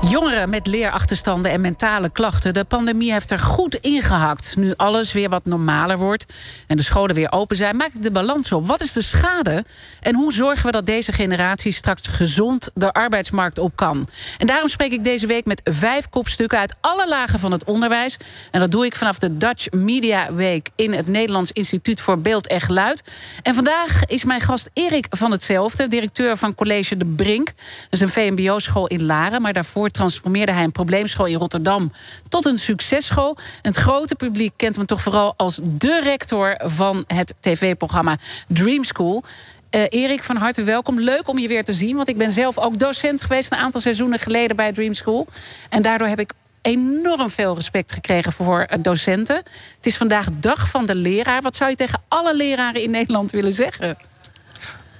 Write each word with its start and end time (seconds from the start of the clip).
Jongeren 0.00 0.50
met 0.50 0.66
leerachterstanden 0.66 1.50
en 1.50 1.60
mentale 1.60 2.10
klachten. 2.10 2.54
De 2.54 2.64
pandemie 2.64 3.12
heeft 3.12 3.30
er 3.30 3.38
goed 3.38 3.74
ingehakt. 3.74 4.56
Nu 4.56 4.74
alles 4.76 5.12
weer 5.12 5.28
wat 5.28 5.44
normaler 5.44 5.98
wordt 5.98 6.34
en 6.66 6.76
de 6.76 6.82
scholen 6.82 7.14
weer 7.14 7.32
open 7.32 7.56
zijn... 7.56 7.76
maak 7.76 7.92
ik 7.94 8.02
de 8.02 8.10
balans 8.10 8.52
op. 8.52 8.66
Wat 8.66 8.82
is 8.82 8.92
de 8.92 9.02
schade? 9.02 9.64
En 10.00 10.14
hoe 10.14 10.32
zorgen 10.32 10.66
we 10.66 10.72
dat 10.72 10.86
deze 10.86 11.12
generatie 11.12 11.72
straks 11.72 12.06
gezond 12.08 12.70
de 12.74 12.92
arbeidsmarkt 12.92 13.58
op 13.58 13.76
kan? 13.76 14.08
En 14.38 14.46
daarom 14.46 14.68
spreek 14.68 14.92
ik 14.92 15.04
deze 15.04 15.26
week 15.26 15.44
met 15.44 15.60
vijf 15.64 16.08
kopstukken... 16.08 16.58
uit 16.58 16.74
alle 16.80 17.08
lagen 17.08 17.38
van 17.38 17.52
het 17.52 17.64
onderwijs. 17.64 18.16
En 18.50 18.60
dat 18.60 18.70
doe 18.70 18.84
ik 18.84 18.94
vanaf 18.94 19.18
de 19.18 19.36
Dutch 19.36 19.70
Media 19.70 20.32
Week... 20.32 20.68
in 20.76 20.92
het 20.92 21.06
Nederlands 21.06 21.52
Instituut 21.52 22.00
voor 22.00 22.18
Beeld 22.18 22.46
en 22.46 22.60
Geluid. 22.60 23.02
En 23.42 23.54
vandaag 23.54 24.04
is 24.04 24.24
mijn 24.24 24.40
gast 24.40 24.70
Erik 24.72 25.06
van 25.10 25.30
Hetzelfde... 25.30 25.88
directeur 25.88 26.36
van 26.36 26.54
College 26.54 26.96
De 26.96 27.06
Brink. 27.06 27.46
Dat 27.46 27.54
is 27.90 28.00
een 28.00 28.08
VMBO-school 28.08 28.86
in 28.86 29.04
Laren, 29.04 29.42
maar 29.42 29.52
daarvoor 29.52 29.87
transformeerde 29.90 30.52
hij 30.52 30.64
een 30.64 30.72
probleemschool 30.72 31.26
in 31.26 31.38
Rotterdam 31.38 31.92
tot 32.28 32.46
een 32.46 32.58
successchool. 32.58 33.36
Het 33.62 33.76
grote 33.76 34.14
publiek 34.14 34.52
kent 34.56 34.76
hem 34.76 34.86
toch 34.86 35.02
vooral 35.02 35.34
als 35.36 35.60
de 35.62 36.00
rector 36.02 36.60
van 36.64 37.04
het 37.06 37.34
tv-programma 37.40 38.16
Dream 38.48 38.84
School. 38.84 39.24
Uh, 39.70 39.82
Erik, 39.88 40.22
van 40.22 40.36
harte 40.36 40.62
welkom. 40.62 41.00
Leuk 41.00 41.28
om 41.28 41.38
je 41.38 41.48
weer 41.48 41.64
te 41.64 41.72
zien, 41.72 41.96
want 41.96 42.08
ik 42.08 42.18
ben 42.18 42.30
zelf 42.30 42.58
ook 42.58 42.78
docent 42.78 43.22
geweest... 43.22 43.52
een 43.52 43.58
aantal 43.58 43.80
seizoenen 43.80 44.18
geleden 44.18 44.56
bij 44.56 44.72
Dream 44.72 44.94
School. 44.94 45.26
En 45.68 45.82
daardoor 45.82 46.08
heb 46.08 46.20
ik 46.20 46.32
enorm 46.62 47.30
veel 47.30 47.54
respect 47.54 47.92
gekregen 47.92 48.32
voor 48.32 48.66
docenten. 48.80 49.36
Het 49.76 49.86
is 49.86 49.96
vandaag 49.96 50.26
dag 50.32 50.68
van 50.68 50.86
de 50.86 50.94
leraar. 50.94 51.42
Wat 51.42 51.56
zou 51.56 51.70
je 51.70 51.76
tegen 51.76 52.02
alle 52.08 52.36
leraren 52.36 52.82
in 52.82 52.90
Nederland 52.90 53.30
willen 53.30 53.54
zeggen? 53.54 53.96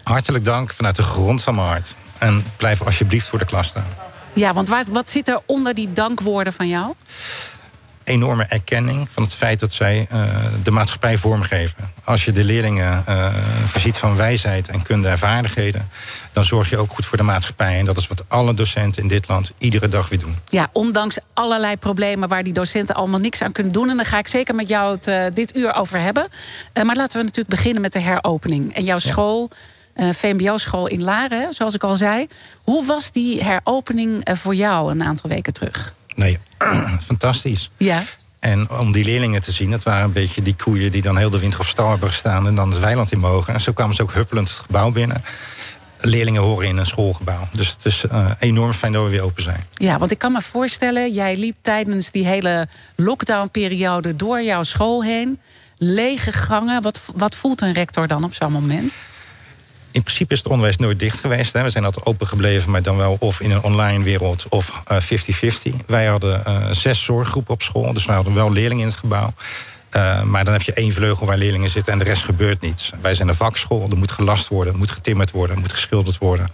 Hartelijk 0.03 0.45
dank 0.45 0.73
vanuit 0.73 0.97
de 0.97 1.03
grond 1.03 1.43
van 1.43 1.55
mijn 1.55 1.67
hart. 1.67 1.97
En 2.19 2.45
blijf 2.57 2.83
alsjeblieft 2.83 3.29
voor 3.29 3.39
de 3.39 3.45
klas 3.45 3.67
staan. 3.67 4.08
Ja, 4.39 4.53
want 4.53 4.69
wat, 4.69 4.87
wat 4.87 5.11
zit 5.11 5.29
er 5.29 5.41
onder 5.47 5.75
die 5.75 5.93
dankwoorden 5.93 6.53
van 6.53 6.69
jou? 6.69 6.95
enorme 8.09 8.45
erkenning 8.45 9.09
van 9.11 9.23
het 9.23 9.35
feit 9.35 9.61
dat 9.61 9.73
zij 9.73 10.07
uh, 10.13 10.25
de 10.63 10.71
maatschappij 10.71 11.17
vormgeven. 11.17 11.93
Als 12.05 12.25
je 12.25 12.33
de 12.33 12.45
leerlingen 12.45 13.05
uh, 13.09 13.35
voorziet 13.65 13.99
van 13.99 14.17
wijsheid 14.17 14.69
en 14.69 14.83
kunde 14.83 15.09
en 15.09 15.19
vaardigheden... 15.19 15.89
dan 16.33 16.45
zorg 16.45 16.71
je 16.71 16.77
ook 16.77 16.93
goed 16.93 17.07
voor 17.07 17.17
de 17.17 17.23
maatschappij. 17.23 17.79
En 17.79 17.85
dat 17.85 17.97
is 17.97 18.07
wat 18.07 18.25
alle 18.29 18.55
docenten 18.55 19.03
in 19.03 19.09
dit 19.09 19.29
land 19.29 19.53
iedere 19.59 19.89
dag 19.89 20.09
weer 20.09 20.19
doen. 20.19 20.37
Ja, 20.49 20.69
ondanks 20.73 21.19
allerlei 21.35 21.77
problemen 21.77 22.29
waar 22.29 22.43
die 22.43 22.53
docenten 22.53 22.95
allemaal 22.95 23.21
niks 23.21 23.43
aan 23.43 23.53
kunnen 23.53 23.73
doen. 23.73 23.91
En 23.91 23.97
daar 23.97 24.07
ga 24.07 24.19
ik 24.19 24.29
zeker 24.29 24.55
met 24.55 24.69
jou 24.69 24.95
het 24.95 25.09
uh, 25.09 25.25
dit 25.35 25.57
uur 25.57 25.75
over 25.75 26.01
hebben. 26.01 26.29
maar 26.73 26.97
laten 26.97 27.19
we 27.19 27.25
natuurlijk 27.25 27.55
beginnen 27.55 27.83
met 27.83 27.93
de 27.93 28.01
heropening. 28.01 28.75
En 28.75 28.85
jouw 28.85 28.99
school... 28.99 29.49
Ja 29.51 29.57
VMBO-school 29.99 30.87
in 30.87 31.05
Laren, 31.05 31.55
zoals 31.55 31.75
ik 31.75 31.83
al 31.83 31.97
zei. 31.97 32.29
Hoe 32.63 32.87
was 32.87 33.13
die 33.13 33.43
heropening 33.43 34.29
uh, 34.29 34.35
voor 34.35 34.55
jou 34.55 34.91
een 34.91 35.03
aantal 35.03 35.31
weken 35.31 35.53
terug? 35.53 35.95
Nee, 36.15 36.39
fantastisch. 37.11 37.71
Ja. 37.77 38.03
En 38.39 38.71
om 38.71 38.93
die 38.93 39.05
leerlingen 39.05 39.41
te 39.41 39.53
zien, 39.53 39.71
dat 39.71 39.83
waren 39.83 40.05
een 40.05 40.13
beetje 40.13 40.43
die 40.43 40.57
koeien 40.57 40.93
die 40.93 41.03
dan 41.03 41.17
heel 41.17 41.31
de 41.31 41.39
winter 41.39 41.61
op 41.61 41.67
stal 41.67 41.91
hebben 41.91 42.09
gestaan 42.09 42.47
en 42.47 42.55
dan 42.55 42.71
het 42.71 42.79
weiland 42.79 43.13
in 43.13 43.19
mogen. 43.19 43.55
En 43.55 43.61
zo 43.61 43.73
kwamen 43.73 43.95
ze 43.95 44.03
ook 44.03 44.13
huppelend 44.13 44.49
het 44.49 44.59
gebouw 44.59 44.91
binnen. 44.91 45.23
Leerlingen 46.01 46.43
horen 46.43 46.67
in 46.67 46.77
een 46.77 46.87
schoolgebouw. 46.87 47.49
Dus 47.53 47.69
het 47.69 47.85
is 47.85 48.05
uh, 48.05 48.31
enorm 48.39 48.73
fijn 48.73 48.93
dat 48.93 49.05
we 49.05 49.11
weer 49.11 49.23
open 49.23 49.43
zijn. 49.43 49.67
Ja, 49.75 49.99
want 49.99 50.11
ik 50.11 50.19
kan 50.19 50.33
me 50.33 50.43
voorstellen, 50.43 51.13
jij 51.13 51.37
liep 51.37 51.57
tijdens 51.61 52.11
die 52.11 52.27
hele 52.27 52.69
lockdownperiode 52.97 54.17
door 54.17 54.43
jouw 54.43 54.63
school 54.63 55.03
heen. 55.03 55.41
Lege 55.77 56.33
gangen. 56.33 56.83
Wat, 56.83 57.01
wat 57.15 57.35
voelt 57.35 57.61
een 57.61 57.73
rector 57.73 58.07
dan 58.07 58.25
op 58.25 58.35
zo'n 58.35 58.53
moment? 58.53 58.95
In 59.91 60.03
principe 60.03 60.33
is 60.33 60.39
het 60.39 60.49
onderwijs 60.49 60.77
nooit 60.77 60.99
dicht 60.99 61.21
geweest. 61.21 61.53
Hè. 61.53 61.63
We 61.63 61.71
zijn 61.71 61.85
altijd 61.85 62.07
open 62.07 62.27
gebleven, 62.27 62.71
maar 62.71 62.83
dan 62.83 62.97
wel 62.97 63.17
of 63.19 63.41
in 63.41 63.51
een 63.51 63.63
online 63.63 64.05
wereld 64.05 64.47
of 64.49 64.83
50-50. 64.93 64.95
Uh, 65.65 65.73
Wij 65.87 66.07
hadden 66.07 66.43
uh, 66.47 66.71
zes 66.71 67.05
zorggroepen 67.05 67.55
op 67.55 67.63
school, 67.63 67.93
dus 67.93 68.07
we 68.07 68.13
hadden 68.13 68.35
wel 68.35 68.53
leerlingen 68.53 68.83
in 68.83 68.89
het 68.89 68.99
gebouw. 68.99 69.33
Uh, 69.97 70.23
maar 70.23 70.45
dan 70.45 70.53
heb 70.53 70.63
je 70.63 70.73
één 70.73 70.93
vleugel 70.93 71.27
waar 71.27 71.37
leerlingen 71.37 71.71
zitten 71.71 71.93
en 71.93 71.99
de 71.99 72.05
rest 72.05 72.25
gebeurt 72.25 72.61
niets. 72.61 72.93
Wij 73.01 73.15
zijn 73.15 73.29
een 73.29 73.35
vakschool, 73.35 73.87
er 73.91 73.99
moet 73.99 74.11
gelast 74.11 74.49
worden, 74.49 74.73
er 74.73 74.79
moet 74.79 74.91
getimmerd 74.91 75.31
worden, 75.31 75.55
er 75.55 75.61
moet 75.61 75.73
geschilderd 75.73 76.19
worden. 76.19 76.49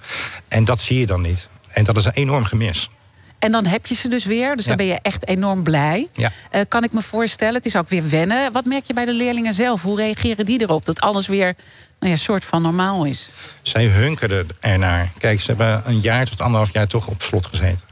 En 0.49 0.65
dat 0.65 0.81
zie 0.81 0.99
je 0.99 1.06
dan 1.06 1.21
niet. 1.21 1.49
En 1.71 1.84
dat 1.84 1.97
is 1.97 2.05
een 2.05 2.12
enorm 2.12 2.45
gemis. 2.45 2.91
En 3.39 3.53
dan 3.53 3.66
heb 3.66 3.87
je 3.87 3.95
ze 3.95 4.09
dus 4.09 4.25
weer. 4.25 4.56
Dus 4.56 4.65
dan 4.65 4.77
ben 4.77 4.87
je 4.87 4.99
echt 5.03 5.27
enorm 5.27 5.62
blij. 5.62 6.09
Ja. 6.12 6.31
Uh, 6.53 6.61
kan 6.69 6.84
ik 6.84 6.93
me 6.93 7.03
voorstellen. 7.03 7.55
Het 7.55 7.66
is 7.66 7.77
ook 7.77 7.89
weer 7.89 8.09
wennen. 8.09 8.53
Wat 8.53 8.65
merk 8.65 8.84
je 8.84 8.95
bij 8.95 9.05
de 9.05 9.12
leerlingen 9.12 9.55
zelf? 9.55 9.83
Hoe 9.83 9.97
reageren 9.97 10.47
die 10.47 10.61
erop? 10.61 10.84
Dat 10.84 11.01
alles 11.01 11.27
weer 11.27 11.55
nou 12.04 12.16
ja, 12.16 12.22
soort 12.22 12.44
van 12.44 12.62
normaal 12.62 13.04
is. 13.04 13.31
Zij 13.62 13.84
hunkerden 13.87 14.48
ernaar. 14.60 15.12
Kijk, 15.19 15.41
ze 15.41 15.47
hebben 15.47 15.82
een 15.87 16.00
jaar 16.00 16.26
tot 16.26 16.41
anderhalf 16.41 16.72
jaar 16.72 16.87
toch 16.87 17.06
op 17.06 17.22
slot 17.22 17.47
gezeten. 17.47 17.87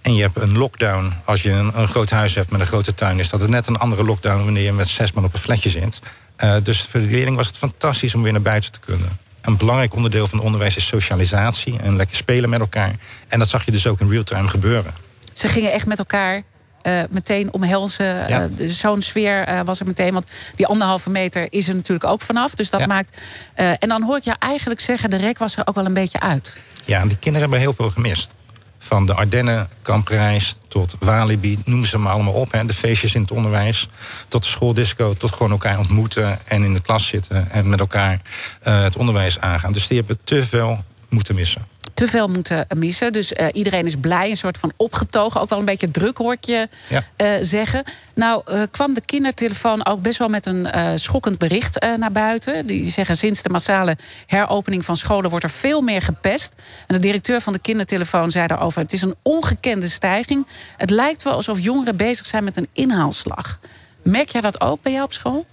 En 0.00 0.14
je 0.14 0.22
hebt 0.22 0.40
een 0.40 0.58
lockdown. 0.58 1.12
Als 1.24 1.42
je 1.42 1.50
een, 1.50 1.78
een 1.78 1.88
groot 1.88 2.10
huis 2.10 2.34
hebt 2.34 2.50
met 2.50 2.60
een 2.60 2.66
grote 2.66 2.94
tuin, 2.94 3.18
is 3.18 3.28
dat 3.28 3.40
het 3.40 3.50
net 3.50 3.66
een 3.66 3.78
andere 3.78 4.04
lockdown 4.04 4.44
wanneer 4.44 4.62
je 4.62 4.72
met 4.72 4.88
zes 4.88 5.12
man 5.12 5.24
op 5.24 5.34
een 5.34 5.40
flatje 5.40 5.70
zit. 5.70 6.00
Uh, 6.38 6.54
dus 6.62 6.80
voor 6.82 7.00
de 7.00 7.06
leerling 7.06 7.36
was 7.36 7.46
het 7.46 7.58
fantastisch 7.58 8.14
om 8.14 8.22
weer 8.22 8.32
naar 8.32 8.42
buiten 8.42 8.72
te 8.72 8.80
kunnen. 8.80 9.18
Een 9.40 9.56
belangrijk 9.56 9.94
onderdeel 9.94 10.26
van 10.26 10.40
onderwijs 10.40 10.76
is 10.76 10.86
socialisatie 10.86 11.78
en 11.78 11.96
lekker 11.96 12.16
spelen 12.16 12.50
met 12.50 12.60
elkaar. 12.60 12.94
En 13.28 13.38
dat 13.38 13.48
zag 13.48 13.64
je 13.64 13.72
dus 13.72 13.86
ook 13.86 14.00
in 14.00 14.08
real-time 14.08 14.48
gebeuren. 14.48 14.94
Ze 15.32 15.48
gingen 15.48 15.72
echt 15.72 15.86
met 15.86 15.98
elkaar 15.98 16.42
uh, 16.82 17.02
meteen 17.10 17.52
omhelzen. 17.52 18.28
Ja. 18.28 18.48
Uh, 18.58 18.68
Zo'n 18.68 19.02
sfeer 19.02 19.48
uh, 19.48 19.60
was 19.64 19.80
er 19.80 19.86
meteen. 19.86 20.12
Want 20.12 20.26
die 20.54 20.66
anderhalve 20.66 21.10
meter 21.10 21.46
is 21.50 21.68
er 21.68 21.74
natuurlijk 21.74 22.10
ook 22.10 22.20
vanaf. 22.20 22.54
Dus 22.54 22.70
dat 22.70 22.80
ja. 22.80 22.86
maakt. 22.86 23.22
en 23.54 23.88
dan 23.88 24.02
hoor 24.02 24.16
ik 24.16 24.24
jou 24.24 24.36
eigenlijk 24.40 24.80
zeggen: 24.80 25.10
de 25.10 25.16
rek 25.16 25.38
was 25.38 25.56
er 25.56 25.66
ook 25.66 25.74
wel 25.74 25.84
een 25.84 25.94
beetje 25.94 26.20
uit. 26.20 26.60
Ja, 26.84 27.00
en 27.00 27.08
die 27.08 27.16
kinderen 27.16 27.40
hebben 27.40 27.58
heel 27.58 27.72
veel 27.72 27.90
gemist. 27.90 28.34
Van 28.78 29.06
de 29.06 29.14
Ardennen, 29.14 29.68
Kampreis 29.82 30.58
tot 30.68 30.96
Walibi, 30.98 31.58
noem 31.64 31.84
ze 31.84 31.98
maar 31.98 32.12
allemaal 32.12 32.32
op. 32.32 32.52
Hè. 32.52 32.66
De 32.66 32.72
feestjes 32.72 33.14
in 33.14 33.20
het 33.20 33.30
onderwijs, 33.30 33.88
tot 34.28 34.42
de 34.42 34.48
schooldisco, 34.48 35.14
tot 35.14 35.32
gewoon 35.32 35.50
elkaar 35.50 35.78
ontmoeten 35.78 36.38
en 36.44 36.62
in 36.62 36.74
de 36.74 36.80
klas 36.80 37.06
zitten 37.06 37.50
en 37.50 37.68
met 37.68 37.80
elkaar 37.80 38.20
het 38.62 38.96
onderwijs 38.96 39.40
aangaan. 39.40 39.72
Dus 39.72 39.86
die 39.86 39.98
hebben 39.98 40.18
te 40.24 40.44
veel 40.44 40.84
moeten 41.08 41.34
missen 41.34 41.71
te 42.02 42.08
veel 42.08 42.28
moeten 42.28 42.66
missen. 42.78 43.12
Dus 43.12 43.32
uh, 43.32 43.46
iedereen 43.52 43.86
is 43.86 43.96
blij, 43.96 44.30
een 44.30 44.36
soort 44.36 44.58
van 44.58 44.72
opgetogen. 44.76 45.40
Ook 45.40 45.48
wel 45.48 45.58
een 45.58 45.64
beetje 45.64 45.90
druk, 45.90 46.16
hoort 46.16 46.46
je 46.46 46.68
ja. 46.88 47.02
uh, 47.16 47.28
zeggen. 47.40 47.84
Nou 48.14 48.42
uh, 48.46 48.62
kwam 48.70 48.94
de 48.94 49.00
kindertelefoon 49.00 49.86
ook 49.86 50.02
best 50.02 50.18
wel 50.18 50.28
met 50.28 50.46
een 50.46 50.98
schokkend 50.98 51.38
bericht 51.38 51.86
naar 51.98 52.12
buiten. 52.12 52.66
Die 52.66 52.90
zeggen 52.90 53.16
sinds 53.16 53.42
de 53.42 53.48
massale 53.48 53.96
heropening 54.26 54.84
van 54.84 54.96
scholen... 54.96 55.30
wordt 55.30 55.44
er 55.44 55.50
veel 55.50 55.80
meer 55.80 56.02
gepest. 56.02 56.52
En 56.86 56.94
de 56.94 57.00
directeur 57.00 57.40
van 57.40 57.52
de 57.52 57.58
kindertelefoon 57.58 58.30
zei 58.30 58.46
daarover... 58.46 58.80
het 58.80 58.92
is 58.92 59.02
een 59.02 59.14
ongekende 59.22 59.88
stijging. 59.88 60.46
Het 60.76 60.90
lijkt 60.90 61.22
wel 61.22 61.34
alsof 61.34 61.60
jongeren 61.60 61.96
bezig 61.96 62.26
zijn 62.26 62.44
met 62.44 62.56
een 62.56 62.68
inhaalslag. 62.72 63.60
Merk 64.02 64.28
jij 64.28 64.40
dat 64.40 64.60
ook 64.60 64.82
bij 64.82 64.92
jou 64.92 65.04
op 65.04 65.12
school? 65.12 65.46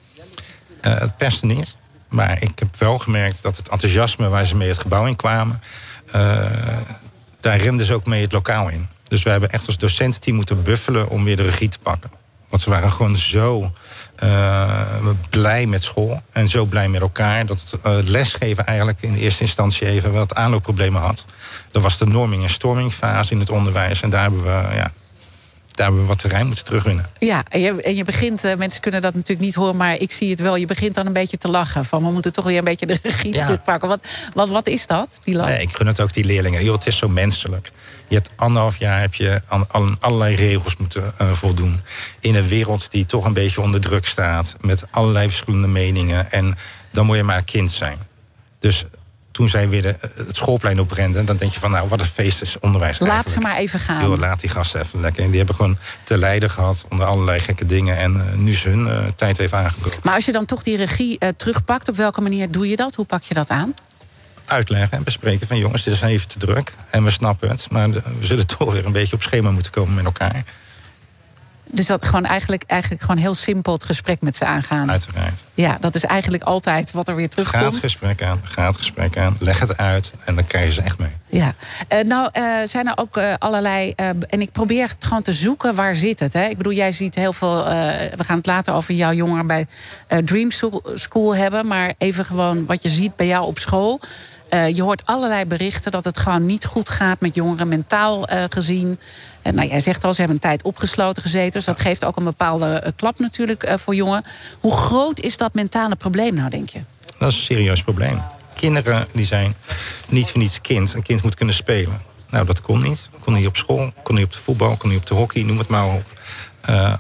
het 0.82 1.18
pesten 1.18 1.48
niet. 1.48 1.76
Maar 2.08 2.42
ik 2.42 2.60
heb 2.60 2.76
wel 2.78 2.98
gemerkt 2.98 3.44
dat 3.44 3.58
het 3.58 3.70
enthousiasme 3.70 4.30
waar 4.30 4.46
ze 4.46 4.56
mee 4.56 4.70
het 4.70 4.78
gebouw 4.78 5.06
in 5.06 5.16
kwamen 5.16 5.62
daar 7.40 7.58
renden 7.58 7.86
ze 7.86 7.94
ook 7.94 8.06
mee 8.06 8.22
het 8.22 8.32
lokaal 8.32 8.70
in. 8.70 8.88
Dus 9.08 9.24
we 9.24 9.30
hebben 9.30 9.50
echt 9.50 9.66
als 9.66 9.78
docententeam 9.78 10.36
moeten 10.36 10.64
buffelen 10.64 11.10
om 11.10 11.24
weer 11.24 11.36
de 11.36 11.44
regie 11.44 11.70
te 11.70 11.80
pakken. 11.80 12.12
Want 12.50 12.62
ze 12.62 12.70
waren 12.70 12.92
gewoon 12.92 13.18
zo 13.18 13.72
uh, 14.24 14.86
blij 15.30 15.66
met 15.66 15.84
school 15.84 16.22
en 16.32 16.48
zo 16.48 16.66
blij 16.66 16.90
met 16.90 17.02
elkaar... 17.02 17.46
dat 17.46 17.60
het 17.60 17.80
uh, 17.86 18.10
lesgeven 18.10 18.66
eigenlijk 18.66 19.02
in 19.02 19.16
eerste 19.16 19.44
instantie 19.44 19.88
even 19.88 20.12
wat 20.12 20.36
aanloopproblemen 20.36 21.02
had. 21.02 21.26
Dat 21.72 21.82
was 21.82 21.98
de 21.98 22.06
norming- 22.06 22.44
en 22.44 22.50
stormingfase 22.50 23.32
in 23.32 23.40
het 23.40 23.50
onderwijs. 23.50 24.02
En 24.02 24.10
daar 24.10 24.22
hebben 24.22 24.44
we 24.44 24.76
ja, 24.76 24.92
daar 25.80 25.88
hebben 25.88 26.06
we 26.08 26.14
wat 26.14 26.20
terrein 26.20 26.46
moeten 26.46 26.66
terugwinnen. 26.66 27.06
Ja, 27.18 27.44
en 27.50 27.60
je, 27.60 27.82
en 27.82 27.96
je 27.96 28.04
begint, 28.04 28.46
uh, 28.46 28.56
mensen 28.56 28.82
kunnen 28.82 29.02
dat 29.02 29.14
natuurlijk 29.14 29.40
niet 29.40 29.56
horen... 29.56 29.76
maar 29.76 29.96
ik 29.96 30.12
zie 30.12 30.30
het 30.30 30.40
wel, 30.40 30.56
je 30.56 30.66
begint 30.66 30.96
dan 30.96 31.06
een 31.06 31.14
beetje 31.14 31.38
te 31.38 31.48
lachen. 31.48 31.86
Van 31.86 32.04
we 32.04 32.12
moeten 32.12 32.34
toch 32.34 32.46
weer 32.46 32.58
een 32.58 32.64
beetje 32.64 32.86
de 32.86 33.00
regie 33.04 33.34
ja. 33.34 33.46
terugpakken. 33.46 33.88
Wat, 33.88 34.00
wat, 34.34 34.50
wat 34.50 34.68
is 34.68 34.88
dat, 34.88 35.20
die 35.24 35.36
lach? 35.36 35.48
Nee, 35.48 35.62
ik 35.62 35.76
gun 35.76 35.88
het 35.88 36.02
ook 36.02 36.14
die 36.14 36.24
leerlingen. 36.24 36.64
Joh, 36.64 36.76
het 36.76 36.88
is 36.88 36.98
zo 36.98 37.08
menselijk. 37.08 37.72
Je 38.08 38.16
hebt 38.16 38.32
anderhalf 38.36 38.78
jaar 38.78 39.00
heb 39.00 39.14
je 39.14 39.42
aan, 39.48 39.66
aan 39.72 39.98
allerlei 40.00 40.36
regels 40.36 40.76
moeten 40.76 41.14
uh, 41.22 41.32
voldoen. 41.32 41.80
In 42.20 42.36
een 42.36 42.48
wereld 42.48 42.92
die 42.92 43.06
toch 43.06 43.26
een 43.26 43.34
beetje 43.34 43.62
onder 43.62 43.82
druk 43.82 44.06
staat... 44.06 44.56
met 44.62 44.84
allerlei 44.92 45.28
verschillende 45.28 45.68
meningen. 45.68 46.32
En 46.32 46.58
dan 46.92 47.06
moet 47.06 47.18
je 47.18 47.24
maar 47.24 47.44
kind 47.44 47.72
zijn. 47.72 47.98
Dus 48.60 48.86
toen 49.40 49.50
zij 49.50 49.70
weer 49.70 49.82
de, 49.82 49.96
het 50.16 50.36
schoolplein 50.36 50.80
oprenden... 50.80 51.26
dan 51.26 51.38
denk 51.38 51.52
je 51.52 51.60
van, 51.60 51.72
nou, 51.72 51.88
wat 51.88 52.00
een 52.00 52.06
feest 52.06 52.42
is 52.42 52.60
onderwijs 52.60 53.00
Laat 53.00 53.10
eigenlijk. 53.10 53.42
ze 53.42 53.48
maar 53.48 53.58
even 53.58 53.80
gaan. 53.80 54.02
Yo, 54.02 54.18
laat 54.18 54.40
die 54.40 54.50
gasten 54.50 54.82
even 54.82 55.02
lekker. 55.02 55.24
En 55.24 55.30
die 55.30 55.38
hebben 55.38 55.56
gewoon 55.56 55.78
te 56.04 56.18
lijden 56.18 56.50
gehad 56.50 56.86
onder 56.90 57.06
allerlei 57.06 57.40
gekke 57.40 57.66
dingen... 57.66 57.98
en 57.98 58.14
uh, 58.14 58.34
nu 58.34 58.52
is 58.52 58.64
hun 58.64 58.86
uh, 58.86 59.06
tijd 59.16 59.40
even 59.40 59.58
aangebroken. 59.58 60.00
Maar 60.04 60.14
als 60.14 60.26
je 60.26 60.32
dan 60.32 60.46
toch 60.46 60.64
die 60.64 60.78
regie 60.78 61.16
uh, 61.20 61.30
terugpakt... 61.38 61.90
op 61.90 61.96
welke 61.96 62.22
manier 62.22 62.52
doe 62.52 62.70
je 62.70 62.76
dat? 62.76 62.96
Hoe 62.96 63.06
pak 63.06 63.24
je 63.24 63.34
dat 63.34 63.50
aan? 63.50 63.74
Uitleggen 64.46 64.98
en 64.98 65.04
bespreken 65.04 65.48
van 65.48 65.58
jongens, 65.58 65.84
dit 65.84 65.94
is 65.94 66.02
even 66.02 66.28
te 66.28 66.40
druk. 66.40 66.74
En 66.90 67.04
we 67.04 67.12
snappen 67.12 67.50
het, 67.50 67.68
maar 67.72 67.90
we 67.92 68.02
zullen 68.20 68.48
toch 68.58 68.72
weer 68.74 68.86
een 68.86 68.92
beetje 68.92 69.16
op 69.16 69.22
schema 69.22 69.52
moeten 69.52 69.72
komen 69.72 69.94
met 69.94 70.06
elkaar. 70.06 70.44
Dus 71.72 71.88
dat 71.88 72.06
gewoon 72.06 72.26
eigenlijk, 72.26 72.64
eigenlijk 72.68 73.02
gewoon 73.02 73.18
heel 73.18 73.34
simpel 73.34 73.74
het 73.74 73.84
gesprek 73.84 74.22
met 74.22 74.38
ze 74.38 74.46
aangaan. 74.46 74.92
Uiteraard. 74.92 75.44
Ja, 75.54 75.78
dat 75.80 75.96
is 75.96 76.06
eigenlijk 76.06 76.44
altijd 76.44 76.92
wat 76.92 77.08
er 77.08 77.16
weer 77.16 77.30
terugkomt. 77.30 77.64
Ga 77.64 77.70
het 77.70 77.80
gesprek 77.80 78.24
aan, 78.24 78.42
ga 78.44 78.68
het 78.68 78.78
gesprek 78.78 79.18
aan, 79.18 79.36
leg 79.40 79.60
het 79.60 79.78
uit 79.78 80.14
en 80.26 80.36
dan 80.36 80.46
krijg 80.46 80.66
je 80.66 80.72
ze 80.72 80.82
echt 80.82 80.98
mee. 80.98 81.10
Ja, 81.28 81.54
uh, 81.94 82.04
nou 82.04 82.30
uh, 82.34 82.56
zijn 82.64 82.88
er 82.88 82.94
ook 82.98 83.18
uh, 83.18 83.34
allerlei. 83.38 83.94
en 84.30 84.42
ik 84.42 84.52
probeer 84.52 84.88
het 84.88 85.06
gewoon 85.06 85.22
te 85.22 85.34
zoeken 85.34 85.76
waar 85.76 85.96
zit 85.96 86.20
het. 86.20 86.34
Hè? 86.34 86.46
Ik 86.46 86.58
bedoel, 86.58 86.74
jij 86.74 86.92
ziet 86.92 87.16
heel 87.16 87.34
veel. 87.34 87.64
we 88.16 88.24
gaan 88.24 88.38
het 88.38 88.46
later 88.46 88.74
over 88.74 88.94
jouw 88.94 89.14
jongeren 89.14 89.48
bij 89.48 89.68
Dream 90.24 90.52
School 90.94 91.36
hebben. 91.36 91.68
Maar 91.68 91.94
even 91.98 92.26
gewoon 92.26 92.66
wat 92.66 92.84
je 92.84 92.90
ziet 92.90 93.16
bij 93.16 93.28
jou 93.28 93.46
op 93.46 93.60
school. 93.60 94.00
Uh, 94.50 94.76
je 94.76 94.84
hoort 94.84 95.06
allerlei 95.06 95.46
berichten 95.46 95.92
dat 95.92 96.06
het 96.06 96.18
gewoon 96.18 96.46
niet 96.46 96.66
goed 96.66 96.90
gaat 96.90 97.20
met 97.20 97.36
jongeren, 97.36 97.68
mentaal 97.68 98.32
uh, 98.32 98.44
gezien. 98.50 99.00
En 99.42 99.56
nou, 99.56 99.68
jij 99.68 99.80
zegt 99.80 100.04
al, 100.04 100.14
ze 100.14 100.18
hebben 100.18 100.36
een 100.36 100.42
tijd 100.42 100.64
opgesloten 100.64 101.22
gezeten. 101.22 101.52
Dus 101.52 101.66
dat 101.66 101.80
geeft 101.80 102.06
ook 102.06 102.18
een 102.18 102.24
bepaalde 102.24 102.82
uh, 102.86 102.92
klap 102.96 103.20
natuurlijk 103.20 103.74
voor 103.76 103.96
jongeren. 103.96 104.26
Hoe 104.60 104.78
groot 104.78 105.20
is 105.20 105.38
dat 105.38 105.54
mentale 105.54 105.96
probleem 105.96 106.34
nou, 106.34 106.50
denk 106.50 106.70
je? 106.70 106.80
Dat 107.18 107.30
is 107.30 107.36
een 107.36 107.42
serieus 107.42 107.84
probleem. 107.84 108.22
Kinderen 108.56 109.08
die 109.12 109.26
zijn 109.26 109.56
niet 110.08 110.30
voor 110.30 110.42
niets 110.42 110.62
kind. 110.62 110.94
Een 110.94 111.04
kind 111.04 111.24
moet 111.24 111.36
kunnen 111.36 111.56
spelen. 111.56 112.02
Nou, 112.30 112.46
dat 112.46 112.62
kon 112.62 112.84
niet. 112.84 113.10
Kon 113.20 113.34
niet 113.34 113.48
op 113.48 113.58
school, 113.58 113.94
kon 114.04 114.16
niet 114.16 114.26
op 114.26 114.32
de 114.32 114.38
voetbal, 114.38 114.78
kon 114.78 114.90
niet 114.90 115.00
op 115.00 115.06
de 115.06 115.14
hockey, 115.14 115.42
noem 115.44 115.58
het 115.58 115.68
maar 115.68 115.86
op. 115.86 116.04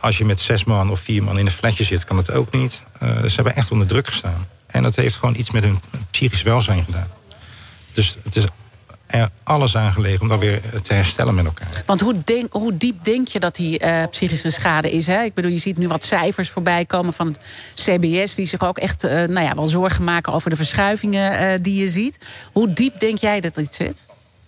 als 0.01 0.17
je 0.17 0.25
met 0.25 0.39
zes 0.39 0.63
man 0.63 0.91
of 0.91 0.99
vier 0.99 1.23
man 1.23 1.39
in 1.39 1.45
een 1.45 1.51
flatje 1.51 1.83
zit, 1.83 2.03
kan 2.03 2.17
het 2.17 2.31
ook 2.31 2.51
niet. 2.51 2.81
ze 2.99 3.35
hebben 3.35 3.55
echt 3.55 3.71
onder 3.71 3.87
druk 3.87 4.07
gestaan. 4.07 4.47
En 4.67 4.83
dat 4.83 4.95
heeft 4.95 5.15
gewoon 5.15 5.35
iets 5.35 5.51
met 5.51 5.63
hun 5.63 5.79
psychisch 6.11 6.41
welzijn 6.41 6.83
gedaan. 6.83 7.07
Dus 7.93 8.17
het 8.23 8.35
is 8.35 8.43
er 9.09 9.29
alles 9.43 9.75
aangelegen 9.75 10.21
om 10.21 10.27
dan 10.27 10.39
weer 10.39 10.61
te 10.81 10.93
herstellen 10.93 11.35
met 11.35 11.45
elkaar. 11.45 11.83
Want 11.85 12.01
hoe, 12.01 12.15
denk, 12.23 12.53
hoe 12.53 12.77
diep 12.77 13.03
denk 13.03 13.27
je 13.27 13.39
dat 13.39 13.55
die 13.55 13.83
uh, 13.83 14.03
psychische 14.09 14.49
schade 14.49 14.91
is? 14.91 15.07
Hè? 15.07 15.23
Ik 15.23 15.33
bedoel, 15.33 15.51
je 15.51 15.57
ziet 15.57 15.77
nu 15.77 15.87
wat 15.87 16.03
cijfers 16.03 16.49
voorbij 16.49 16.85
komen 16.85 17.13
van 17.13 17.27
het 17.27 17.39
CBS... 17.73 18.35
die 18.35 18.45
zich 18.45 18.61
ook 18.61 18.77
echt 18.77 19.05
uh, 19.05 19.11
nou 19.11 19.41
ja, 19.41 19.55
wel 19.55 19.67
zorgen 19.67 20.03
maken 20.03 20.33
over 20.33 20.49
de 20.49 20.55
verschuivingen 20.55 21.41
uh, 21.41 21.59
die 21.61 21.81
je 21.81 21.89
ziet. 21.89 22.17
Hoe 22.51 22.73
diep 22.73 22.99
denk 22.99 23.17
jij 23.17 23.41
dat 23.41 23.55
dit 23.55 23.73
zit? 23.73 23.97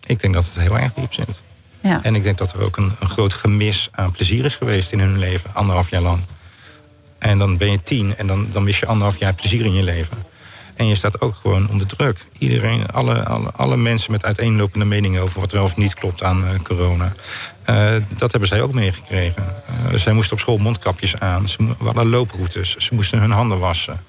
Ik 0.05 0.19
denk 0.19 0.33
dat 0.33 0.45
het 0.45 0.55
heel 0.55 0.77
erg 0.77 0.93
diep 0.93 1.13
zit. 1.13 1.41
Ja. 1.79 2.03
En 2.03 2.15
ik 2.15 2.23
denk 2.23 2.37
dat 2.37 2.53
er 2.53 2.61
ook 2.61 2.77
een, 2.77 2.91
een 2.99 3.09
groot 3.09 3.33
gemis 3.33 3.89
aan 3.91 4.11
plezier 4.11 4.45
is 4.45 4.55
geweest 4.55 4.91
in 4.91 4.99
hun 4.99 5.19
leven. 5.19 5.53
Anderhalf 5.53 5.89
jaar 5.89 6.01
lang. 6.01 6.19
En 7.17 7.37
dan 7.37 7.57
ben 7.57 7.71
je 7.71 7.81
tien 7.81 8.15
en 8.17 8.27
dan, 8.27 8.47
dan 8.51 8.63
mis 8.63 8.79
je 8.79 8.85
anderhalf 8.85 9.19
jaar 9.19 9.33
plezier 9.33 9.65
in 9.65 9.73
je 9.73 9.83
leven. 9.83 10.17
En 10.75 10.87
je 10.87 10.95
staat 10.95 11.21
ook 11.21 11.35
gewoon 11.35 11.69
onder 11.69 11.87
druk. 11.87 12.25
Iedereen, 12.37 12.87
alle, 12.91 13.23
alle, 13.51 13.77
mensen 13.77 14.11
met 14.11 14.25
uiteenlopende 14.25 14.85
meningen 14.85 15.21
over 15.21 15.39
wat 15.39 15.51
wel 15.51 15.63
of 15.63 15.77
niet 15.77 15.93
klopt 15.93 16.23
aan 16.23 16.43
uh, 16.43 16.49
corona. 16.63 17.13
Uh, 17.69 17.93
dat 18.17 18.31
hebben 18.31 18.49
zij 18.49 18.61
ook 18.61 18.73
meegekregen. 18.73 19.55
Uh, 19.91 19.97
zij 19.97 20.13
moesten 20.13 20.33
op 20.33 20.39
school 20.39 20.57
mondkapjes 20.57 21.19
aan. 21.19 21.49
Ze 21.49 21.57
hadden 21.83 22.09
looproutes. 22.09 22.75
Ze 22.75 22.93
moesten 22.93 23.19
hun 23.19 23.31
handen 23.31 23.59
wassen. 23.59 24.03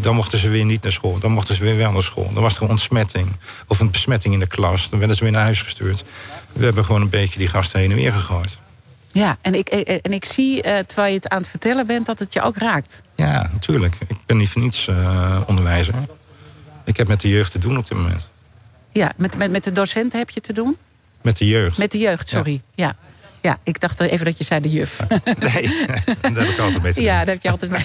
dan 0.00 0.14
mochten 0.14 0.38
ze 0.38 0.48
weer 0.48 0.64
niet 0.64 0.82
naar 0.82 0.92
school. 0.92 1.18
Dan 1.18 1.30
mochten 1.30 1.54
ze 1.54 1.64
weer 1.64 1.76
wel 1.76 1.92
naar 1.92 2.02
school. 2.02 2.30
Dan 2.32 2.42
was 2.42 2.56
er 2.56 2.62
een 2.62 2.68
ontsmetting. 2.68 3.36
Of 3.66 3.80
een 3.80 3.90
besmetting 3.90 4.34
in 4.34 4.40
de 4.40 4.46
klas. 4.46 4.90
Dan 4.90 4.98
werden 4.98 5.16
ze 5.16 5.22
weer 5.22 5.32
naar 5.32 5.42
huis 5.42 5.62
gestuurd. 5.62 6.04
We 6.52 6.64
hebben 6.64 6.84
gewoon 6.84 7.00
een 7.00 7.08
beetje 7.08 7.38
die 7.38 7.48
gasten 7.48 7.80
heen 7.80 7.90
en 7.90 7.96
weer 7.96 8.12
gegooid. 8.12 8.58
Ja, 9.14 9.36
en 9.40 9.54
ik, 9.54 9.68
en 9.68 10.12
ik 10.12 10.24
zie, 10.24 10.56
uh, 10.56 10.78
terwijl 10.78 11.08
je 11.08 11.14
het 11.14 11.28
aan 11.28 11.38
het 11.38 11.48
vertellen 11.48 11.86
bent, 11.86 12.06
dat 12.06 12.18
het 12.18 12.32
je 12.32 12.42
ook 12.42 12.56
raakt. 12.56 13.02
Ja, 13.14 13.48
natuurlijk. 13.52 13.94
Ik 14.06 14.16
ben 14.26 14.36
niet 14.36 14.48
voor 14.48 14.62
niets 14.62 14.86
uh, 14.86 15.40
onderwijzer. 15.46 15.94
Ik 16.84 16.96
heb 16.96 17.08
met 17.08 17.20
de 17.20 17.28
jeugd 17.28 17.52
te 17.52 17.58
doen 17.58 17.78
op 17.78 17.88
dit 17.88 17.98
moment. 17.98 18.30
Ja, 18.92 19.12
met, 19.16 19.38
met, 19.38 19.50
met 19.50 19.64
de 19.64 19.72
docenten 19.72 20.18
heb 20.18 20.30
je 20.30 20.40
te 20.40 20.52
doen? 20.52 20.76
Met 21.22 21.36
de 21.38 21.46
jeugd. 21.46 21.78
Met 21.78 21.92
de 21.92 21.98
jeugd, 21.98 22.28
sorry. 22.28 22.62
Ja. 22.74 22.86
ja. 22.86 22.96
ja. 23.40 23.58
ik 23.62 23.80
dacht 23.80 24.00
even 24.00 24.24
dat 24.24 24.38
je 24.38 24.44
zei 24.44 24.60
de 24.60 24.70
juf. 24.70 25.00
Nee, 25.24 25.86
daar 26.20 26.44
heb 26.44 26.48
ik 26.48 26.58
altijd 26.58 26.82
mee 26.82 26.92
te 26.92 26.98
doen. 26.98 27.08
Ja, 27.08 27.24
daar 27.24 27.34
heb 27.34 27.42
je 27.42 27.50
altijd 27.50 27.70
mee. 27.70 27.84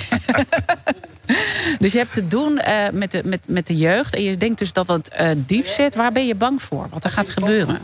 dus 1.80 1.92
je 1.92 1.98
hebt 1.98 2.14
te 2.14 2.28
doen 2.28 2.62
uh, 2.68 2.90
met, 2.90 3.12
de, 3.12 3.22
met, 3.26 3.48
met 3.48 3.68
de 3.68 3.76
jeugd. 3.76 4.14
En 4.14 4.24
je 4.24 4.38
denkt 4.38 4.60
dus 4.60 4.74
dat 4.74 4.88
het 4.88 5.12
uh, 5.20 5.30
diep 5.36 5.66
zit. 5.66 5.96
Waar 5.96 6.12
ben 6.12 6.28
je 6.28 6.36
bang 6.36 6.62
voor? 6.62 6.88
Wat 6.90 7.04
er 7.04 7.12
gaat 7.12 7.30
gebeuren? 7.30 7.80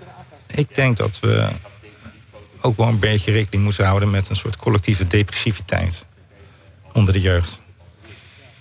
Ik 0.47 0.75
denk 0.75 0.97
dat 0.97 1.19
we 1.19 1.49
ook 2.65 2.77
wel 2.77 2.87
een 2.87 2.99
beetje 2.99 3.31
rekening 3.31 3.63
moeten 3.63 3.85
houden 3.85 4.09
met 4.09 4.29
een 4.29 4.35
soort 4.35 4.57
collectieve 4.57 5.07
depressiviteit 5.07 6.05
onder 6.93 7.13
de 7.13 7.21
jeugd. 7.21 7.61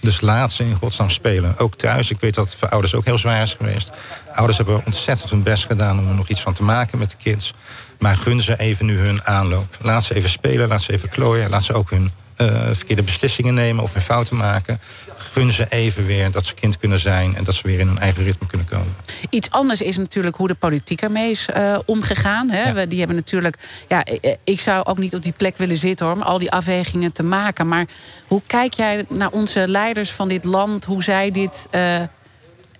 Dus 0.01 0.21
laat 0.21 0.53
ze 0.53 0.65
in 0.65 0.75
godsnaam 0.75 1.11
spelen. 1.11 1.59
Ook 1.59 1.75
thuis. 1.75 2.11
Ik 2.11 2.21
weet 2.21 2.35
dat 2.35 2.45
het 2.45 2.59
voor 2.59 2.69
ouders 2.69 2.95
ook 2.95 3.05
heel 3.05 3.19
zwaar 3.19 3.43
is 3.43 3.55
geweest. 3.55 3.93
Ouders 4.35 4.56
hebben 4.56 4.83
ontzettend 4.85 5.31
hun 5.31 5.43
best 5.43 5.67
gedaan 5.67 5.99
om 5.99 6.09
er 6.09 6.15
nog 6.15 6.29
iets 6.29 6.41
van 6.41 6.53
te 6.53 6.62
maken 6.62 6.99
met 6.99 7.11
de 7.11 7.17
kids. 7.17 7.53
Maar 7.99 8.17
gun 8.17 8.41
ze 8.41 8.59
even 8.59 8.87
nu 8.87 8.99
hun 8.99 9.25
aanloop. 9.25 9.77
Laat 9.81 10.05
ze 10.05 10.15
even 10.15 10.31
spelen, 10.31 10.69
laat 10.69 10.83
ze 10.83 10.93
even 10.93 11.09
klooien. 11.09 11.50
Laat 11.50 11.62
ze 11.62 11.73
ook 11.73 11.91
hun 11.91 12.11
uh, 12.37 12.61
verkeerde 12.73 13.03
beslissingen 13.03 13.55
nemen 13.55 13.83
of 13.83 13.93
hun 13.93 14.03
fouten 14.03 14.37
maken. 14.37 14.81
Gun 15.35 15.53
ze 15.53 15.67
even 15.69 16.07
weer 16.07 16.31
dat 16.31 16.47
ze 16.47 16.55
kind 16.55 16.79
kunnen 16.79 16.99
zijn 16.99 17.37
en 17.37 17.45
dat 17.45 17.55
ze 17.55 17.67
weer 17.67 17.79
in 17.79 17.87
hun 17.87 17.99
eigen 17.99 18.25
ritme 18.25 18.47
kunnen 18.47 18.67
komen. 18.67 18.95
Iets 19.31 19.51
anders 19.51 19.81
is 19.81 19.97
natuurlijk 19.97 20.37
hoe 20.37 20.49
de 20.49 20.55
politiek 20.55 21.03
ermee 21.03 21.31
is 21.31 21.49
uh, 21.57 21.79
omgegaan. 21.85 22.51
Hè? 22.51 22.71
Ja. 22.71 22.87
Die 22.87 22.99
hebben 22.99 23.17
natuurlijk. 23.17 23.85
Ja, 23.89 24.05
ik 24.45 24.61
zou 24.61 24.85
ook 24.85 24.99
niet 24.99 25.15
op 25.15 25.23
die 25.23 25.33
plek 25.33 25.57
willen 25.57 25.77
zitten 25.77 26.07
hoor, 26.07 26.15
om 26.15 26.23
al 26.23 26.39
die 26.39 26.51
afwegingen 26.51 27.13
te 27.13 27.23
maken. 27.23 27.69
Maar 27.69 27.87
hoe 28.27 28.43
kijk 28.47 28.75
jij 28.75 29.05
naar 29.09 29.31
onze 29.31 29.69
leiders 29.69 30.11
van 30.11 30.29
dit 30.29 30.45
land, 30.45 30.85
hoe 30.85 31.03
zij 31.03 31.31
dit. 31.31 31.67
Uh, 31.71 32.01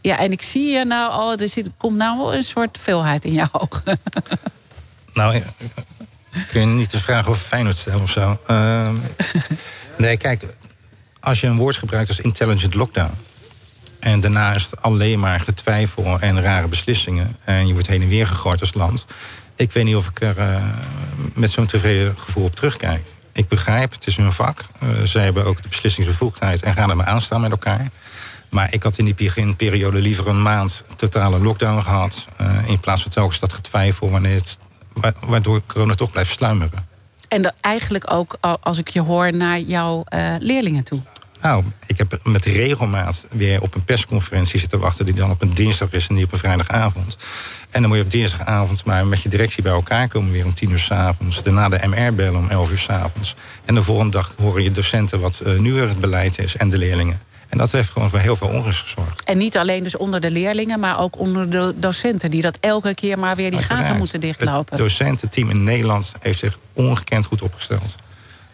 ja, 0.01 0.19
en 0.19 0.33
ik 0.33 0.43
zie 0.43 0.71
je 0.71 0.85
nou 0.85 1.11
al, 1.11 1.37
er 1.37 1.49
zit, 1.49 1.71
komt 1.77 1.97
nou 1.97 2.37
een 2.37 2.45
soort 2.45 2.79
veelheid 2.81 3.25
in 3.25 3.33
je 3.33 3.49
ogen. 3.53 3.99
Nou, 5.15 5.43
kun 6.51 6.61
je 6.61 6.67
niet 6.67 6.91
de 6.91 7.01
vraag 7.01 7.29
over 7.29 7.43
Feyenoord 7.43 7.77
stellen 7.77 8.03
of 8.03 8.11
zo. 8.11 8.39
Uh, 8.51 8.89
nee, 9.99 10.17
kijk, 10.17 10.43
als 11.25 11.41
je 11.41 11.47
een 11.47 11.57
woord 11.57 11.77
gebruikt 11.77 12.09
als 12.09 12.21
intelligent 12.21 12.75
lockdown... 12.75 13.15
en 13.99 14.21
daarna 14.21 14.53
is 14.53 14.71
alleen 14.81 15.21
maar 15.21 15.41
getwijfel 15.41 16.21
en 16.21 16.43
rare 16.43 16.69
beslissingen... 16.69 17.37
en 17.45 17.67
je 17.67 17.73
wordt 17.73 17.89
heen 17.89 18.03
en 18.03 18.09
weer 18.09 18.27
gegooid 18.27 18.61
als 18.61 18.75
land... 18.75 19.07
ik 19.57 19.73
weet 19.73 19.85
niet 19.85 19.97
of 19.97 20.09
ik 20.09 20.21
er 20.21 20.39
uh, 20.39 20.65
met 21.35 21.51
zo'n 21.51 21.67
tevreden 21.67 22.19
gevoel 22.19 22.45
op 22.45 22.55
terugkijk. 22.55 23.05
Ik 23.33 23.49
begrijp, 23.49 23.93
het 23.93 24.07
is 24.07 24.17
hun 24.17 24.33
vak. 24.33 24.65
Uh, 24.83 24.89
zij 25.05 25.25
hebben 25.25 25.45
ook 25.45 25.63
de 25.63 25.69
beslissingsbevoegdheid 25.69 26.63
en 26.63 26.75
gaan 26.75 26.91
er 26.91 26.97
maar 26.97 27.07
aanstaan 27.07 27.41
met 27.41 27.51
elkaar... 27.51 27.91
Maar 28.49 28.73
ik 28.73 28.83
had 28.83 28.99
in 28.99 29.05
die 29.05 29.15
beginperiode 29.15 29.99
liever 29.99 30.29
een 30.29 30.43
maand 30.43 30.85
totale 30.97 31.39
lockdown 31.39 31.83
gehad. 31.83 32.27
Uh, 32.41 32.69
in 32.69 32.81
plaats 32.81 33.03
van 33.03 33.11
telkens 33.11 33.39
dat 33.39 33.53
getwijfel 33.53 34.11
wanneer 34.11 34.35
het 34.35 34.59
waardoor 35.21 35.63
corona 35.67 35.95
toch 35.95 36.11
blijft 36.11 36.33
sluimeren. 36.33 36.89
En 37.29 37.55
eigenlijk 37.61 38.11
ook, 38.11 38.37
als 38.61 38.79
ik 38.79 38.89
je 38.89 39.01
hoor, 39.01 39.37
naar 39.37 39.61
jouw 39.61 40.05
leerlingen 40.39 40.85
toe? 40.85 41.01
Nou, 41.45 41.65
ik 41.87 41.99
heb 41.99 42.19
met 42.23 42.45
regelmaat 42.45 43.27
weer 43.31 43.63
op 43.63 43.75
een 43.75 43.85
persconferentie 43.85 44.61
zitten 44.61 44.79
wachten... 44.79 45.05
die 45.05 45.15
dan 45.15 45.31
op 45.31 45.43
een 45.43 45.55
dinsdag 45.55 45.93
is 45.93 46.07
en 46.07 46.15
niet 46.15 46.25
op 46.25 46.33
een 46.33 46.39
vrijdagavond. 46.39 47.17
En 47.71 47.81
dan 47.81 47.89
moet 47.89 47.99
je 47.99 48.05
op 48.05 48.11
dinsdagavond 48.11 48.85
maar 48.85 49.07
met 49.07 49.23
je 49.23 49.29
directie 49.29 49.63
bij 49.63 49.73
elkaar 49.73 50.09
komen... 50.09 50.33
weer 50.33 50.45
om 50.45 50.55
tien 50.55 50.71
uur 50.71 50.79
s'avonds. 50.79 51.43
Daarna 51.43 51.69
de 51.69 51.89
MR 51.89 52.15
bellen 52.15 52.41
om 52.41 52.49
elf 52.49 52.71
uur 52.71 52.79
s'avonds. 52.79 53.35
En 53.65 53.75
de 53.75 53.83
volgende 53.83 54.11
dag 54.11 54.35
horen 54.39 54.63
je 54.63 54.73
docenten 54.73 55.21
wat 55.21 55.43
uh, 55.47 55.59
nu 55.59 55.81
er 55.81 55.89
het 55.89 56.01
beleid 56.01 56.39
is 56.39 56.57
en 56.57 56.71
de 56.71 56.79
leerlingen. 56.79 57.21
En 57.49 57.59
dat 57.59 57.73
heeft 57.73 57.91
gewoon 57.91 58.11
voor 58.11 58.19
heel 58.19 58.37
veel 58.37 58.49
onrust 58.49 58.81
gezorgd. 58.81 59.23
En 59.25 59.39
niet 59.39 59.57
alleen 59.57 59.83
dus 59.83 59.97
onder 59.97 60.21
de 60.21 60.31
leerlingen, 60.31 60.81
maar 60.81 61.01
ook 61.01 61.19
onder 61.19 61.51
de 61.51 61.75
docenten... 61.77 62.31
die 62.31 62.43
dat 62.43 62.59
elke 62.61 62.95
keer 62.95 63.19
maar 63.19 63.37
weer 63.37 63.51
die 63.51 63.59
Uiteraard. 63.59 63.85
gaten 63.85 63.99
moeten 63.99 64.21
dichtlopen. 64.21 64.75
Het 64.75 64.79
docententeam 64.79 65.51
in 65.51 65.65
Nederland 65.65 66.13
heeft 66.21 66.39
zich 66.39 66.59
ongekend 66.73 67.27
goed 67.27 67.43
opgesteld. 67.43 67.95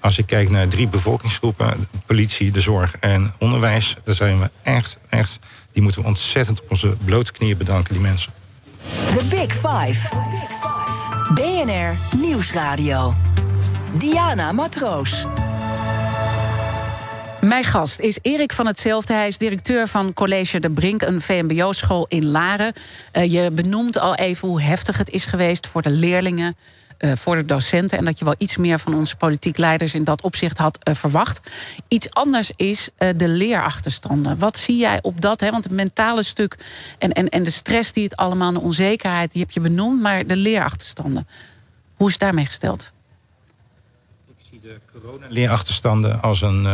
Als 0.00 0.18
ik 0.18 0.26
kijk 0.26 0.50
naar 0.50 0.68
drie 0.68 0.88
bevolkingsgroepen, 0.88 1.88
politie, 2.06 2.50
de 2.50 2.60
zorg 2.60 2.96
en 3.00 3.32
onderwijs... 3.38 3.96
daar 4.04 4.14
zijn 4.14 4.40
we 4.40 4.50
echt, 4.62 4.98
echt... 5.08 5.38
die 5.72 5.82
moeten 5.82 6.00
we 6.00 6.06
ontzettend 6.06 6.62
op 6.62 6.70
onze 6.70 6.96
blote 7.04 7.32
knieën 7.32 7.56
bedanken, 7.56 7.92
die 7.92 8.02
mensen. 8.02 8.32
The 9.18 9.24
Big 9.24 9.52
Five. 9.52 10.16
BNR 11.34 12.18
Nieuwsradio. 12.20 13.14
Diana 13.92 14.52
Matroos. 14.52 15.26
Mijn 17.40 17.64
gast 17.64 18.00
is 18.00 18.18
Erik 18.22 18.52
van 18.52 18.66
Hetzelfde. 18.66 19.14
Hij 19.14 19.26
is 19.26 19.38
directeur 19.38 19.88
van 19.88 20.12
College 20.12 20.60
de 20.60 20.70
Brink, 20.70 21.02
een 21.02 21.20
VMBO-school 21.20 22.06
in 22.08 22.26
Laren. 22.26 22.72
Uh, 23.12 23.32
je 23.32 23.50
benoemt 23.50 23.98
al 23.98 24.14
even 24.14 24.48
hoe 24.48 24.62
heftig 24.62 24.98
het 24.98 25.10
is 25.10 25.24
geweest 25.24 25.66
voor 25.66 25.82
de 25.82 25.90
leerlingen. 25.90 26.56
Uh, 27.00 27.12
voor 27.16 27.34
de 27.34 27.44
docenten. 27.44 27.98
En 27.98 28.04
dat 28.04 28.18
je 28.18 28.24
wel 28.24 28.34
iets 28.38 28.56
meer 28.56 28.78
van 28.78 28.94
onze 28.94 29.16
politiek 29.16 29.56
leiders 29.56 29.94
in 29.94 30.04
dat 30.04 30.22
opzicht 30.22 30.58
had 30.58 30.78
uh, 30.88 30.94
verwacht. 30.94 31.50
Iets 31.88 32.10
anders 32.10 32.52
is 32.56 32.88
de 33.16 33.28
leerachterstanden. 33.28 34.38
Wat 34.38 34.56
zie 34.56 34.76
jij 34.76 34.98
op 35.02 35.20
dat? 35.20 35.40
Hè? 35.40 35.50
Want 35.50 35.64
het 35.64 35.72
mentale 35.72 36.22
stuk 36.22 36.56
en, 36.98 37.12
en, 37.12 37.28
en 37.28 37.42
de 37.42 37.50
stress 37.50 37.92
die 37.92 38.04
het 38.04 38.16
allemaal, 38.16 38.52
de 38.52 38.60
onzekerheid, 38.60 39.32
die 39.32 39.42
heb 39.42 39.50
je 39.50 39.60
benoemd. 39.60 40.02
Maar 40.02 40.26
de 40.26 40.36
leerachterstanden, 40.36 41.28
hoe 41.94 42.06
is 42.06 42.12
het 42.12 42.22
daarmee 42.22 42.46
gesteld? 42.46 42.92
Ik 44.28 44.44
zie 44.50 44.60
de 44.60 44.80
corona-leerachterstanden 44.92 46.22
als 46.22 46.42
een 46.42 46.66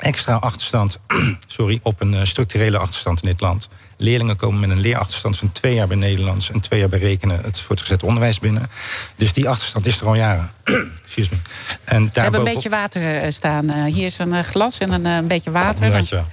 extra 0.00 0.34
achterstand 0.34 0.98
sorry, 1.46 1.80
op 1.82 2.00
een 2.00 2.26
structurele 2.26 2.78
achterstand 2.78 3.22
in 3.22 3.28
dit 3.28 3.40
land. 3.40 3.68
Leerlingen 3.96 4.36
komen 4.36 4.60
met 4.60 4.70
een 4.70 4.80
leerachterstand 4.80 5.38
van 5.38 5.52
twee 5.52 5.74
jaar 5.74 5.86
bij 5.86 5.96
Nederlands 5.96 6.50
en 6.50 6.60
twee 6.60 6.80
jaar 6.80 6.88
bij 6.88 6.98
rekenen 6.98 7.40
het 7.42 7.60
voortgezet 7.60 8.02
onderwijs 8.02 8.38
binnen. 8.38 8.70
Dus 9.16 9.32
die 9.32 9.48
achterstand 9.48 9.86
is 9.86 10.00
er 10.00 10.06
al 10.06 10.14
jaren. 10.14 10.50
Excuse 11.04 11.28
me. 11.30 11.36
En 11.84 12.10
We 12.12 12.20
hebben 12.20 12.40
een 12.40 12.54
beetje 12.54 12.68
water 12.68 13.22
eh, 13.22 13.30
staan. 13.30 13.64
Uh, 13.64 13.84
hier 13.84 14.04
is 14.04 14.18
een 14.18 14.44
glas 14.44 14.78
en 14.78 15.04
een, 15.04 15.26
beetje 15.26 15.50
water. 15.50 15.90
Dan 15.90 16.24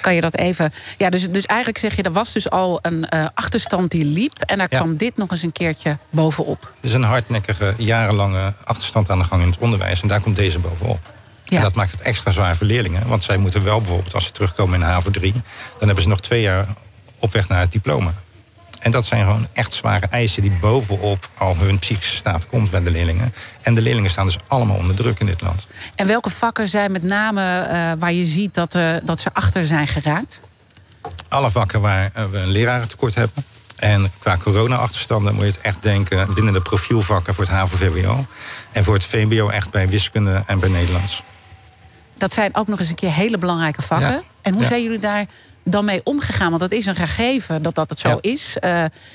kan 0.00 0.14
je 0.14 0.20
dat 0.20 0.36
even. 0.36 0.72
Ja, 0.98 1.10
dus, 1.10 1.30
dus 1.30 1.46
eigenlijk 1.46 1.78
zeg 1.78 1.96
je, 1.96 2.02
er 2.02 2.12
was 2.12 2.32
dus 2.32 2.50
al 2.50 2.78
een 2.82 3.08
achterstand 3.34 3.90
die 3.90 4.04
liep. 4.04 4.38
En 4.38 4.58
daar 4.58 4.68
kwam 4.68 4.96
dit 4.96 5.16
nog 5.16 5.30
eens 5.30 5.42
een 5.42 5.52
keertje 5.52 5.98
bovenop. 6.10 6.62
Er 6.80 6.88
is 6.88 6.92
een 6.92 7.02
hardnekkige, 7.02 7.74
jarenlange 7.78 8.54
achterstand 8.64 9.10
aan 9.10 9.18
de 9.18 9.24
gang 9.24 9.42
in 9.42 9.48
het 9.48 9.58
onderwijs. 9.58 10.02
En 10.02 10.08
daar 10.08 10.20
komt 10.20 10.36
deze 10.36 10.58
bovenop. 10.58 11.10
Ja. 11.52 11.58
En 11.58 11.64
dat 11.64 11.74
maakt 11.74 11.90
het 11.90 12.00
extra 12.00 12.30
zwaar 12.30 12.56
voor 12.56 12.66
leerlingen. 12.66 13.06
Want 13.06 13.22
zij 13.22 13.36
moeten 13.36 13.64
wel 13.64 13.78
bijvoorbeeld, 13.78 14.14
als 14.14 14.24
ze 14.24 14.32
terugkomen 14.32 14.80
in 14.80 14.86
HAVO 14.86 15.10
3... 15.10 15.32
dan 15.32 15.42
hebben 15.86 16.02
ze 16.02 16.08
nog 16.08 16.20
twee 16.20 16.40
jaar 16.40 16.66
op 17.18 17.32
weg 17.32 17.48
naar 17.48 17.60
het 17.60 17.72
diploma. 17.72 18.12
En 18.78 18.90
dat 18.90 19.04
zijn 19.04 19.24
gewoon 19.24 19.46
echt 19.52 19.72
zware 19.72 20.06
eisen 20.06 20.42
die 20.42 20.58
bovenop 20.60 21.28
al 21.38 21.56
hun 21.56 21.78
psychische 21.78 22.16
staat 22.16 22.46
komt 22.46 22.70
bij 22.70 22.82
de 22.82 22.90
leerlingen. 22.90 23.34
En 23.62 23.74
de 23.74 23.82
leerlingen 23.82 24.10
staan 24.10 24.26
dus 24.26 24.36
allemaal 24.46 24.76
onder 24.76 24.96
druk 24.96 25.18
in 25.18 25.26
dit 25.26 25.40
land. 25.40 25.66
En 25.94 26.06
welke 26.06 26.30
vakken 26.30 26.68
zijn 26.68 26.92
met 26.92 27.02
name 27.02 27.42
uh, 27.42 27.92
waar 27.98 28.12
je 28.12 28.24
ziet 28.24 28.54
dat, 28.54 28.74
uh, 28.74 28.96
dat 29.04 29.20
ze 29.20 29.30
achter 29.32 29.66
zijn 29.66 29.88
geraakt? 29.88 30.40
Alle 31.28 31.50
vakken 31.50 31.80
waar 31.80 32.10
uh, 32.16 32.24
we 32.24 32.38
een 32.38 32.50
lerarentekort 32.50 33.14
hebben. 33.14 33.44
En 33.76 34.10
qua 34.18 34.36
corona-achterstanden 34.36 35.34
moet 35.34 35.44
je 35.44 35.50
het 35.50 35.60
echt 35.60 35.82
denken 35.82 36.34
binnen 36.34 36.52
de 36.52 36.60
profielvakken 36.60 37.34
voor 37.34 37.44
het 37.44 37.52
HAVO-VWO. 37.52 38.26
En 38.72 38.84
voor 38.84 38.94
het 38.94 39.04
VMBO 39.04 39.48
echt 39.48 39.70
bij 39.70 39.88
wiskunde 39.88 40.42
en 40.46 40.60
bij 40.60 40.68
Nederlands. 40.68 41.22
Dat 42.22 42.32
zijn 42.32 42.54
ook 42.54 42.66
nog 42.66 42.78
eens 42.78 42.88
een 42.88 42.94
keer 42.94 43.12
hele 43.12 43.38
belangrijke 43.38 43.82
vakken. 43.82 44.22
En 44.42 44.54
hoe 44.54 44.64
zijn 44.64 44.82
jullie 44.82 44.98
daar 44.98 45.26
dan 45.64 45.84
mee 45.84 46.00
omgegaan? 46.04 46.48
Want 46.48 46.60
dat 46.60 46.72
is 46.72 46.86
een 46.86 46.94
gegeven 46.94 47.62
dat 47.62 47.74
dat 47.74 47.90
het 47.90 47.98
zo 47.98 48.18
is. 48.20 48.56
Uh, 48.60 48.70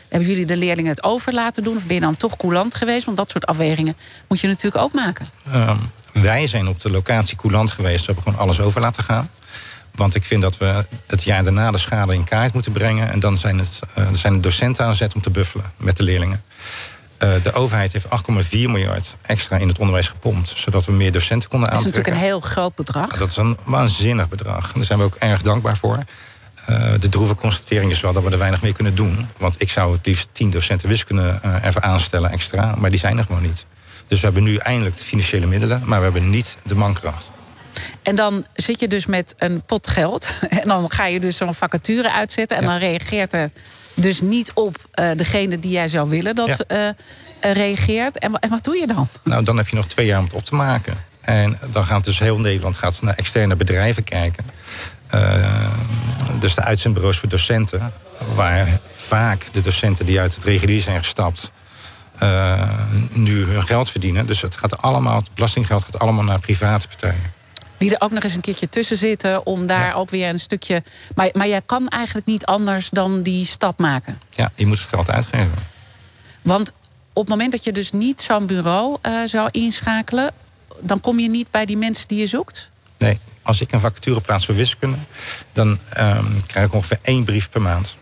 hebben 0.09 0.29
jullie 0.29 0.45
de 0.45 0.57
leerlingen 0.57 0.91
het 0.91 1.03
over 1.03 1.33
laten 1.33 1.63
doen? 1.63 1.75
Of 1.75 1.85
ben 1.85 1.95
je 1.95 2.01
dan 2.01 2.17
toch 2.17 2.37
coulant 2.37 2.75
geweest? 2.75 3.05
Want 3.05 3.17
dat 3.17 3.29
soort 3.29 3.45
afwegingen 3.45 3.97
moet 4.27 4.39
je 4.39 4.47
natuurlijk 4.47 4.83
ook 4.83 4.93
maken. 4.93 5.27
Um, 5.55 5.91
wij 6.13 6.47
zijn 6.47 6.67
op 6.67 6.79
de 6.79 6.91
locatie 6.91 7.37
coulant 7.37 7.71
geweest. 7.71 8.05
We 8.05 8.05
hebben 8.05 8.23
gewoon 8.23 8.39
alles 8.39 8.59
over 8.59 8.81
laten 8.81 9.03
gaan. 9.03 9.29
Want 9.95 10.15
ik 10.15 10.23
vind 10.23 10.41
dat 10.41 10.57
we 10.57 10.85
het 11.07 11.23
jaar 11.23 11.43
daarna 11.43 11.71
de 11.71 11.77
schade 11.77 12.13
in 12.13 12.23
kaart 12.23 12.53
moeten 12.53 12.71
brengen. 12.71 13.11
En 13.11 13.19
dan 13.19 13.37
zijn, 13.37 13.59
het, 13.59 13.79
uh, 13.97 14.07
zijn 14.11 14.33
de 14.33 14.39
docenten 14.39 14.85
aan 14.85 14.95
zet 14.95 15.13
om 15.13 15.21
te 15.21 15.29
buffelen 15.29 15.71
met 15.77 15.97
de 15.97 16.03
leerlingen. 16.03 16.43
Uh, 17.19 17.43
de 17.43 17.53
overheid 17.53 17.93
heeft 17.93 18.05
8,4 18.05 18.49
miljard 18.51 19.15
extra 19.21 19.57
in 19.57 19.67
het 19.67 19.79
onderwijs 19.79 20.07
gepompt. 20.07 20.53
Zodat 20.55 20.85
we 20.85 20.91
meer 20.91 21.11
docenten 21.11 21.49
konden 21.49 21.69
aantrekken. 21.69 21.93
Dat 21.93 22.05
is 22.05 22.11
natuurlijk 22.11 22.35
een 22.35 22.41
heel 22.41 22.53
groot 22.53 22.75
bedrag. 22.75 23.17
dat 23.17 23.29
is 23.29 23.37
een 23.37 23.57
waanzinnig 23.63 24.29
bedrag. 24.29 24.71
Daar 24.71 24.85
zijn 24.85 24.99
we 24.99 25.05
ook 25.05 25.15
erg 25.15 25.41
dankbaar 25.41 25.77
voor. 25.77 25.97
Uh, 26.69 26.93
de 26.99 27.09
droeve 27.09 27.35
constatering 27.35 27.91
is 27.91 28.01
wel 28.01 28.13
dat 28.13 28.23
we 28.23 28.29
er 28.29 28.37
weinig 28.37 28.61
mee 28.61 28.73
kunnen 28.73 28.95
doen. 28.95 29.27
Want 29.37 29.61
ik 29.61 29.69
zou 29.69 29.93
het 29.93 30.05
liefst 30.05 30.29
10 30.31 30.49
docenten 30.49 30.89
wiskunde 30.89 31.39
uh, 31.45 31.55
even 31.63 31.83
aanstellen 31.83 32.31
extra. 32.31 32.75
Maar 32.75 32.89
die 32.89 32.99
zijn 32.99 33.17
er 33.17 33.23
gewoon 33.23 33.41
niet. 33.41 33.65
Dus 34.07 34.19
we 34.19 34.25
hebben 34.25 34.43
nu 34.43 34.55
eindelijk 34.55 34.97
de 34.97 35.03
financiële 35.03 35.45
middelen. 35.45 35.81
Maar 35.85 35.97
we 35.97 36.03
hebben 36.03 36.29
niet 36.29 36.57
de 36.63 36.75
mankracht. 36.75 37.31
En 38.01 38.15
dan 38.15 38.45
zit 38.53 38.79
je 38.79 38.87
dus 38.87 39.05
met 39.05 39.33
een 39.37 39.63
pot 39.65 39.87
geld. 39.87 40.27
En 40.49 40.67
dan 40.67 40.91
ga 40.91 41.05
je 41.05 41.19
dus 41.19 41.37
zo'n 41.37 41.53
vacature 41.53 42.11
uitzetten. 42.11 42.57
En 42.57 42.63
dan 42.63 42.77
reageert 42.77 43.33
er 43.33 43.51
dus 43.99 44.21
niet 44.21 44.51
op 44.53 44.75
uh, 44.75 45.09
degene 45.15 45.59
die 45.59 45.71
jij 45.71 45.87
zou 45.87 46.09
willen 46.09 46.35
dat 46.35 46.63
ja. 46.67 46.95
reageert. 47.41 48.19
En, 48.19 48.39
en 48.39 48.49
wat 48.49 48.63
doe 48.63 48.77
je 48.77 48.87
dan? 48.87 49.07
Nou, 49.23 49.43
dan 49.43 49.57
heb 49.57 49.67
je 49.67 49.75
nog 49.75 49.87
twee 49.87 50.05
jaar 50.05 50.19
om 50.19 50.23
het 50.23 50.33
op 50.33 50.45
te 50.45 50.55
maken. 50.55 50.93
En 51.21 51.59
dan 51.71 51.83
gaat 51.83 52.05
dus 52.05 52.19
heel 52.19 52.39
Nederland 52.39 52.77
gaat 52.77 53.01
naar 53.01 53.15
externe 53.15 53.55
bedrijven 53.55 54.03
kijken. 54.03 54.45
Dus 56.39 56.55
de 56.55 56.63
uitzendbureaus 56.63 57.17
voor 57.17 57.29
docenten, 57.29 57.93
waar 58.35 58.79
vaak 58.93 59.53
de 59.53 59.61
docenten 59.61 60.05
die 60.05 60.19
uit 60.19 60.35
het 60.35 60.43
regulier 60.43 60.81
zijn 60.81 60.97
gestapt, 60.97 61.51
nu 63.11 63.45
hun 63.45 63.63
geld 63.63 63.89
verdienen. 63.89 64.25
Dus 64.25 64.41
het 64.41 64.57
gaat 64.57 64.81
allemaal, 64.81 65.17
het 65.17 65.33
belastinggeld 65.33 65.83
gaat 65.83 65.99
allemaal 65.99 66.23
naar 66.23 66.39
private 66.39 66.87
partijen. 66.87 67.36
Die 67.77 67.95
er 67.95 68.01
ook 68.01 68.11
nog 68.11 68.23
eens 68.23 68.35
een 68.35 68.41
keertje 68.41 68.69
tussen 68.69 68.97
zitten 68.97 69.45
om 69.45 69.67
daar 69.67 69.95
ook 69.95 70.09
weer 70.09 70.29
een 70.29 70.39
stukje. 70.39 70.83
Maar, 71.15 71.29
maar 71.33 71.47
jij 71.47 71.61
kan 71.65 71.87
eigenlijk 71.87 72.25
niet 72.25 72.45
anders 72.45 72.89
dan 72.89 73.21
die 73.21 73.45
stap 73.45 73.79
maken. 73.79 74.21
Ja, 74.29 74.51
je 74.55 74.65
moet 74.65 74.79
het 74.79 74.87
geld 74.87 75.09
uitgeven. 75.09 75.53
Want 76.41 76.73
op 77.13 77.23
het 77.23 77.29
moment 77.29 77.51
dat 77.51 77.63
je 77.63 77.71
dus 77.71 77.91
niet 77.91 78.21
zo'n 78.21 78.45
bureau 78.45 78.97
uh, 79.01 79.21
zou 79.25 79.49
inschakelen, 79.51 80.33
dan 80.79 81.01
kom 81.01 81.19
je 81.19 81.29
niet 81.29 81.51
bij 81.51 81.65
die 81.65 81.77
mensen 81.77 82.07
die 82.07 82.19
je 82.19 82.27
zoekt? 82.27 82.69
Nee, 82.97 83.19
als 83.41 83.61
ik 83.61 83.71
een 83.71 83.79
vacature 83.79 84.21
plaats 84.21 84.45
voor 84.45 84.55
wiskunde, 84.55 84.97
dan 85.53 85.79
um, 85.97 86.45
krijg 86.45 86.67
ik 86.67 86.73
ongeveer 86.73 86.99
één 87.01 87.23
brief 87.23 87.49
per 87.49 87.61
maand. 87.61 87.97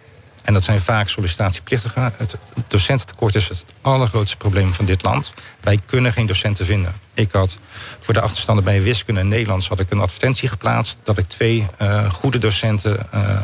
En 0.45 0.53
dat 0.53 0.63
zijn 0.63 0.79
vaak 0.79 1.09
sollicitatieplichtigen. 1.09 2.13
Het 2.17 2.37
docententekort 2.67 3.35
is 3.35 3.49
het 3.49 3.65
allergrootste 3.81 4.37
probleem 4.37 4.73
van 4.73 4.85
dit 4.85 5.03
land. 5.03 5.33
Wij 5.61 5.79
kunnen 5.85 6.13
geen 6.13 6.25
docenten 6.25 6.65
vinden. 6.65 6.93
Ik 7.13 7.31
had 7.31 7.57
voor 7.99 8.13
de 8.13 8.21
achterstanden 8.21 8.63
bij 8.63 8.81
wiskunde 8.81 9.19
en 9.19 9.27
Nederlands 9.27 9.67
had 9.67 9.79
ik 9.79 9.91
een 9.91 9.99
advertentie 9.99 10.49
geplaatst 10.49 10.99
dat 11.03 11.17
ik 11.17 11.27
twee 11.27 11.67
uh, 11.81 12.09
goede 12.09 12.37
docenten 12.37 13.07
uh, 13.13 13.41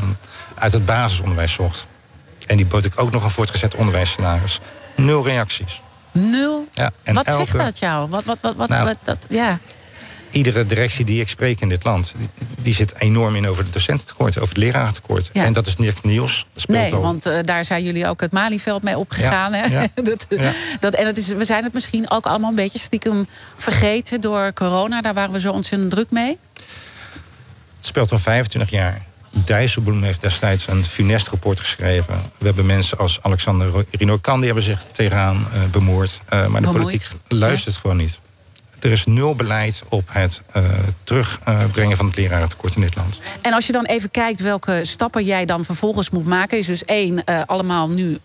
uit 0.55 0.73
het 0.73 0.85
basisonderwijs 0.85 1.53
zocht. 1.53 1.87
En 2.47 2.57
die 2.57 2.67
bood 2.67 2.85
ik 2.85 2.99
ook 3.01 3.11
nog 3.11 3.23
een 3.23 3.29
voortgezet 3.29 3.75
onderwijsscenaris. 3.75 4.59
Nul 4.95 5.25
reacties. 5.25 5.81
Nul? 6.11 6.67
Ja, 6.73 6.91
en 7.03 7.13
wat 7.13 7.25
elke... 7.25 7.51
zegt 7.51 7.65
dat 7.65 7.79
jou? 7.79 8.09
Wat, 8.09 8.23
wat, 8.23 8.37
wat, 8.41 8.55
wat, 8.55 8.69
nou, 8.69 8.85
wat 8.85 8.97
dat, 9.03 9.25
ja 9.29 9.59
iedere 10.31 10.65
directie 10.65 11.05
die 11.05 11.21
ik 11.21 11.29
spreek 11.29 11.61
in 11.61 11.69
dit 11.69 11.83
land, 11.83 12.15
die, 12.61 12.73
zit 12.73 12.93
enorm 12.97 13.35
in 13.35 13.47
over 13.47 13.63
het 13.63 13.73
docententekort, 13.73 14.37
over 14.37 14.49
het 14.49 14.57
lerarentekort. 14.57 15.29
En 15.31 15.53
dat 15.53 15.67
is 15.67 15.75
niks 15.77 16.01
nieuws. 16.01 16.45
nee, 16.65 16.95
want 16.95 17.27
uh, 17.27 17.39
daar 17.43 17.65
zijn 17.65 17.83
jullie 17.83 18.07
ook 18.07 18.21
het 18.21 18.31
Malieveld 18.31 18.83
mee 18.83 18.97
opgegaan. 18.97 19.53
Ja. 19.53 19.67
Hè? 19.67 19.85
dat, 20.03 20.27
dat, 20.79 20.93
en 20.93 21.05
dat 21.05 21.17
is, 21.17 21.27
we 21.27 21.45
zijn 21.45 21.63
het 21.63 21.73
misschien 21.73 22.09
ook 22.09 22.25
allemaal 22.25 22.49
een 22.49 22.55
beetje 22.55 22.79
stiekem 22.79 23.27
vergeten 23.55 24.21
door 24.21 24.53
corona. 24.53 25.01
Daar 25.01 25.13
waren 25.13 25.31
we 25.31 25.39
zo 25.39 25.51
ontzettend 25.51 25.91
druk 25.91 26.11
mee. 26.11 26.37
Het 27.77 27.85
speelt 27.85 28.11
al 28.11 28.19
25 28.19 28.71
jaar. 28.71 29.05
Dijsselbloem 29.45 30.03
heeft 30.03 30.21
destijds 30.21 30.67
een 30.67 30.85
funest 30.85 31.27
rapport 31.27 31.59
geschreven. 31.59 32.21
We 32.37 32.45
hebben 32.45 32.65
mensen 32.65 32.97
als 32.97 33.19
Alexander 33.21 33.85
Rino-Kan... 33.91 34.37
die 34.37 34.45
hebben 34.45 34.63
zich 34.63 34.83
tegenaan 34.83 35.35
uh, 35.35 35.63
bemoord. 35.71 36.21
Uh, 36.33 36.47
maar 36.47 36.61
de 36.61 36.69
politiek 36.69 37.07
luistert 37.27 37.75
gewoon 37.75 37.97
niet. 37.97 38.19
Er 38.81 38.91
is 38.91 39.05
nul 39.05 39.35
beleid 39.35 39.83
op 39.89 40.03
het 40.11 40.41
uh, 40.57 40.63
terugbrengen 41.03 41.97
van 41.97 42.05
het 42.05 42.15
lerarentekort 42.15 42.75
in 42.75 42.81
dit 42.81 42.95
land. 42.95 43.19
En 43.41 43.53
als 43.53 43.65
je 43.65 43.71
dan 43.71 43.85
even 43.85 44.11
kijkt 44.11 44.39
welke 44.39 44.81
stappen 44.85 45.23
jij 45.23 45.45
dan 45.45 45.65
vervolgens 45.65 46.09
moet 46.09 46.25
maken... 46.25 46.57
is 46.57 46.67
dus 46.67 46.85
één, 46.85 47.21
uh, 47.25 47.41
allemaal 47.45 47.89
nu 47.89 48.09
uh, 48.09 48.17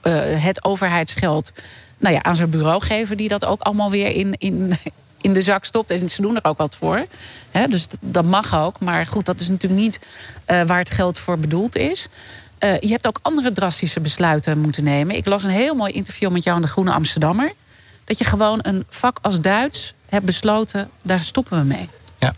het 0.43 0.65
overheidsgeld 0.65 1.53
nou 1.99 2.15
ja, 2.15 2.23
aan 2.23 2.37
zijn 2.37 2.51
bureau 2.51 2.83
geven... 2.83 3.17
die 3.17 3.29
dat 3.29 3.45
ook 3.45 3.61
allemaal 3.61 3.91
weer 3.91 4.09
in, 4.09 4.35
in, 4.39 4.73
in 5.21 5.33
de 5.33 5.43
zak 5.43 5.65
stopt. 5.65 5.91
En 5.91 6.11
ze 6.11 6.23
doen 6.23 6.37
er 6.37 6.45
ook 6.45 6.59
wat 6.59 6.77
voor. 6.77 7.07
Dus 7.69 7.87
dat 8.01 8.27
mag 8.27 8.57
ook. 8.57 8.81
Maar 8.81 9.07
goed, 9.07 9.27
dat 9.27 9.41
is 9.41 9.49
natuurlijk 9.49 9.83
niet 9.83 9.99
waar 10.47 10.79
het 10.79 10.91
geld 10.91 11.19
voor 11.19 11.39
bedoeld 11.39 11.77
is... 11.77 12.09
Je 12.59 12.89
hebt 12.89 13.07
ook 13.07 13.19
andere 13.23 13.53
drastische 13.53 14.01
besluiten 14.01 14.59
moeten 14.59 14.85
nemen. 14.85 15.17
Ik 15.17 15.27
las 15.27 15.45
een 15.45 15.51
heel 15.51 15.75
mooi 15.75 15.93
interview 15.93 16.31
met 16.31 16.45
jou 16.45 16.57
in 16.57 16.63
de 16.63 16.69
Groene 16.69 16.93
Amsterdammer. 16.93 17.53
Dat 18.05 18.19
je 18.19 18.25
gewoon 18.25 18.59
een 18.63 18.85
vak 18.89 19.19
als 19.23 19.41
Duits 19.41 19.95
heb 20.07 20.23
besloten, 20.25 20.91
daar 21.03 21.23
stoppen 21.23 21.59
we 21.59 21.65
mee. 21.65 21.89
Ja. 22.19 22.35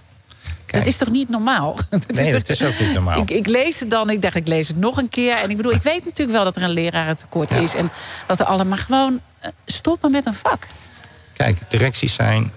Dat 0.67 0.87
is 0.87 0.97
toch 0.97 1.11
niet 1.11 1.29
normaal? 1.29 1.79
nee, 2.07 2.33
dat 2.33 2.49
is 2.49 2.63
ook 2.63 2.79
niet 2.79 2.93
normaal. 2.93 3.21
Ik, 3.21 3.31
ik, 3.31 3.47
lees 3.47 3.81
het 3.81 3.91
dan, 3.91 4.11
ik 4.11 4.23
dacht, 4.23 4.35
ik 4.35 4.49
lees 4.49 4.69
het 4.69 4.77
nog 4.77 4.97
een 4.97 5.09
keer. 5.09 5.37
En 5.37 5.51
ik 5.51 5.57
bedoel, 5.57 5.73
ik 5.73 5.83
weet 5.83 6.05
natuurlijk 6.05 6.37
wel 6.37 6.45
dat 6.45 6.57
er 6.57 6.63
een 6.63 6.71
lerarentekort 6.71 7.51
ja. 7.51 7.57
is. 7.57 7.75
En 7.75 7.91
dat 8.27 8.41
er 8.41 8.47
allemaal 8.47 8.79
gewoon 8.79 9.21
eh, 9.39 9.51
stoppen 9.67 10.11
met 10.11 10.27
een 10.27 10.35
vak. 10.35 10.67
Kijk, 11.33 11.71
directies 11.71 12.15
zijn... 12.15 12.53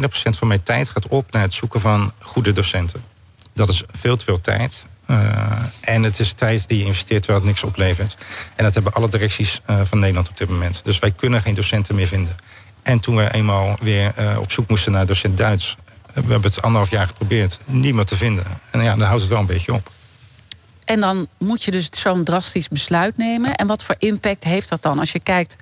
20% 0.00 0.02
van 0.08 0.48
mijn 0.48 0.62
tijd 0.62 0.88
gaat 0.88 1.08
op 1.08 1.32
naar 1.32 1.42
het 1.42 1.52
zoeken 1.52 1.80
van 1.80 2.12
goede 2.18 2.52
docenten. 2.52 3.02
Dat 3.52 3.68
is 3.68 3.82
veel 3.90 4.16
te 4.16 4.24
veel 4.24 4.40
tijd. 4.40 4.86
Uh, 5.10 5.62
en 5.80 6.02
het 6.02 6.18
is 6.18 6.32
tijd 6.32 6.68
die 6.68 6.78
je 6.78 6.84
investeert 6.84 7.22
terwijl 7.22 7.44
het 7.44 7.48
niks 7.48 7.64
oplevert. 7.64 8.16
En 8.56 8.64
dat 8.64 8.74
hebben 8.74 8.92
alle 8.92 9.08
directies 9.08 9.60
uh, 9.70 9.80
van 9.84 9.98
Nederland 9.98 10.28
op 10.28 10.36
dit 10.36 10.48
moment. 10.48 10.84
Dus 10.84 10.98
wij 10.98 11.10
kunnen 11.10 11.42
geen 11.42 11.54
docenten 11.54 11.94
meer 11.94 12.06
vinden. 12.06 12.36
En 12.86 13.00
toen 13.00 13.16
we 13.16 13.32
eenmaal 13.32 13.76
weer 13.80 14.12
uh, 14.18 14.38
op 14.38 14.52
zoek 14.52 14.68
moesten 14.68 14.92
naar 14.92 15.06
docent 15.06 15.36
Duits... 15.36 15.76
we 16.12 16.20
hebben 16.20 16.42
het 16.42 16.62
anderhalf 16.62 16.90
jaar 16.90 17.06
geprobeerd, 17.06 17.60
niemand 17.64 18.06
te 18.06 18.16
vinden. 18.16 18.44
En 18.70 18.82
ja, 18.82 18.96
dan 18.96 19.06
houdt 19.06 19.20
het 19.20 19.30
wel 19.30 19.40
een 19.40 19.46
beetje 19.46 19.72
op. 19.72 19.90
En 20.84 21.00
dan 21.00 21.28
moet 21.38 21.64
je 21.64 21.70
dus 21.70 21.88
zo'n 21.90 22.24
drastisch 22.24 22.68
besluit 22.68 23.16
nemen. 23.16 23.54
En 23.54 23.66
wat 23.66 23.82
voor 23.82 23.94
impact 23.98 24.44
heeft 24.44 24.68
dat 24.68 24.82
dan 24.82 24.98
als 24.98 25.12
je 25.12 25.20
kijkt 25.20 25.56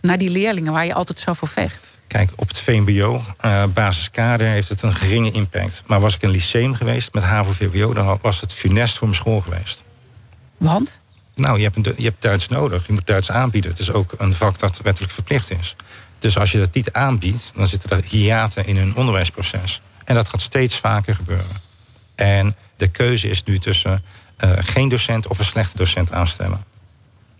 naar 0.00 0.18
die 0.18 0.30
leerlingen... 0.30 0.72
waar 0.72 0.86
je 0.86 0.94
altijd 0.94 1.18
zo 1.18 1.32
voor 1.32 1.48
vecht? 1.48 1.88
Kijk, 2.06 2.30
op 2.36 2.48
het 2.48 2.58
VMBO, 2.58 3.22
uh, 3.44 3.64
basiskader, 3.74 4.46
heeft 4.46 4.68
het 4.68 4.82
een 4.82 4.94
geringe 4.94 5.30
impact. 5.30 5.82
Maar 5.86 6.00
was 6.00 6.14
ik 6.14 6.22
een 6.22 6.30
lyceum 6.30 6.74
geweest 6.74 7.14
met 7.14 7.22
HAVO-VWO... 7.22 7.92
dan 7.92 8.18
was 8.22 8.40
het 8.40 8.54
funest 8.54 8.98
voor 8.98 9.08
mijn 9.08 9.20
school 9.20 9.40
geweest. 9.40 9.82
Want? 10.56 11.00
Nou, 11.34 11.58
je 11.58 11.64
hebt, 11.64 11.76
een, 11.76 11.94
je 11.96 12.04
hebt 12.04 12.22
Duits 12.22 12.48
nodig. 12.48 12.86
Je 12.86 12.92
moet 12.92 13.06
Duits 13.06 13.30
aanbieden. 13.30 13.70
Het 13.70 13.80
is 13.80 13.92
ook 13.92 14.14
een 14.18 14.34
vak 14.34 14.58
dat 14.58 14.80
wettelijk 14.82 15.12
verplicht 15.12 15.50
is. 15.50 15.76
Dus 16.20 16.38
als 16.38 16.52
je 16.52 16.58
dat 16.58 16.74
niet 16.74 16.92
aanbiedt, 16.92 17.50
dan 17.54 17.66
zitten 17.66 17.90
er 17.90 18.04
hiaten 18.04 18.66
in 18.66 18.76
hun 18.76 18.96
onderwijsproces. 18.96 19.80
En 20.04 20.14
dat 20.14 20.28
gaat 20.28 20.40
steeds 20.40 20.76
vaker 20.76 21.14
gebeuren. 21.14 21.56
En 22.14 22.56
de 22.76 22.88
keuze 22.88 23.28
is 23.28 23.44
nu 23.44 23.58
tussen 23.58 24.04
uh, 24.44 24.50
geen 24.60 24.88
docent 24.88 25.26
of 25.26 25.38
een 25.38 25.44
slechte 25.44 25.76
docent 25.76 26.12
aanstellen. 26.12 26.64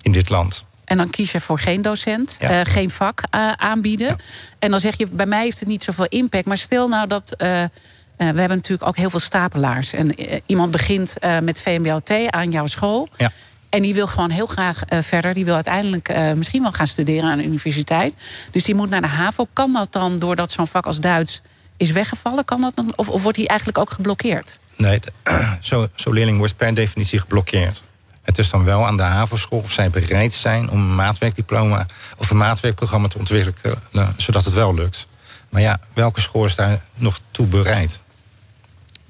In 0.03 0.13
dit 0.13 0.29
land. 0.29 0.65
En 0.85 0.97
dan 0.97 1.11
kies 1.11 1.33
je 1.33 1.41
voor 1.41 1.59
geen 1.59 1.83
docent, 1.83 2.37
ja. 2.41 2.61
uh, 2.61 2.73
geen 2.73 2.91
vak 2.91 3.23
uh, 3.35 3.53
aanbieden. 3.53 4.07
Ja. 4.07 4.17
En 4.59 4.71
dan 4.71 4.81
zeg 4.81 4.97
je, 4.97 5.07
bij 5.07 5.27
mij 5.27 5.43
heeft 5.43 5.59
het 5.59 5.69
niet 5.69 5.85
zoveel 5.85 6.07
impact. 6.07 6.47
Maar 6.47 6.59
stel 6.59 6.89
nou 6.89 7.07
dat. 7.07 7.35
we 7.37 7.71
hebben 8.17 8.49
natuurlijk 8.49 8.89
ook 8.89 8.97
heel 8.97 9.11
veel 9.11 9.21
stapelaars. 9.21 9.93
En 9.93 10.15
iemand 10.47 10.71
begint 10.71 11.15
met 11.43 11.61
VMBOT 11.61 12.11
aan 12.31 12.51
jouw 12.51 12.67
school. 12.67 13.09
Ja. 13.17 13.33
En 13.71 13.83
die 13.83 13.95
wil 13.95 14.07
gewoon 14.07 14.31
heel 14.31 14.47
graag 14.47 14.83
verder. 14.89 15.35
Die 15.35 15.45
wil 15.45 15.55
uiteindelijk 15.55 16.35
misschien 16.35 16.63
wel 16.63 16.73
gaan 16.73 16.87
studeren 16.87 17.31
aan 17.31 17.39
de 17.39 17.45
universiteit. 17.45 18.15
Dus 18.51 18.65
die 18.65 18.75
moet 18.75 18.91
naar 18.91 19.01
de 19.01 19.07
HAVO. 19.07 19.47
Kan 19.53 19.73
dat 19.73 19.93
dan 19.93 20.19
doordat 20.19 20.51
zo'n 20.51 20.67
vak 20.67 20.87
als 20.87 21.01
Duits 21.01 21.41
is 21.77 21.91
weggevallen? 21.91 22.45
Kan 22.45 22.61
dat 22.61 22.77
dan, 22.77 22.93
of, 22.97 23.09
of 23.09 23.23
wordt 23.23 23.39
hij 23.39 23.47
eigenlijk 23.47 23.79
ook 23.79 23.91
geblokkeerd? 23.91 24.59
Nee, 24.77 25.01
zo'n 25.61 25.89
zo 25.95 26.13
leerling 26.13 26.39
wordt 26.39 26.57
per 26.57 26.75
definitie 26.75 27.19
geblokkeerd. 27.19 27.83
Het 28.23 28.39
is 28.39 28.51
dan 28.51 28.65
wel 28.65 28.87
aan 28.87 28.97
de 28.97 29.03
HAVO-school 29.03 29.59
of 29.59 29.73
zij 29.73 29.91
bereid 29.91 30.33
zijn 30.33 30.71
om 30.71 30.79
een 30.79 30.95
maatwerkdiploma 30.95 31.87
of 32.17 32.31
een 32.31 32.37
maatwerkprogramma 32.37 33.09
te 33.09 33.19
ontwikkelen, 33.19 33.79
eh, 33.93 34.09
zodat 34.17 34.45
het 34.45 34.55
wel 34.55 34.75
lukt. 34.75 35.07
Maar 35.49 35.61
ja, 35.61 35.81
welke 35.93 36.21
school 36.21 36.45
is 36.45 36.55
daar 36.55 36.85
nog 36.95 37.21
toe 37.31 37.47
bereid? 37.47 38.01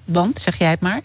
Want, 0.04 0.38
zeg 0.38 0.58
jij 0.58 0.70
het 0.70 0.80
maar? 0.80 1.00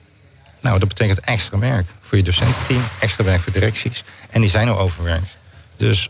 Nou, 0.61 0.79
dat 0.79 0.87
betekent 0.87 1.19
extra 1.19 1.57
werk 1.57 1.89
voor 2.15 2.23
je 2.23 2.31
docententeam, 2.31 2.83
extra 2.99 3.23
werk 3.23 3.41
voor 3.41 3.53
directies. 3.53 4.03
En 4.29 4.41
die 4.41 4.49
zijn 4.49 4.69
al 4.69 4.79
overwerkt. 4.79 5.37
Dus 5.75 6.09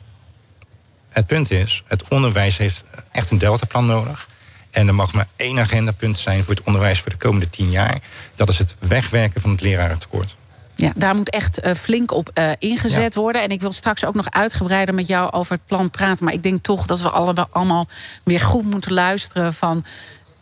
het 1.10 1.26
punt 1.28 1.52
is, 1.52 1.84
het 1.88 2.08
onderwijs 2.08 2.58
heeft 2.58 2.86
echt 3.12 3.32
een 3.32 3.38
deltaplan 3.38 3.86
nodig. 3.86 4.28
En 4.72 4.88
er 4.88 4.96
mag 4.96 5.14
maar 5.14 5.28
één 5.36 5.60
agendapunt 5.60 6.18
zijn 6.18 6.44
voor 6.44 6.54
het 6.54 6.64
onderwijs 6.64 7.00
voor 7.00 7.12
de 7.12 7.18
komende 7.18 7.50
tien 7.50 7.72
jaar. 7.72 8.00
Dat 8.36 8.50
is 8.50 8.58
het 8.58 8.76
wegwerken 8.80 9.42
van 9.42 9.52
het 9.52 9.62
lerarentekort. 9.62 10.36
Ja, 10.76 10.92
daar 10.96 11.16
moet 11.16 11.30
echt 11.30 11.66
uh, 11.66 11.74
flink 11.74 12.12
op 12.12 12.32
uh, 12.34 12.52
ingezet 12.60 13.16
worden. 13.16 13.42
En 13.42 13.50
ik 13.50 13.62
wil 13.62 13.74
straks 13.74 14.06
ook 14.06 14.16
nog 14.16 14.32
uitgebreider 14.32 14.96
met 14.96 15.08
jou 15.08 15.32
over 15.32 15.54
het 15.54 15.66
plan 15.66 15.90
praten. 15.90 16.26
Maar 16.26 16.34
ik 16.34 16.44
denk 16.44 16.64
toch 16.64 16.86
dat 16.86 17.02
we 17.02 17.10
allemaal, 17.10 17.48
allemaal 17.52 17.88
weer 18.24 18.40
goed 18.40 18.66
moeten 18.66 18.94
luisteren. 18.94 19.54
Van, 19.54 19.86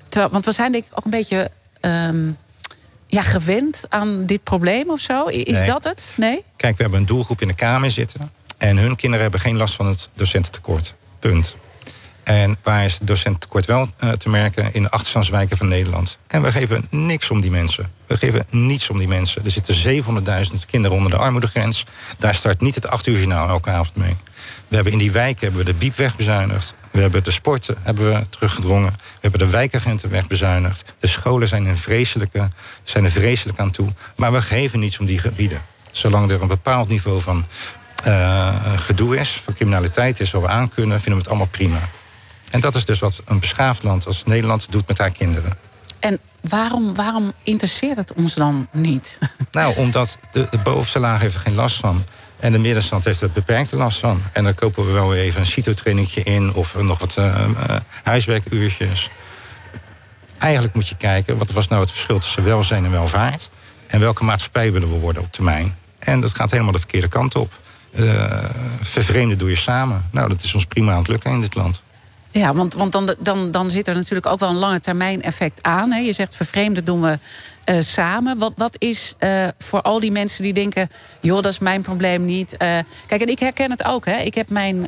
terwijl, 0.10 0.32
want 0.32 0.46
we 0.46 0.52
zijn 0.52 0.72
denk 0.72 0.84
ik 0.84 0.98
ook 0.98 1.06
een 1.06 1.12
beetje 1.12 1.52
um, 1.82 2.38
ja, 3.14 3.22
gewend 3.22 3.86
aan 3.90 4.26
dit 4.26 4.44
probleem 4.44 4.90
of 4.90 5.00
zo. 5.00 5.26
Is 5.26 5.58
nee. 5.58 5.66
dat 5.66 5.84
het? 5.84 6.14
Nee? 6.18 6.44
Kijk, 6.56 6.76
we 6.76 6.82
hebben 6.82 7.00
een 7.00 7.06
doelgroep 7.06 7.42
in 7.42 7.48
de 7.48 7.54
Kamer 7.54 7.92
zitten. 7.92 8.32
En 8.58 8.78
hun 8.78 8.96
kinderen 8.96 9.22
hebben 9.22 9.40
geen 9.40 9.58
last 9.58 9.76
van 9.76 9.88
het 9.88 10.10
docententekort. 10.14 10.94
Punt. 11.20 11.58
En 12.24 12.58
waar 12.64 12.86
is 12.86 12.94
het 12.94 13.08
docententekort 13.08 13.66
wel 13.66 13.88
uh, 14.04 14.12
te 14.12 14.30
merken? 14.30 14.74
In 14.74 14.84
de 14.84 14.90
achterstandswijken 14.90 15.58
van 15.58 15.68
Nederland. 15.68 16.18
En 16.28 16.42
we 16.42 16.52
geven 16.52 16.88
niks 16.90 17.30
om 17.30 17.42
die 17.42 17.52
mensen. 17.52 17.92
We 18.08 18.18
geven 18.18 18.46
niets 18.50 18.90
om 18.90 18.98
die 18.98 19.08
mensen. 19.08 19.46
Er 19.46 19.52
zitten 19.52 20.04
700.000 20.04 20.66
kinderen 20.66 20.98
onder 20.98 21.12
de 21.12 21.18
armoedegrens. 21.18 21.86
Daar 22.18 22.36
start 22.36 22.62
niet 22.62 22.76
het 22.76 22.88
8 22.88 23.08
uur 23.08 23.18
journaal 23.18 23.48
elke 23.48 23.70
avond 23.70 23.96
mee. 23.96 24.16
We 24.74 24.80
hebben 24.80 25.00
in 25.00 25.06
die 25.06 25.12
wijken 25.12 25.42
hebben 25.42 25.66
we 25.66 25.72
de 25.72 25.78
biep 25.78 25.96
wegbezuinigd. 25.96 26.76
We 26.92 27.02
hebben 27.02 27.24
de 27.24 27.32
sporten 27.32 27.78
hebben 27.82 28.14
we 28.14 28.30
teruggedrongen. 28.30 28.92
We 28.92 29.18
hebben 29.20 29.40
de 29.40 29.50
wijkagenten 29.50 30.10
wegbezuinigd. 30.10 30.94
De 31.00 31.08
scholen 31.08 31.48
zijn, 31.48 31.66
een 31.66 31.78
vreselijke, 31.78 32.50
zijn 32.84 33.04
er 33.04 33.12
vreselijk 33.12 33.60
aan 33.60 33.72
toe. 33.72 33.90
Maar 34.16 34.32
we 34.32 34.42
geven 34.42 34.80
niets 34.80 35.00
om 35.00 35.06
die 35.06 35.20
gebieden. 35.20 35.62
Zolang 35.92 36.32
er 36.32 36.42
een 36.42 36.48
bepaald 36.48 36.88
niveau 36.88 37.22
van 37.22 37.46
uh, 38.08 38.56
gedoe 38.76 39.18
is, 39.18 39.30
van 39.30 39.54
criminaliteit 39.54 40.20
is, 40.20 40.32
waar 40.32 40.42
we 40.42 40.48
aan 40.48 40.70
kunnen, 40.70 40.96
vinden 41.02 41.14
we 41.14 41.20
het 41.20 41.30
allemaal 41.30 41.48
prima. 41.48 41.80
En 42.52 42.60
dat 42.60 42.76
is 42.76 42.86
dus 42.86 43.00
wat 43.00 43.22
een 43.26 43.40
beschaafd 43.40 43.84
land 43.84 44.06
als 44.06 44.24
Nederland 44.24 44.72
doet 44.72 44.88
met 44.88 44.98
haar 44.98 45.12
kinderen. 45.12 45.52
En 46.00 46.20
waarom, 46.42 46.96
waarom 46.96 47.34
interesseert 47.44 47.98
het 47.98 48.14
ons 48.14 48.34
dan 48.34 48.68
niet? 48.72 49.18
Nou, 49.52 49.76
omdat 49.76 50.18
de, 50.32 50.48
de 50.50 50.58
bovenste 50.58 51.00
laag 51.00 51.22
heeft 51.22 51.36
er 51.36 51.42
geen 51.42 51.56
last 51.56 51.76
van. 51.76 52.04
En 52.44 52.52
de 52.52 52.58
middenstand 52.58 53.04
heeft 53.04 53.22
er 53.22 53.32
beperkte 53.32 53.76
last 53.76 54.00
van. 54.00 54.22
En 54.34 54.44
dan 54.44 54.54
kopen 54.54 54.86
we 54.86 54.92
wel 54.92 55.10
weer 55.10 55.20
even 55.20 55.40
een 55.40 55.46
CITO-trainingje 55.46 56.24
in... 56.24 56.54
of 56.54 56.76
nog 56.76 57.00
wat 57.00 57.16
uh, 57.20 57.26
uh, 57.26 57.76
huiswerkuurtjes. 58.04 59.10
Eigenlijk 60.38 60.74
moet 60.76 60.88
je 60.88 60.96
kijken... 60.98 61.38
wat 61.38 61.52
was 61.52 61.68
nou 61.68 61.82
het 61.82 61.92
verschil 61.92 62.20
tussen 62.20 62.44
welzijn 62.44 62.86
en 62.86 62.92
welvaart... 62.92 63.50
en 63.88 64.00
welke 64.00 64.24
maatschappij 64.24 64.72
willen 64.72 64.92
we 64.92 64.98
worden 64.98 65.22
op 65.22 65.32
termijn. 65.32 65.76
En 66.00 66.22
dat 66.22 66.36
gaat 66.36 66.52
helemaal 66.52 66.72
de 66.72 66.80
verkeerde 66.80 67.08
kant 67.08 67.36
op. 67.36 67.54
Uh, 67.92 68.50
vervreemden 68.82 69.38
doe 69.38 69.50
je 69.50 69.56
samen. 69.56 70.06
Nou, 70.12 70.30
dat 70.30 70.44
is 70.44 70.54
ons 70.54 70.66
prima 70.66 70.92
aan 70.92 70.98
het 70.98 71.08
lukken 71.08 71.32
in 71.32 71.42
dit 71.42 71.56
land. 71.56 71.84
Ja, 72.30 72.54
want, 72.54 72.74
want 72.74 72.92
dan, 72.92 73.16
dan, 73.20 73.52
dan 73.52 73.70
zit 73.70 73.88
er 73.88 73.96
natuurlijk 73.96 74.26
ook 74.26 74.40
wel 74.40 74.50
een 74.50 74.56
lange 74.56 74.80
termijn 74.80 75.22
effect 75.22 75.60
aan. 75.62 75.92
Hè? 75.92 76.00
Je 76.00 76.14
zegt 76.14 76.36
vervreemden 76.36 76.86
doen 76.86 77.02
we 77.02 77.20
uh, 77.66 77.80
samen. 77.80 78.38
Wat, 78.38 78.54
wat 78.56 78.76
is 78.78 79.14
uh, 79.20 79.48
voor 79.58 79.82
al 79.82 80.00
die 80.00 80.12
mensen 80.12 80.44
die 80.44 80.54
denken... 80.54 80.90
joh, 81.22 81.42
dat 81.42 81.52
is 81.52 81.60
mijn 81.60 81.82
probleem 81.82 82.26
niet. 82.26 82.54
Uh, 82.54 82.58
kijk, 83.08 83.22
en 83.22 83.28
ik 83.28 83.40
herken 83.40 83.72
het 83.72 83.86
ook. 83.86 84.06
Hè? 84.06 84.18
Ik 84.18 84.36
heb 84.36 84.50
mijn 84.50 84.88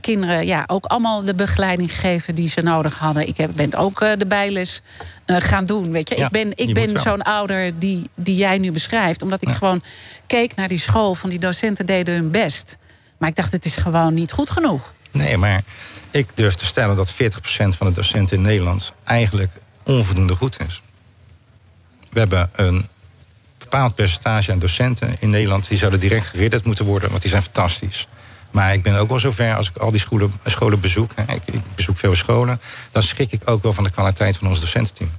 kinderen 0.00 0.46
ja, 0.46 0.64
ook 0.66 0.84
allemaal 0.84 1.24
de 1.24 1.34
begeleiding 1.34 1.92
gegeven... 1.92 2.34
die 2.34 2.48
ze 2.48 2.60
nodig 2.60 2.98
hadden. 2.98 3.28
Ik 3.28 3.36
heb, 3.36 3.50
ben 3.54 3.74
ook 3.74 3.98
de 4.18 4.26
bijles 4.26 4.82
gaan 5.26 5.66
doen. 5.66 5.90
Weet 5.90 6.08
je? 6.08 6.16
Ja, 6.16 6.24
ik 6.24 6.30
ben, 6.30 6.52
ik 6.54 6.74
ben 6.74 6.98
zo'n 6.98 7.22
ouder 7.22 7.78
die, 7.78 8.10
die 8.14 8.36
jij 8.36 8.58
nu 8.58 8.72
beschrijft. 8.72 9.22
Omdat 9.22 9.42
ik 9.42 9.48
ja. 9.48 9.54
gewoon 9.54 9.82
keek 10.26 10.54
naar 10.54 10.68
die 10.68 10.78
school... 10.78 11.14
van 11.14 11.30
die 11.30 11.38
docenten 11.38 11.86
deden 11.86 12.14
hun 12.14 12.30
best. 12.30 12.76
Maar 13.18 13.28
ik 13.28 13.36
dacht, 13.36 13.52
het 13.52 13.64
is 13.64 13.76
gewoon 13.76 14.14
niet 14.14 14.32
goed 14.32 14.50
genoeg. 14.50 14.94
Nee, 15.10 15.36
maar 15.36 15.62
ik 16.10 16.36
durf 16.36 16.54
te 16.54 16.64
stellen 16.64 16.96
dat 16.96 17.12
40% 17.12 17.16
van 17.68 17.86
de 17.86 17.92
docenten 17.92 18.36
in 18.36 18.42
Nederland 18.42 18.92
eigenlijk 19.04 19.50
onvoldoende 19.84 20.34
goed 20.34 20.56
is. 20.66 20.82
We 22.12 22.18
hebben 22.18 22.50
een 22.52 22.88
bepaald 23.58 23.94
percentage 23.94 24.52
aan 24.52 24.58
docenten 24.58 25.16
in 25.18 25.30
Nederland 25.30 25.68
die 25.68 25.78
zouden 25.78 26.00
direct 26.00 26.26
geridderd 26.26 26.64
moeten 26.64 26.84
worden, 26.84 27.08
want 27.08 27.22
die 27.22 27.30
zijn 27.30 27.42
fantastisch. 27.42 28.08
Maar 28.50 28.72
ik 28.72 28.82
ben 28.82 28.94
ook 28.94 29.08
wel 29.08 29.18
zover 29.18 29.54
als 29.54 29.68
ik 29.68 29.76
al 29.76 29.90
die 29.90 30.00
scholen, 30.00 30.32
scholen 30.44 30.80
bezoek. 30.80 31.12
Hè, 31.14 31.34
ik, 31.34 31.42
ik, 31.44 31.60
bezoek 31.74 31.96
veel 31.96 32.14
scholen. 32.14 32.60
Dan 32.90 33.02
schrik 33.02 33.32
ik 33.32 33.50
ook 33.50 33.62
wel 33.62 33.72
van 33.72 33.84
de 33.84 33.90
kwaliteit 33.90 34.36
van 34.36 34.48
ons 34.48 34.60
docententeam. 34.60 35.10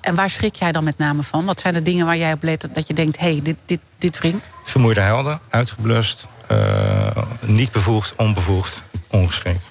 En 0.00 0.14
waar 0.14 0.30
schrik 0.30 0.54
jij 0.54 0.72
dan 0.72 0.84
met 0.84 0.98
name 0.98 1.22
van? 1.22 1.44
Wat 1.44 1.60
zijn 1.60 1.74
de 1.74 1.82
dingen 1.82 2.06
waar 2.06 2.16
jij 2.16 2.32
op 2.32 2.42
let 2.42 2.68
dat 2.72 2.86
je 2.86 2.94
denkt: 2.94 3.18
hé, 3.18 3.32
hey, 3.32 3.40
dit, 3.42 3.56
dit, 3.66 3.80
dit 3.98 4.18
wringt? 4.18 4.50
Vermoeide 4.64 5.00
helden, 5.00 5.40
uitgeblust, 5.48 6.26
uh, 6.50 7.16
niet 7.40 7.72
bevoegd, 7.72 8.14
onbevoegd, 8.16 8.84
ongeschikt. 9.08 9.70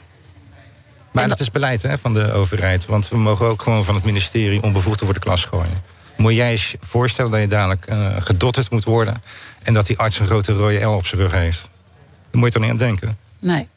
Maar 1.11 1.27
dat... 1.27 1.37
dat 1.37 1.39
is 1.39 1.51
beleid 1.51 1.81
hè, 1.81 1.97
van 1.97 2.13
de 2.13 2.31
overheid. 2.31 2.85
Want 2.85 3.09
we 3.09 3.17
mogen 3.17 3.45
ook 3.45 3.61
gewoon 3.61 3.83
van 3.83 3.95
het 3.95 4.03
ministerie 4.03 4.63
onbevoegd 4.63 4.99
voor 4.99 5.13
de 5.13 5.19
klas 5.19 5.45
gooien. 5.45 5.83
Moet 6.19 6.33
jij 6.33 6.51
eens 6.51 6.75
voorstellen 6.79 7.31
dat 7.31 7.39
je 7.39 7.47
dadelijk 7.47 7.89
uh, 7.89 8.15
gedotterd 8.19 8.71
moet 8.71 8.83
worden... 8.83 9.21
en 9.63 9.73
dat 9.73 9.85
die 9.85 9.97
arts 9.97 10.19
een 10.19 10.25
grote 10.25 10.53
rode 10.53 10.79
L 10.79 10.93
op 10.93 11.05
zijn 11.05 11.21
rug 11.21 11.31
heeft? 11.31 11.69
Daar 12.31 12.39
moet 12.39 12.45
je 12.45 12.51
toch 12.51 12.61
niet 12.61 12.71
aan 12.71 12.77
denken? 12.77 13.17
Nee. 13.39 13.67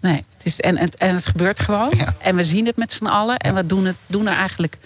Nee, 0.00 0.24
het 0.36 0.46
is, 0.46 0.60
en, 0.60 0.78
het, 0.78 0.96
en 0.96 1.14
het 1.14 1.26
gebeurt 1.26 1.60
gewoon. 1.60 1.92
Ja. 1.96 2.14
En 2.18 2.36
we 2.36 2.44
zien 2.44 2.66
het 2.66 2.76
met 2.76 2.92
z'n 2.92 3.06
allen. 3.06 3.36
En 3.36 3.54
we 3.54 3.66
doen, 3.66 3.84
het, 3.84 3.96
doen 4.06 4.26
er 4.26 4.36
eigenlijk 4.36 4.78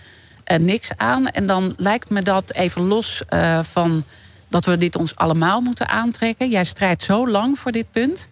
uh, 0.47 0.59
niks 0.59 0.91
aan. 0.97 1.29
En 1.29 1.47
dan 1.47 1.75
lijkt 1.77 2.11
me 2.11 2.23
dat 2.23 2.53
even 2.53 2.83
los 2.83 3.23
uh, 3.31 3.61
van 3.63 4.05
dat 4.49 4.65
we 4.65 4.79
dit 4.79 4.97
ons 4.97 5.17
allemaal 5.17 5.61
moeten 5.61 5.89
aantrekken. 5.89 6.51
Jij 6.51 6.65
strijdt 6.65 7.03
zo 7.03 7.29
lang 7.29 7.59
voor 7.59 7.73
dit 7.73 7.91
punt. 7.93 8.29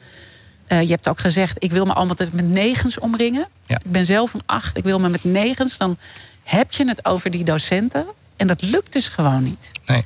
Uh, 0.68 0.82
je 0.82 0.88
hebt 0.88 1.08
ook 1.08 1.20
gezegd, 1.20 1.56
ik 1.58 1.72
wil 1.72 1.84
me 1.84 1.92
allemaal 1.92 2.16
met 2.32 2.48
negens 2.48 2.98
omringen. 2.98 3.48
Ja. 3.66 3.76
Ik 3.84 3.92
ben 3.92 4.04
zelf 4.04 4.30
van 4.30 4.42
acht, 4.46 4.76
ik 4.76 4.84
wil 4.84 5.00
me 5.00 5.08
met 5.08 5.24
negens. 5.24 5.76
Dan 5.76 5.98
heb 6.42 6.72
je 6.72 6.88
het 6.88 7.04
over 7.04 7.30
die 7.30 7.44
docenten. 7.44 8.06
En 8.38 8.46
dat 8.46 8.62
lukt 8.62 8.92
dus 8.92 9.08
gewoon 9.08 9.42
niet. 9.42 9.70
Nee. 9.86 10.04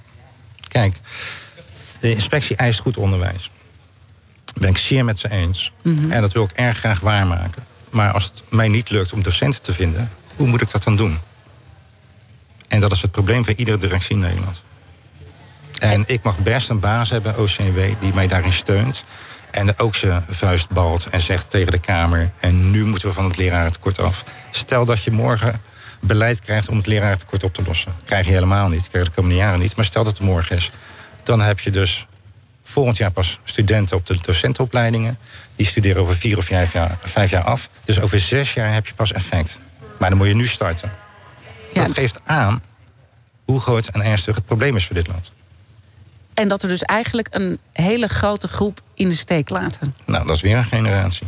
Kijk, 0.69 1.01
de 2.01 2.11
inspectie 2.11 2.57
eist 2.57 2.81
goed 2.81 2.97
onderwijs. 2.97 3.51
Daar 4.45 4.55
ben 4.55 4.69
ik 4.69 4.79
zeer 4.79 5.05
met 5.05 5.19
ze 5.19 5.31
eens. 5.31 5.73
Mhm. 5.83 5.95
Mm 5.95 6.03
-hmm. 6.03 6.11
En 6.11 6.21
dat 6.21 6.33
wil 6.33 6.45
ik 6.45 6.51
erg 6.51 6.79
graag 6.79 7.01
waarmaken. 7.01 7.65
Maar 7.91 8.13
als 8.13 8.25
het 8.25 8.43
mij 8.49 8.69
niet 8.69 8.91
lukt 8.91 9.13
om 9.13 9.23
docenten 9.23 9.63
te 9.63 9.73
vinden... 9.73 10.11
hoe 10.37 10.47
moet 10.47 10.61
ik 10.61 10.71
dat 10.71 10.83
dan 10.83 10.97
doen? 10.97 11.19
En 12.69 12.81
dat 12.81 12.93
is 12.93 13.03
het 13.03 13.11
probleem 13.11 13.45
van 13.45 13.55
iedere 13.57 13.79
directie 13.79 14.15
in 14.15 14.21
Nederland. 14.21 14.63
En 15.79 16.05
ik 16.07 16.23
mag 16.23 16.39
best 16.39 16.69
een 16.69 16.81
baas 16.81 17.11
hebben, 17.11 17.39
OCW, 17.39 17.79
die 18.01 18.15
mij 18.15 18.27
daarin 18.27 18.53
steunt. 18.53 19.05
En 19.51 19.79
ook 19.79 19.95
zijn 19.95 20.25
vuist 20.29 20.69
balt 20.69 21.07
en 21.07 21.21
zegt 21.21 21.51
tegen 21.51 21.73
de 21.73 21.79
Kamer... 21.79 22.31
en 22.39 22.71
nu 22.71 22.85
moeten 22.85 23.09
we 23.09 23.15
van 23.15 23.25
het 23.25 23.37
lerarentekort 23.37 23.99
af. 23.99 24.25
Stel 24.51 24.85
dat 24.85 25.03
je 25.03 25.11
morgen 25.11 25.61
beleid 26.07 26.41
krijgt 26.41 26.69
om 26.69 26.77
het 26.77 26.87
lerarentekort 26.87 27.45
op 27.45 27.55
te 27.55 27.63
lossen. 27.67 27.93
Krijg 28.05 28.27
je 28.27 28.33
helemaal 28.33 28.69
niet, 28.69 28.89
krijg 28.89 29.05
je 29.05 29.11
de 29.11 29.17
komende 29.17 29.37
jaren 29.37 29.59
niet. 29.59 29.77
Maar 29.77 29.85
stel 29.85 30.05
dat 30.05 30.19
het 30.19 30.27
morgen 30.27 30.57
is. 30.57 30.71
Dan 31.23 31.41
heb 31.41 31.61
je 31.61 31.71
dus 31.71 32.07
volgend 32.63 32.97
jaar 32.97 33.11
pas 33.11 33.39
studenten 33.45 33.97
op 33.97 34.07
de 34.07 34.19
docentenopleidingen. 34.21 35.19
Die 35.57 35.67
studeren 35.67 36.03
over 36.03 36.17
vier 36.17 36.39
of 36.39 36.45
vijf 36.45 36.73
jaar, 36.73 36.99
vijf 37.03 37.31
jaar 37.31 37.43
af. 37.43 37.69
Dus 37.85 38.01
over 38.01 38.21
zes 38.21 38.55
jaar 38.55 38.73
heb 38.73 38.87
je 38.87 38.95
pas 38.95 39.13
effect. 39.13 39.59
Maar 39.99 40.09
dan 40.09 40.19
moet 40.19 40.29
je 40.29 40.35
nu 40.35 40.47
starten. 40.47 40.93
Ja. 41.73 41.83
Dat 41.83 41.93
geeft 41.93 42.21
aan 42.25 42.63
hoe 43.45 43.61
groot 43.61 43.87
en 43.87 44.03
ernstig 44.03 44.35
het 44.35 44.47
probleem 44.47 44.77
is 44.77 44.87
voor 44.87 44.95
dit 44.95 45.07
land. 45.07 45.33
En 46.35 46.49
dat 46.49 46.63
we 46.63 46.69
dus 46.69 46.83
eigenlijk 46.83 47.29
een 47.31 47.59
hele 47.73 48.09
grote 48.09 48.49
groep 48.49 48.83
in 48.95 49.09
de 49.09 49.15
steek 49.15 49.49
laten. 49.49 49.95
Nou, 50.05 50.27
dat 50.27 50.37
is 50.37 50.43
weer 50.43 50.57
een 50.57 50.65
generatie. 50.65 51.27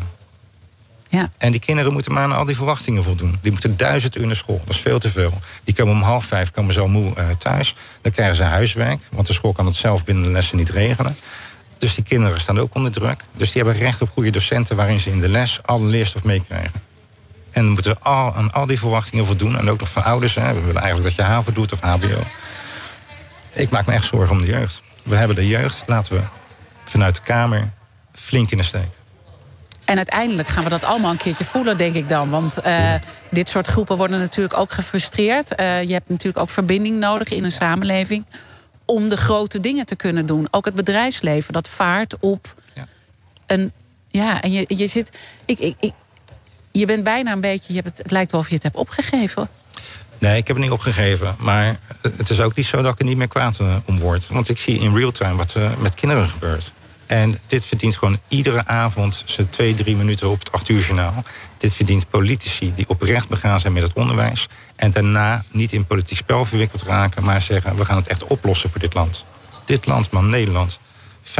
Ja. 1.15 1.29
En 1.39 1.51
die 1.51 1.61
kinderen 1.61 1.93
moeten 1.93 2.13
maar 2.13 2.23
aan 2.23 2.33
al 2.33 2.45
die 2.45 2.57
verwachtingen 2.57 3.05
voldoen. 3.05 3.39
Die 3.41 3.51
moeten 3.51 3.77
duizend 3.77 4.17
uur 4.17 4.27
naar 4.27 4.37
school. 4.37 4.59
Dat 4.59 4.75
is 4.75 4.81
veel 4.81 4.99
te 4.99 5.11
veel. 5.11 5.39
Die 5.65 5.75
komen 5.75 5.95
om 5.95 6.03
half 6.03 6.25
vijf 6.25 6.51
komen 6.51 6.75
zo 6.75 6.89
moe 6.89 7.13
uh, 7.19 7.29
thuis. 7.29 7.75
Dan 8.01 8.13
krijgen 8.13 8.37
ze 8.37 8.43
huiswerk. 8.43 9.01
Want 9.11 9.27
de 9.27 9.33
school 9.33 9.53
kan 9.53 9.67
het 9.67 9.77
zelf 9.77 10.05
binnen 10.05 10.25
de 10.25 10.31
lessen 10.31 10.57
niet 10.57 10.69
regelen. 10.69 11.17
Dus 11.79 11.95
die 11.95 12.05
kinderen 12.05 12.41
staan 12.41 12.59
ook 12.59 12.75
onder 12.75 12.93
druk. 12.93 13.21
Dus 13.37 13.53
die 13.53 13.63
hebben 13.63 13.83
recht 13.83 14.01
op 14.01 14.11
goede 14.11 14.31
docenten... 14.31 14.77
waarin 14.77 15.01
ze 15.01 15.11
in 15.11 15.21
de 15.21 15.29
les 15.29 15.61
alle 15.63 15.85
leerstof 15.85 16.25
meekrijgen. 16.25 16.83
En 17.51 17.63
dan 17.63 17.73
moeten 17.73 17.93
we 17.93 17.99
al, 17.99 18.35
aan 18.35 18.53
al 18.53 18.67
die 18.67 18.79
verwachtingen 18.79 19.27
voldoen. 19.27 19.59
En 19.59 19.71
ook 19.71 19.81
nog 19.81 19.91
van 19.91 20.05
ouders. 20.05 20.35
Hè. 20.35 20.55
We 20.55 20.61
willen 20.61 20.83
eigenlijk 20.83 21.17
dat 21.17 21.27
je 21.27 21.33
HAVO 21.33 21.53
doet 21.53 21.73
of 21.73 21.81
HBO. 21.81 22.23
Ik 23.53 23.71
maak 23.71 23.87
me 23.87 23.93
echt 23.93 24.07
zorgen 24.07 24.37
om 24.37 24.41
de 24.43 24.51
jeugd. 24.51 24.83
We 25.05 25.17
hebben 25.17 25.37
de 25.37 25.47
jeugd. 25.47 25.83
Laten 25.87 26.15
we 26.17 26.23
vanuit 26.85 27.15
de 27.15 27.21
Kamer 27.21 27.73
flink 28.13 28.51
in 28.51 28.59
de 28.59 28.65
steek. 28.65 29.04
En 29.85 29.97
uiteindelijk 29.97 30.49
gaan 30.49 30.65
we 30.65 30.71
dat 30.71 30.85
allemaal 30.85 31.11
een 31.11 31.17
keertje 31.17 31.45
voelen, 31.45 31.79
denk 31.79 31.95
ik 31.95 32.09
dan. 32.09 32.31
Want 32.31 32.59
uh, 32.67 32.95
dit 33.31 33.49
soort 33.49 33.67
groepen 33.67 33.97
worden 33.97 34.19
natuurlijk 34.19 34.57
ook 34.57 34.73
gefrustreerd. 34.73 35.61
Uh, 35.61 35.83
je 35.83 35.93
hebt 35.93 36.09
natuurlijk 36.09 36.39
ook 36.39 36.51
verbinding 36.51 36.99
nodig 36.99 37.29
in 37.29 37.45
een 37.45 37.53
samenleving... 37.53 38.25
om 38.85 39.09
de 39.09 39.17
grote 39.17 39.61
dingen 39.61 39.87
te 39.87 39.97
kunnen 39.97 40.27
doen. 40.27 40.49
Ook 40.51 40.65
het 40.65 40.75
bedrijfsleven, 40.75 41.53
dat 41.53 41.69
vaart 41.69 42.15
op 42.21 42.55
ja. 42.75 42.87
een... 43.47 43.73
Ja, 44.09 44.43
en 44.43 44.53
je, 44.53 44.65
je 44.69 44.87
zit... 44.87 45.19
Ik, 45.45 45.59
ik, 45.59 45.75
ik, 45.81 45.93
je 46.73 46.87
bent 46.87 47.05
bijna 47.05 47.33
een 47.33 47.41
beetje... 47.41 47.73
Je 47.73 47.75
hebt 47.75 47.89
het, 47.89 47.99
het 47.99 48.11
lijkt 48.11 48.33
wel 48.33 48.41
of 48.41 48.49
je 48.49 48.55
het 48.55 48.63
hebt 48.63 48.77
opgegeven. 48.77 49.49
Nee, 50.19 50.37
ik 50.37 50.47
heb 50.47 50.57
het 50.57 50.65
niet 50.65 50.75
opgegeven. 50.75 51.35
Maar 51.39 51.77
het 52.17 52.31
is 52.31 52.41
ook 52.41 52.55
niet 52.55 52.67
zo 52.67 52.83
dat 52.83 52.93
ik 52.93 52.99
er 52.99 53.05
niet 53.05 53.17
meer 53.17 53.29
kwaad 53.29 53.59
uh, 53.61 53.77
om 53.85 53.99
word. 53.99 54.29
Want 54.29 54.49
ik 54.49 54.59
zie 54.59 54.79
in 54.79 54.97
real 54.97 55.13
time 55.13 55.35
wat 55.35 55.55
er 55.55 55.79
met 55.79 55.95
kinderen 55.95 56.29
gebeurt. 56.29 56.73
En 57.07 57.41
dit 57.47 57.67
verdient 57.67 57.97
gewoon 57.97 58.19
iedere 58.29 58.67
avond 58.67 59.23
zijn 59.27 59.49
twee, 59.49 59.75
drie 59.75 59.97
minuten 59.97 60.31
op 60.31 60.39
het 60.39 60.53
acht 60.53 60.69
uur 60.69 60.81
journaal. 60.81 61.25
Dit 61.59 61.75
verdient 61.75 62.09
politici 62.09 62.73
die 62.75 62.89
oprecht 62.89 63.29
begaan 63.29 63.61
zijn 63.61 63.73
met 63.73 63.83
het 63.83 63.93
onderwijs. 63.93 64.49
En 64.77 64.91
daarna 64.91 65.45
niet 65.51 65.73
in 65.73 65.87
politiek 65.87 66.17
spel 66.17 66.45
verwikkeld 66.45 66.83
raken, 66.83 67.25
maar 67.25 67.43
zeggen: 67.43 67.77
we 67.77 67.85
gaan 67.85 67.97
het 67.97 68.07
echt 68.07 68.25
oplossen 68.25 68.71
voor 68.71 68.81
dit 68.81 68.95
land. 68.95 69.25
Dit 69.65 69.87
land, 69.87 70.11
man, 70.11 70.29
Nederland. 70.29 70.79
50% 71.25 71.31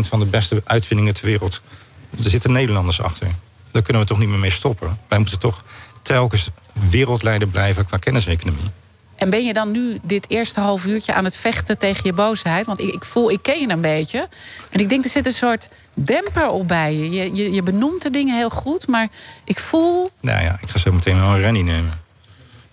van 0.00 0.18
de 0.18 0.26
beste 0.26 0.62
uitvindingen 0.64 1.14
ter 1.14 1.26
wereld. 1.26 1.62
Er 2.10 2.30
zitten 2.30 2.52
Nederlanders 2.52 3.00
achter. 3.00 3.28
Daar 3.70 3.82
kunnen 3.82 4.02
we 4.02 4.08
toch 4.08 4.18
niet 4.18 4.28
meer 4.28 4.38
mee 4.38 4.50
stoppen. 4.50 4.98
Wij 5.08 5.18
moeten 5.18 5.38
toch 5.38 5.64
telkens 6.02 6.50
wereldleider 6.72 7.48
blijven 7.48 7.86
qua 7.86 7.96
kenniseconomie. 7.96 8.70
En 9.16 9.30
ben 9.30 9.44
je 9.44 9.52
dan 9.52 9.70
nu 9.70 9.98
dit 10.02 10.30
eerste 10.30 10.60
half 10.60 10.86
uurtje 10.86 11.14
aan 11.14 11.24
het 11.24 11.36
vechten 11.36 11.78
tegen 11.78 12.02
je 12.04 12.12
boosheid? 12.12 12.66
Want 12.66 12.80
ik, 12.80 12.94
ik 12.94 13.04
voel, 13.04 13.30
ik 13.30 13.42
ken 13.42 13.60
je 13.60 13.68
een 13.68 13.80
beetje. 13.80 14.28
En 14.70 14.80
ik 14.80 14.88
denk, 14.88 15.04
er 15.04 15.10
zit 15.10 15.26
een 15.26 15.32
soort 15.32 15.68
demper 15.94 16.48
op 16.48 16.68
bij 16.68 16.94
je. 16.94 17.10
Je, 17.10 17.34
je, 17.34 17.52
je 17.52 17.62
benoemt 17.62 18.02
de 18.02 18.10
dingen 18.10 18.36
heel 18.36 18.50
goed, 18.50 18.86
maar 18.86 19.08
ik 19.44 19.58
voel... 19.58 20.10
Nou 20.20 20.42
ja, 20.42 20.58
ik 20.60 20.68
ga 20.68 20.78
zo 20.78 20.92
meteen 20.92 21.20
wel 21.20 21.28
een 21.28 21.40
rennie 21.40 21.64
nemen. 21.64 22.00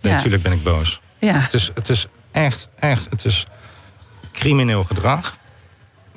Nee, 0.02 0.12
ja. 0.12 0.18
Natuurlijk 0.18 0.44
ben 0.44 0.52
ik 0.52 0.64
boos. 0.64 1.02
Ja. 1.20 1.34
Het, 1.34 1.54
is, 1.54 1.72
het 1.74 1.90
is 1.90 2.08
echt, 2.32 2.68
echt, 2.80 3.08
het 3.10 3.26
is 3.26 3.46
crimineel 4.32 4.84
gedrag... 4.84 5.38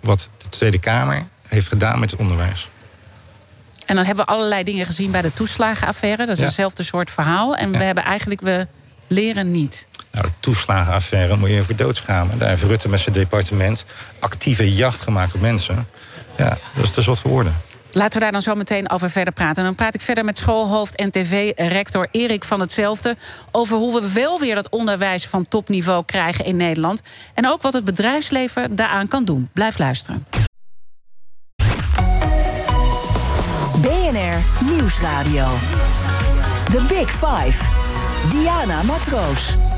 wat 0.01 0.29
de 0.39 0.49
Tweede 0.49 0.79
Kamer 0.79 1.27
heeft 1.49 1.69
gedaan 1.69 2.01
met 2.01 2.11
het 2.11 2.21
onderwijs. 2.21 2.69
En 3.87 3.95
dan 3.95 4.05
hebben 4.05 4.25
we 4.25 4.31
allerlei 4.31 4.65
dingen 4.65 4.87
gezien 4.87 5.11
bij 5.11 5.23
de 5.23 5.33
toeslagenaffaire. 5.33 6.27
Dat 6.27 6.35
is 6.35 6.41
ja. 6.41 6.45
hetzelfde 6.45 6.83
soort 6.83 7.11
verhaal. 7.11 7.57
En 7.57 7.73
ja. 7.73 7.79
we 7.79 7.85
hebben 7.85 8.05
eigenlijk, 8.05 8.41
we 8.41 8.67
leren 9.07 9.51
niet. 9.51 9.87
Nou, 10.11 10.27
de 10.27 10.33
toeslagenaffaire 10.40 11.37
moet 11.37 11.49
je 11.49 11.57
even 11.57 11.77
doodschamen. 11.77 12.38
Daar 12.38 12.49
heeft 12.49 12.62
Rutte 12.62 12.88
met 12.88 13.01
zijn 13.01 13.14
departement 13.14 13.85
actieve 14.19 14.75
jacht 14.75 15.01
gemaakt 15.01 15.35
op 15.35 15.40
mensen. 15.40 15.87
Ja, 16.37 16.59
dat 16.75 16.85
is 16.85 16.93
dus 16.93 17.07
wat 17.07 17.19
voor 17.19 17.31
woorden. 17.31 17.55
Laten 17.95 18.12
we 18.12 18.21
daar 18.21 18.33
dan 18.33 18.43
zo 18.43 18.55
meteen 18.55 18.90
over 18.90 19.11
verder 19.11 19.33
praten. 19.33 19.57
En 19.57 19.64
dan 19.64 19.75
praat 19.75 19.95
ik 19.95 20.01
verder 20.01 20.25
met 20.25 20.38
schoolhoofd 20.38 20.97
en 20.97 21.11
tv-rector 21.11 22.09
Erik 22.11 22.45
van 22.45 22.61
hetzelfde... 22.61 23.17
over 23.51 23.77
hoe 23.77 24.01
we 24.01 24.12
wel 24.12 24.40
weer 24.40 24.55
dat 24.55 24.69
onderwijs 24.69 25.27
van 25.27 25.49
topniveau 25.49 26.05
krijgen 26.05 26.45
in 26.45 26.57
Nederland. 26.57 27.03
En 27.35 27.49
ook 27.49 27.62
wat 27.62 27.73
het 27.73 27.85
bedrijfsleven 27.85 28.77
daaraan 28.77 29.09
kan 29.09 29.25
doen. 29.25 29.51
Blijf 29.53 29.79
luisteren. 29.79 30.27
BNR 33.83 34.67
Nieuwsradio. 34.71 35.47
The 36.71 36.85
Big 36.88 37.11
Five. 37.11 37.74
Diana 38.31 38.83
Matroos. 38.85 39.74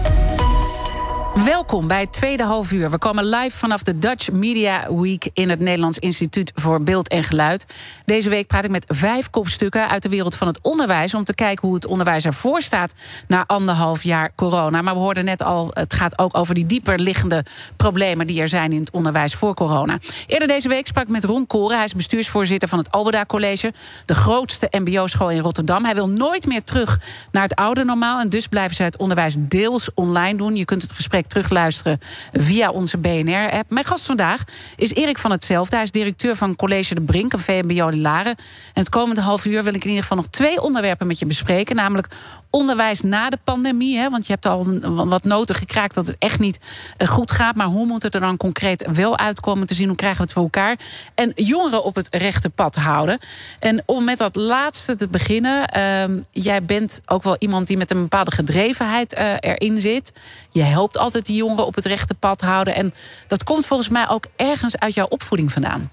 Welkom 1.44 1.87
bij 1.87 2.01
het 2.01 2.12
tweede 2.12 2.42
half 2.42 2.72
uur. 2.72 2.90
We 2.90 2.99
komen 2.99 3.25
live 3.25 3.57
vanaf 3.57 3.83
de 3.83 3.99
Dutch 3.99 4.33
Media 4.33 4.94
Week 4.94 5.29
in 5.33 5.49
het 5.49 5.61
Nederlands 5.61 5.99
Instituut 5.99 6.53
voor 6.55 6.83
Beeld 6.83 7.09
en 7.09 7.25
Geluid. 7.25 7.66
Deze 8.05 8.29
week 8.29 8.46
praat 8.46 8.64
ik 8.64 8.70
met 8.70 8.85
vijf 8.96 9.31
kopstukken 9.31 9.88
uit 9.88 10.03
de 10.03 10.09
wereld 10.09 10.37
van 10.37 10.46
het 10.46 10.59
onderwijs 10.62 11.14
om 11.14 11.25
te 11.25 11.35
kijken 11.35 11.66
hoe 11.66 11.75
het 11.77 11.87
onderwijs 11.87 12.25
ervoor 12.25 12.62
staat 12.62 12.92
na 13.29 13.44
anderhalf 13.46 14.03
jaar 14.03 14.31
corona. 14.35 14.83
Maar 14.83 14.94
we 14.94 15.01
hoorden 15.01 15.25
net 15.25 15.42
al, 15.42 15.70
het 15.70 15.94
gaat 15.94 16.18
ook 16.18 16.37
over 16.37 16.55
die 16.55 16.66
dieper 16.66 16.99
liggende 16.99 17.44
problemen 17.77 18.27
die 18.27 18.40
er 18.40 18.49
zijn 18.49 18.72
in 18.72 18.81
het 18.81 18.90
onderwijs 18.90 19.35
voor 19.35 19.55
corona. 19.55 19.99
Eerder 20.27 20.49
deze 20.49 20.68
week 20.68 20.87
sprak 20.87 21.05
ik 21.05 21.11
met 21.11 21.25
Ron 21.25 21.46
Koren. 21.46 21.77
Hij 21.77 21.85
is 21.85 21.94
bestuursvoorzitter 21.94 22.68
van 22.68 22.79
het 22.79 22.90
Albeda 22.90 23.25
College, 23.25 23.72
de 24.07 24.14
grootste 24.14 24.68
MBO-school 24.70 25.31
in 25.31 25.40
Rotterdam. 25.40 25.85
Hij 25.85 25.94
wil 25.94 26.09
nooit 26.09 26.46
meer 26.46 26.64
terug 26.64 27.01
naar 27.31 27.42
het 27.42 27.55
oude 27.55 27.85
normaal 27.85 28.20
en 28.20 28.29
dus 28.29 28.46
blijven 28.46 28.77
ze 28.77 28.83
het 28.83 28.96
onderwijs 28.96 29.37
deels 29.38 29.88
online 29.94 30.38
doen. 30.38 30.57
Je 30.57 30.64
kunt 30.64 30.83
het 30.83 30.92
gesprek 30.92 31.25
terugluisteren 31.27 32.01
via 32.33 32.71
onze 32.71 32.99
BNR-app. 32.99 33.71
Mijn 33.71 33.85
gast 33.85 34.05
vandaag 34.05 34.45
is 34.77 34.95
Erik 34.95 35.19
van 35.19 35.31
Hetzelfde. 35.31 35.75
Hij 35.75 35.85
is 35.85 35.91
directeur 35.91 36.37
van 36.37 36.57
College 36.57 36.95
de 36.95 37.01
Brink, 37.01 37.33
een 37.33 37.39
VMBO 37.39 37.89
in 37.89 38.01
Laren. 38.01 38.37
En 38.37 38.83
het 38.83 38.89
komende 38.89 39.21
half 39.21 39.45
uur 39.45 39.62
wil 39.62 39.75
ik 39.75 39.83
in 39.83 39.89
ieder 39.89 40.03
geval 40.03 40.17
nog 40.17 40.29
twee 40.29 40.62
onderwerpen 40.62 41.07
met 41.07 41.19
je 41.19 41.27
bespreken. 41.27 41.77
Namelijk 41.77 42.09
onderwijs 42.51 43.01
na 43.01 43.31
de 43.31 43.39
pandemie. 43.45 43.99
Hè, 43.99 44.11
want 44.11 44.27
je 44.27 44.33
hebt 44.33 44.47
al 44.47 44.81
wat 45.09 45.25
noten 45.25 45.55
gekraakt 45.55 45.95
dat 45.95 46.07
het 46.07 46.17
echt 46.19 46.39
niet 46.39 46.59
goed 47.05 47.31
gaat. 47.31 47.57
Maar 47.57 47.67
hoe 47.67 47.87
moet 47.87 48.03
het 48.03 48.15
er 48.15 48.21
dan 48.21 48.37
concreet 48.37 48.87
wel 48.93 49.19
uitkomen 49.19 49.67
te 49.67 49.75
zien? 49.75 49.87
Hoe 49.87 49.97
krijgen 49.97 50.19
we 50.19 50.25
het 50.25 50.33
voor 50.33 50.43
elkaar? 50.43 50.79
En 51.15 51.33
jongeren 51.35 51.85
op 51.85 51.95
het 51.95 52.09
rechte 52.11 52.51
pad 52.51 52.75
houden. 52.75 53.19
En 53.59 53.83
om 53.87 54.05
met 54.05 54.19
dat 54.19 54.37
laatste 54.37 54.97
te 54.97 55.09
beginnen. 55.09 55.77
Uh, 55.77 56.23
jij 56.31 56.62
bent 56.62 57.01
ook 57.07 57.23
wel 57.23 57.37
iemand 57.39 57.67
die 57.67 57.77
met 57.77 57.91
een 57.91 58.01
bepaalde 58.01 58.31
gedrevenheid 58.31 59.15
uh, 59.15 59.35
erin 59.41 59.81
zit. 59.81 60.12
Je 60.51 60.62
helpt 60.62 60.99
altijd 60.99 61.16
die 61.25 61.37
jongeren 61.37 61.67
op 61.67 61.75
het 61.75 61.85
rechte 61.85 62.15
pad 62.15 62.41
houden. 62.41 62.75
En 62.75 62.95
dat 63.27 63.45
komt 63.45 63.67
volgens 63.67 63.89
mij 63.89 64.09
ook 64.09 64.27
ergens 64.37 64.79
uit 64.79 64.95
jouw 64.95 65.07
opvoeding 65.07 65.53
vandaan. 65.53 65.91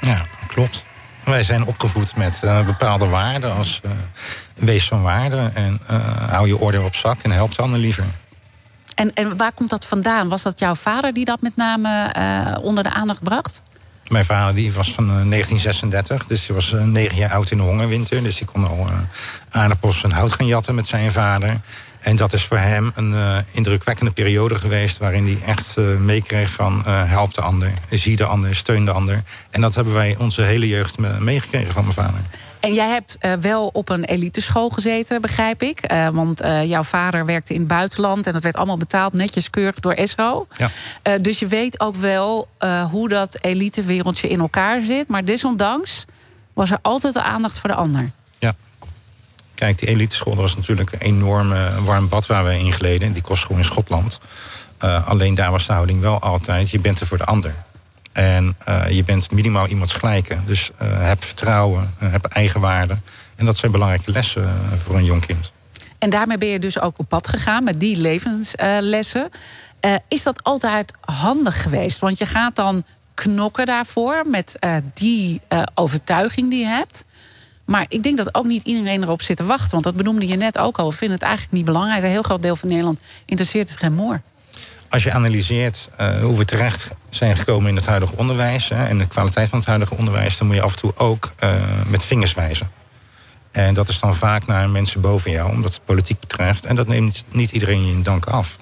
Ja, 0.00 0.22
klopt. 0.46 0.84
Wij 1.24 1.42
zijn 1.42 1.64
opgevoed 1.64 2.16
met 2.16 2.40
uh, 2.44 2.66
bepaalde 2.66 3.06
waarden 3.06 3.54
als 3.54 3.80
uh, 3.84 3.90
wees 4.54 4.88
van 4.88 5.02
waarde 5.02 5.50
en 5.54 5.80
uh, 5.90 5.98
hou 6.30 6.46
je 6.46 6.58
orde 6.58 6.82
op 6.82 6.94
zak 6.94 7.22
en 7.22 7.30
help 7.30 7.58
anderen 7.58 7.80
liever. 7.80 8.04
En, 8.94 9.14
en 9.14 9.36
waar 9.36 9.52
komt 9.52 9.70
dat 9.70 9.86
vandaan? 9.86 10.28
Was 10.28 10.42
dat 10.42 10.58
jouw 10.58 10.74
vader 10.74 11.12
die 11.12 11.24
dat 11.24 11.40
met 11.40 11.56
name 11.56 12.60
onder 12.62 12.82
de 12.82 12.90
aandacht 12.90 13.22
bracht? 13.22 13.62
Mijn 14.08 14.24
vader 14.24 14.54
die 14.54 14.72
was 14.72 14.92
van 14.92 15.06
1936, 15.06 16.26
dus 16.26 16.46
hij 16.46 16.54
was 16.54 16.74
negen 16.84 17.16
jaar 17.16 17.32
oud 17.32 17.50
in 17.50 17.56
de 17.56 17.62
hongerwinter. 17.62 18.22
Dus 18.22 18.36
die 18.36 18.46
kon 18.46 18.68
al 18.68 18.88
aardappels 19.50 20.02
en 20.02 20.12
hout 20.12 20.32
gaan 20.32 20.46
jatten 20.46 20.74
met 20.74 20.86
zijn 20.86 21.12
vader. 21.12 21.60
En 22.06 22.16
dat 22.16 22.32
is 22.32 22.44
voor 22.44 22.58
hem 22.58 22.92
een 22.94 23.12
uh, 23.12 23.36
indrukwekkende 23.50 24.10
periode 24.10 24.54
geweest... 24.54 24.98
waarin 24.98 25.24
hij 25.24 25.38
echt 25.46 25.76
uh, 25.78 25.96
meekreeg 25.96 26.50
van 26.50 26.82
uh, 26.86 27.10
help 27.10 27.34
de 27.34 27.40
ander, 27.40 27.72
zie 27.90 28.16
de 28.16 28.24
ander, 28.24 28.54
steun 28.54 28.84
de 28.84 28.90
ander. 28.90 29.22
En 29.50 29.60
dat 29.60 29.74
hebben 29.74 29.94
wij 29.94 30.16
onze 30.18 30.42
hele 30.42 30.68
jeugd 30.68 30.98
meegekregen 31.20 31.72
van 31.72 31.82
mijn 31.82 31.94
vader. 31.94 32.20
En 32.60 32.74
jij 32.74 32.88
hebt 32.88 33.18
wel 33.40 33.70
op 33.72 33.88
een 33.88 34.04
eliteschool 34.04 34.68
gezeten, 34.68 35.20
begrijp 35.20 35.62
ik. 35.62 35.94
Want 36.12 36.42
jouw 36.64 36.82
vader 36.82 37.24
werkte 37.24 37.52
in 37.54 37.58
het 37.58 37.68
buitenland... 37.68 38.26
en 38.26 38.32
dat 38.32 38.42
werd 38.42 38.56
allemaal 38.56 38.76
betaald, 38.76 39.12
netjes 39.12 39.50
keurig 39.50 39.80
door 39.80 39.92
ESO. 39.92 40.46
Ja. 40.56 41.18
dus 41.18 41.38
je 41.38 41.46
weet 41.46 41.80
ook 41.80 41.96
wel 41.96 42.48
hoe 42.90 43.08
dat 43.08 43.38
elitewereldje 43.40 44.28
in 44.28 44.40
elkaar 44.40 44.80
zit. 44.80 45.08
Maar 45.08 45.24
desondanks 45.24 46.04
was 46.52 46.70
er 46.70 46.78
altijd 46.82 47.14
de 47.14 47.22
aandacht 47.22 47.58
voor 47.58 47.70
de 47.70 47.76
ander. 47.76 48.10
Kijk, 49.56 49.78
die 49.78 49.88
eliteschool 49.88 50.36
was 50.36 50.56
natuurlijk 50.56 50.92
een 50.92 51.00
enorm 51.00 51.52
warm 51.84 52.08
bad 52.08 52.26
waar 52.26 52.44
we 52.44 52.58
in 52.58 52.72
gleden. 52.72 53.12
Die 53.12 53.22
kostschool 53.22 53.56
in 53.56 53.64
Schotland. 53.64 54.20
Uh, 54.84 55.08
alleen 55.08 55.34
daar 55.34 55.50
was 55.50 55.66
de 55.66 55.72
houding 55.72 56.00
wel 56.00 56.20
altijd, 56.20 56.70
je 56.70 56.80
bent 56.80 57.00
er 57.00 57.06
voor 57.06 57.18
de 57.18 57.24
ander. 57.24 57.54
En 58.12 58.56
uh, 58.68 58.90
je 58.90 59.04
bent 59.04 59.30
minimaal 59.30 59.66
iemands 59.66 59.92
gelijke. 59.92 60.36
Dus 60.44 60.70
uh, 60.82 60.88
heb 61.06 61.24
vertrouwen, 61.24 61.94
heb 61.98 62.24
eigenwaarde. 62.24 62.96
En 63.36 63.46
dat 63.46 63.56
zijn 63.56 63.72
belangrijke 63.72 64.10
lessen 64.10 64.48
voor 64.78 64.96
een 64.96 65.04
jong 65.04 65.26
kind. 65.26 65.52
En 65.98 66.10
daarmee 66.10 66.38
ben 66.38 66.48
je 66.48 66.58
dus 66.58 66.80
ook 66.80 66.98
op 66.98 67.08
pad 67.08 67.28
gegaan 67.28 67.64
met 67.64 67.80
die 67.80 67.96
levenslessen. 67.96 69.30
is 70.08 70.22
dat 70.22 70.42
altijd 70.42 70.92
handig 71.00 71.62
geweest? 71.62 71.98
Want 71.98 72.18
je 72.18 72.26
gaat 72.26 72.56
dan 72.56 72.84
knokken 73.14 73.66
daarvoor 73.66 74.22
met 74.26 74.58
die 74.94 75.40
overtuiging 75.74 76.50
die 76.50 76.60
je 76.60 76.66
hebt. 76.66 77.04
Maar 77.66 77.86
ik 77.88 78.02
denk 78.02 78.16
dat 78.16 78.34
ook 78.34 78.44
niet 78.44 78.62
iedereen 78.62 79.02
erop 79.02 79.22
zit 79.22 79.36
te 79.36 79.44
wachten. 79.44 79.70
Want 79.70 79.84
dat 79.84 79.96
benoemde 79.96 80.26
je 80.26 80.36
net 80.36 80.58
ook 80.58 80.78
al. 80.78 80.90
We 80.90 80.96
vinden 80.96 81.16
het 81.16 81.26
eigenlijk 81.26 81.56
niet 81.56 81.64
belangrijk. 81.64 82.02
Een 82.02 82.10
heel 82.10 82.22
groot 82.22 82.42
deel 82.42 82.56
van 82.56 82.68
Nederland 82.68 83.00
interesseert 83.24 83.70
het 83.70 83.78
geen 83.78 83.94
moer. 83.94 84.22
Als 84.88 85.02
je 85.02 85.12
analyseert 85.12 85.88
uh, 86.00 86.20
hoe 86.20 86.36
we 86.36 86.44
terecht 86.44 86.88
zijn 87.08 87.36
gekomen 87.36 87.68
in 87.68 87.76
het 87.76 87.86
huidige 87.86 88.16
onderwijs... 88.16 88.68
Hè, 88.68 88.86
en 88.86 88.98
de 88.98 89.06
kwaliteit 89.06 89.48
van 89.48 89.58
het 89.58 89.68
huidige 89.68 89.94
onderwijs... 89.96 90.38
dan 90.38 90.46
moet 90.46 90.56
je 90.56 90.62
af 90.62 90.72
en 90.72 90.78
toe 90.78 90.92
ook 90.96 91.34
uh, 91.40 91.54
met 91.86 92.04
vingers 92.04 92.34
wijzen. 92.34 92.70
En 93.50 93.74
dat 93.74 93.88
is 93.88 94.00
dan 94.00 94.14
vaak 94.14 94.46
naar 94.46 94.70
mensen 94.70 95.00
boven 95.00 95.30
jou, 95.30 95.50
omdat 95.50 95.74
het 95.74 95.84
politiek 95.84 96.20
betreft. 96.20 96.66
En 96.66 96.76
dat 96.76 96.86
neemt 96.86 97.24
niet 97.30 97.50
iedereen 97.50 97.86
je 97.86 97.92
in 97.92 98.02
dank 98.02 98.26
af. 98.26 98.56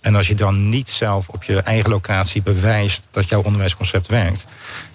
En 0.00 0.14
als 0.14 0.28
je 0.28 0.34
dan 0.34 0.68
niet 0.68 0.88
zelf 0.88 1.28
op 1.28 1.42
je 1.42 1.62
eigen 1.62 1.90
locatie 1.90 2.42
bewijst 2.42 3.08
dat 3.10 3.28
jouw 3.28 3.42
onderwijsconcept 3.42 4.06
werkt, 4.06 4.46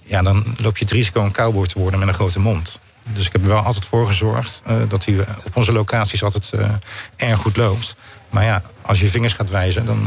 ja, 0.03 0.21
dan 0.21 0.55
loop 0.57 0.77
je 0.77 0.83
het 0.83 0.93
risico 0.93 1.23
een 1.23 1.31
cowboy 1.31 1.65
te 1.65 1.79
worden 1.79 1.99
met 1.99 2.07
een 2.07 2.13
grote 2.13 2.39
mond. 2.39 2.79
Dus 3.03 3.25
ik 3.25 3.31
heb 3.31 3.41
er 3.41 3.47
wel 3.47 3.61
altijd 3.61 3.85
voor 3.85 4.07
gezorgd 4.07 4.63
uh, 4.67 4.75
dat 4.87 5.05
hij 5.05 5.19
op 5.45 5.55
onze 5.55 5.71
locaties 5.71 6.23
altijd 6.23 6.51
uh, 6.55 6.69
erg 7.15 7.39
goed 7.39 7.57
loopt. 7.57 7.95
Maar 8.29 8.43
ja, 8.43 8.61
als 8.81 8.99
je 8.99 9.07
vingers 9.07 9.33
gaat 9.33 9.49
wijzen, 9.49 9.85
dan, 9.85 10.03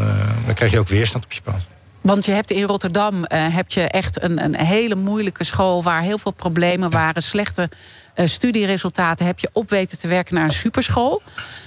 dan 0.46 0.54
krijg 0.54 0.72
je 0.72 0.78
ook 0.78 0.88
weerstand 0.88 1.24
op 1.24 1.32
je 1.32 1.42
pad. 1.42 1.66
Want 2.00 2.24
je 2.24 2.32
hebt 2.32 2.50
in 2.50 2.62
Rotterdam 2.62 3.24
heb 3.28 3.70
je 3.70 3.80
echt 3.80 4.22
een, 4.22 4.44
een 4.44 4.56
hele 4.56 4.94
moeilijke 4.94 5.44
school 5.44 5.82
waar 5.82 6.02
heel 6.02 6.18
veel 6.18 6.32
problemen 6.32 6.90
ja. 6.90 6.96
waren, 6.96 7.22
slechte 7.22 7.70
studieresultaten. 8.14 9.26
Heb 9.26 9.38
je 9.38 9.50
op 9.52 9.70
weten 9.70 9.98
te 9.98 10.08
werken 10.08 10.34
naar 10.34 10.44
een 10.44 10.50
superschool. 10.50 11.22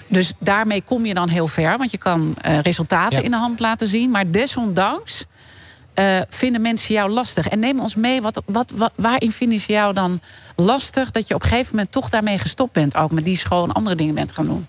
Dus 0.08 0.34
daarmee 0.40 0.82
kom 0.82 1.06
je 1.06 1.14
dan 1.14 1.30
heel 1.30 1.48
ver, 1.48 1.78
want 1.78 1.92
je 1.92 1.98
kan 1.98 2.36
resultaten 2.62 3.18
ja. 3.18 3.24
in 3.24 3.32
de 3.32 3.38
hand 3.38 3.60
laten 3.60 3.88
zien. 3.88 4.12
Maar 4.12 4.32
desondanks 4.32 5.26
uh, 6.00 6.22
vinden 6.30 6.62
mensen 6.62 6.94
jou 6.94 7.10
lastig? 7.10 7.48
En 7.48 7.60
neem 7.60 7.80
ons 7.80 7.96
mee, 7.96 8.22
wat, 8.22 8.42
wat, 8.46 8.74
waarin 8.96 9.32
vinden 9.32 9.60
ze 9.60 9.72
jou 9.72 9.94
dan 9.94 10.22
lastig... 10.56 11.12
dat 11.12 11.28
je 11.28 11.34
op 11.34 11.44
een 11.44 11.50
gegeven 11.50 11.70
moment 11.72 11.92
toch 11.92 12.10
daarmee 12.10 12.40
gestopt 12.40 12.74
bent... 12.74 12.96
ook 12.96 13.12
met 13.12 13.26
die 13.26 13.38
school 13.38 13.64
en 13.64 13.72
andere 13.72 13.96
dingen 13.96 14.16
bent 14.16 14.32
gaan 14.32 14.46
doen? 14.46 14.68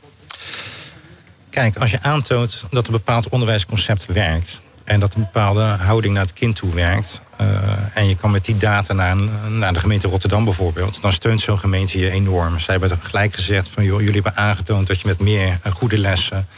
Kijk, 1.50 1.76
als 1.76 1.90
je 1.90 2.02
aantoont 2.02 2.64
dat 2.70 2.86
een 2.86 2.92
bepaald 2.92 3.28
onderwijsconcept 3.28 4.06
werkt... 4.06 4.62
en 4.84 5.00
dat 5.00 5.14
een 5.14 5.20
bepaalde 5.20 5.62
houding 5.62 6.14
naar 6.14 6.22
het 6.22 6.32
kind 6.32 6.56
toe 6.56 6.74
werkt... 6.74 7.20
Uh, 7.40 7.46
en 7.94 8.08
je 8.08 8.16
kan 8.16 8.30
met 8.30 8.44
die 8.44 8.56
data 8.56 8.92
naar, 8.92 9.16
naar 9.48 9.72
de 9.72 9.80
gemeente 9.80 10.08
Rotterdam 10.08 10.44
bijvoorbeeld... 10.44 11.02
dan 11.02 11.12
steunt 11.12 11.40
zo'n 11.40 11.58
gemeente 11.58 11.98
je 11.98 12.10
enorm. 12.10 12.58
Zij 12.58 12.76
hebben 12.76 12.98
gelijk 13.02 13.34
gezegd 13.34 13.68
van... 13.68 13.84
joh, 13.84 14.00
jullie 14.00 14.14
hebben 14.14 14.36
aangetoond 14.36 14.86
dat 14.86 15.00
je 15.00 15.06
met 15.06 15.20
meer 15.20 15.58
goede 15.72 15.98
lessen 15.98 16.48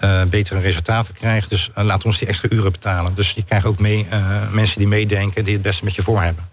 uh, 0.00 0.22
betere 0.22 0.60
resultaten 0.60 1.14
krijgt. 1.14 1.48
Dus 1.48 1.70
uh, 1.78 1.84
laat 1.84 2.04
ons 2.04 2.18
die 2.18 2.28
extra 2.28 2.48
uren 2.50 2.72
betalen. 2.72 3.14
Dus 3.14 3.30
je 3.30 3.42
krijgt 3.42 3.66
ook 3.66 3.78
mee, 3.78 4.06
uh, 4.12 4.50
mensen 4.50 4.78
die 4.78 4.88
meedenken, 4.88 5.44
die 5.44 5.52
het 5.52 5.62
beste 5.62 5.84
met 5.84 5.94
je 5.94 6.02
voor 6.02 6.22
hebben. 6.22 6.48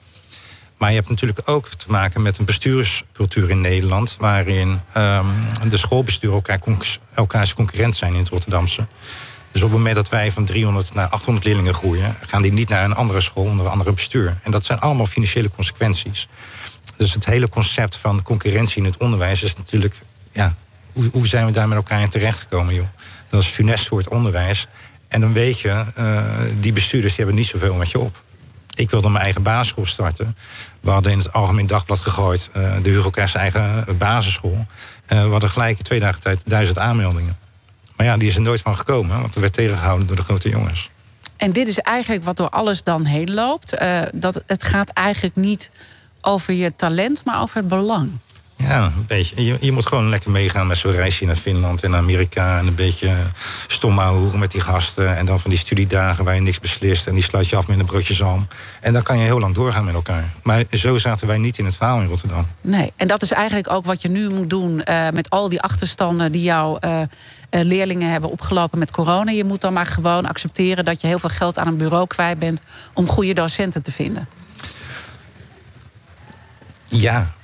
Maar 0.78 0.90
je 0.90 0.96
hebt 0.96 1.10
natuurlijk 1.10 1.42
ook 1.46 1.70
te 1.70 1.86
maken 1.88 2.22
met 2.22 2.38
een 2.38 2.46
bestuurscultuur 2.46 3.50
in 3.50 3.62
Nederland, 3.62 4.18
waarin 4.20 4.82
um, 4.98 5.26
de 5.70 5.78
schoolbesturen 5.78 6.36
elkaar 6.36 6.60
elkaars 7.14 7.54
concurrent 7.54 7.96
zijn 7.96 8.14
in 8.14 8.20
het 8.20 8.30
Rotterdamse. 8.30 8.88
Dus 9.52 9.64
op 9.64 9.70
het 9.70 9.78
moment 9.78 9.96
dat 9.96 10.10
wij 10.10 10.32
van 10.32 10.46
300 10.46 10.94
naar 10.94 11.08
800 11.08 11.46
leerlingen 11.46 11.74
groeien, 11.74 12.16
gaan 12.22 12.42
die 12.42 12.52
niet 12.52 12.70
naar 12.70 12.84
een 12.84 12.96
andere 12.96 13.22
school 13.22 13.44
onder 13.44 13.66
een 13.66 13.72
andere 13.72 13.94
bestuur. 13.94 14.38
En 14.44 14.52
dat 14.52 14.66
zijn 14.66 14.80
allemaal 14.80 15.06
financiële 15.06 15.50
consequenties. 15.50 16.28
Dus 16.98 17.14
het 17.14 17.26
hele 17.26 17.50
concept 17.50 17.98
van 17.98 18.22
concurrentie 18.22 18.78
in 18.78 18.86
het 18.86 18.98
onderwijs 18.98 19.44
is 19.44 19.56
natuurlijk, 19.56 20.02
ja, 20.32 20.56
hoe, 20.94 21.10
hoe 21.12 21.28
zijn 21.28 21.46
we 21.46 21.52
daar 21.52 21.68
met 21.68 21.78
elkaar 21.78 22.02
in 22.02 22.10
terechtgekomen, 22.10 22.74
joh? 22.74 22.86
Dat 23.36 23.44
is 23.44 23.50
funest 23.50 23.88
voor 23.88 23.98
het 23.98 24.10
onderwijs. 24.10 24.68
En 25.08 25.22
dan 25.22 25.34
weet 25.34 25.60
je, 25.60 25.84
uh, 25.98 26.24
die 26.60 26.74
bestuurders 26.74 27.16
die 27.16 27.26
hebben 27.26 27.42
niet 27.42 27.52
zoveel 27.52 27.76
met 27.76 27.92
je 27.92 28.00
op. 28.00 28.24
Ik 28.74 28.90
wilde 28.90 29.10
mijn 29.10 29.24
eigen 29.24 29.44
basisschool 29.44 29.86
starten. 29.86 30.38
We 30.80 30.90
hadden 30.90 31.12
in 31.12 31.18
het 31.18 31.34
Algemeen 31.34 31.68
Dagblad 31.68 32.00
gegooid... 32.00 32.50
Uh, 32.58 32.74
de 32.82 32.90
Hugo 32.90 33.10
Kers 33.10 33.36
eigen 33.36 33.98
basisschool. 33.98 34.66
Uh, 35.08 35.24
we 35.24 35.30
hadden 35.30 35.50
gelijk 35.50 35.82
twee 35.82 36.00
dagen 36.00 36.22
tijd 36.22 36.50
duizend 36.50 36.78
aanmeldingen. 36.78 37.38
Maar 37.96 38.06
ja, 38.06 38.18
die 38.18 38.28
is 38.28 38.36
er 38.36 38.42
nooit 38.42 38.62
van 38.62 38.78
gekomen. 38.78 39.22
Want 39.22 39.36
er 39.36 39.42
werd 39.42 39.54
tegengehouden 39.54 40.08
door 40.08 40.16
de 40.16 40.24
grote 40.24 40.50
jongens. 40.50 40.90
En 41.38 41.52
dit 41.52 41.68
is 41.68 41.80
eigenlijk 41.80 42.24
wat 42.24 42.38
door 42.38 42.50
alles 42.50 42.84
dan 42.84 43.06
heen 43.06 43.34
loopt. 43.34 43.78
dat 44.14 44.44
het 44.46 44.64
gaat 44.64 44.90
eigenlijk 44.90 45.36
niet 45.36 45.72
over 46.22 46.54
je 46.54 46.76
talent, 46.76 47.26
maar 47.26 47.42
over 47.42 47.58
het 47.58 47.68
belang. 47.68 48.12
Ja, 48.58 48.86
een 48.86 49.06
beetje. 49.08 49.46
Je, 49.46 49.58
je, 49.60 49.72
moet 49.72 49.86
gewoon 49.86 50.10
lekker 50.10 50.32
meegaan 50.32 50.68
met 50.68 50.78
zo'n 50.78 50.92
reisje 50.92 51.26
naar 51.26 51.36
Finland 51.36 51.84
en 51.84 51.96
Amerika. 51.96 52.60
En 52.60 52.68
een 52.68 52.76
beetje 52.76 53.16
stom 53.68 54.00
hoeren 54.00 54.40
met 54.40 54.52
die 54.52 54.62
gasten. 54.62 55.18
En 55.18 55.26
dan 55.26 55.40
van 55.40 55.50
die 55.50 55.60
studiedagen 55.60 56.24
waar 56.24 56.36
je 56.36 56.42
niks 56.42 56.60
beslist. 56.60 57.08
En 57.08 57.14
die 57.14 57.24
sluit 57.24 57.48
je 57.48 57.56
af 57.56 57.68
met 57.68 57.80
een 57.80 57.86
broodje 57.86 58.14
zalm. 58.14 58.48
En 58.82 58.94
dan 58.94 59.02
kan 59.02 59.18
je 59.18 59.24
heel 59.24 59.40
lang 59.40 59.56
doorgaan 59.56 59.86
met 59.86 59.94
elkaar. 59.94 60.34
Maar 60.44 60.64
zo 60.72 60.98
zaten 60.98 61.28
wij 61.28 61.38
niet 61.38 61.58
in 61.58 61.66
het 61.66 61.76
verhaal 61.76 62.02
in 62.02 62.08
Rotterdam. 62.08 62.48
Nee, 62.62 62.94
en 62.96 63.08
dat 63.08 63.22
is 63.22 63.32
eigenlijk 63.32 63.72
ook 63.72 63.86
wat 63.86 64.02
je 64.02 64.10
nu 64.10 64.30
moet 64.30 64.50
doen 64.50 64.82
uh, 64.86 65.10
met 65.10 65.30
al 65.30 65.50
die 65.50 65.62
achterstanden 65.62 66.32
die 66.32 66.44
jouw 66.44 66.78
uh, 66.82 67.02
leerlingen 67.50 68.12
hebben 68.12 68.30
opgelopen 68.30 68.80
met 68.80 68.92
corona. 68.92 69.32
Je 69.32 69.44
moet 69.44 69.62
dan 69.62 69.74
maar 69.74 69.86
gewoon 69.86 70.26
accepteren 70.26 70.86
dat 70.86 71.02
je 71.02 71.08
heel 71.08 71.20
veel 71.20 71.30
geld 71.30 71.58
aan 71.58 71.68
een 71.68 71.78
bureau 71.78 72.08
kwijt 72.08 72.40
bent 72.40 72.62
om 72.94 73.08
goede 73.08 73.34
docenten 73.34 73.84
te 73.84 73.92
vinden. 73.92 74.28
Ja, 76.88 77.35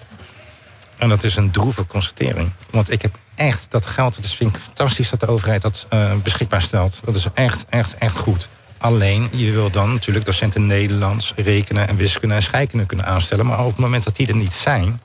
en 1.02 1.10
dat 1.10 1.24
is 1.24 1.36
een 1.36 1.52
droeve 1.52 1.86
constatering. 1.86 2.52
Want 2.70 2.92
ik 2.92 3.02
heb 3.02 3.18
echt 3.36 3.72
dat 3.72 3.86
geld, 3.86 4.16
dat 4.22 4.32
vind 4.32 4.56
ik 4.56 4.62
fantastisch 4.62 5.10
dat 5.10 5.20
de 5.20 5.28
overheid 5.28 5.62
dat 5.62 5.88
uh, 5.94 6.14
beschikbaar 6.24 6.62
stelt. 6.62 7.00
Dat 7.06 7.16
is 7.16 7.28
echt, 7.34 7.66
echt, 7.70 7.96
echt 7.96 8.18
goed. 8.18 8.50
Alleen, 8.78 9.28
je 9.32 9.52
wil 9.52 9.70
dan 9.70 9.94
natuurlijk 9.94 10.26
docenten 10.26 10.66
Nederlands, 10.66 11.34
rekenen 11.36 11.88
en 11.88 11.96
wiskunde 11.96 12.36
en 12.36 12.42
scheikunde 12.42 12.86
kunnen 12.86 13.06
aanstellen. 13.06 13.46
Maar 13.46 13.60
op 13.60 13.72
het 13.72 13.78
moment 13.78 14.04
dat 14.04 14.16
die 14.16 14.28
er 14.28 14.36
niet 14.36 14.54
zijn, 14.54 15.02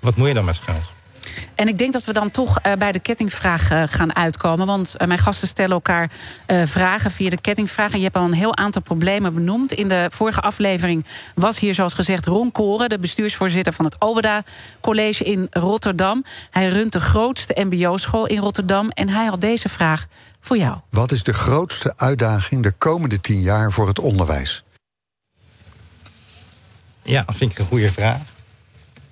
wat 0.00 0.16
moet 0.16 0.28
je 0.28 0.34
dan 0.34 0.44
met 0.44 0.60
geld? 0.62 0.92
En 1.54 1.68
ik 1.68 1.78
denk 1.78 1.92
dat 1.92 2.04
we 2.04 2.12
dan 2.12 2.30
toch 2.30 2.58
uh, 2.66 2.72
bij 2.72 2.92
de 2.92 2.98
kettingvraag 2.98 3.70
uh, 3.70 3.82
gaan 3.86 4.16
uitkomen. 4.16 4.66
Want 4.66 4.94
uh, 4.98 5.06
mijn 5.06 5.18
gasten 5.18 5.48
stellen 5.48 5.72
elkaar 5.72 6.10
vragen 6.64 7.10
via 7.10 7.30
de 7.30 7.40
kettingvraag. 7.40 7.92
En 7.92 7.98
je 7.98 8.04
hebt 8.04 8.16
al 8.16 8.24
een 8.24 8.32
heel 8.32 8.56
aantal 8.56 8.82
problemen 8.82 9.34
benoemd. 9.34 9.72
In 9.72 9.88
de 9.88 10.10
vorige 10.14 10.40
aflevering 10.40 11.06
was 11.34 11.58
hier 11.58 11.74
zoals 11.74 11.94
gezegd 11.94 12.26
Ron 12.26 12.52
Koren... 12.52 12.88
de 12.88 12.98
bestuursvoorzitter 12.98 13.72
van 13.72 13.84
het 13.84 13.96
Obeda 13.98 14.42
College 14.80 15.24
in 15.24 15.46
Rotterdam. 15.50 16.24
Hij 16.50 16.68
runt 16.68 16.92
de 16.92 17.00
grootste 17.00 17.64
mbo-school 17.64 18.26
in 18.26 18.38
Rotterdam. 18.38 18.90
En 18.90 19.08
hij 19.08 19.26
had 19.26 19.40
deze 19.40 19.68
vraag 19.68 20.06
voor 20.40 20.56
jou. 20.56 20.78
Wat 20.90 21.12
is 21.12 21.22
de 21.22 21.32
grootste 21.32 21.92
uitdaging 21.96 22.62
de 22.62 22.72
komende 22.72 23.20
tien 23.20 23.40
jaar 23.40 23.72
voor 23.72 23.88
het 23.88 23.98
onderwijs? 23.98 24.64
Ja, 27.02 27.22
dat 27.26 27.36
vind 27.36 27.52
ik 27.52 27.58
een 27.58 27.66
goede 27.66 27.92
vraag. 27.92 28.35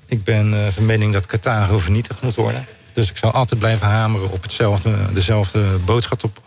Ik 0.07 0.25
ben 0.25 0.53
uh, 0.53 0.67
van 0.67 0.87
mening 0.87 1.13
dat 1.13 1.27
Qatar 1.27 1.79
vernietigd 1.79 2.23
moet 2.23 2.35
worden. 2.35 2.67
Dus 2.93 3.11
ik 3.11 3.17
zal 3.17 3.31
altijd 3.31 3.61
blijven 3.61 3.87
hameren 3.87 4.31
op 4.31 4.43
hetzelfde, 4.43 5.13
dezelfde 5.13 5.79
boodschap 5.85 6.25
op, 6.25 6.41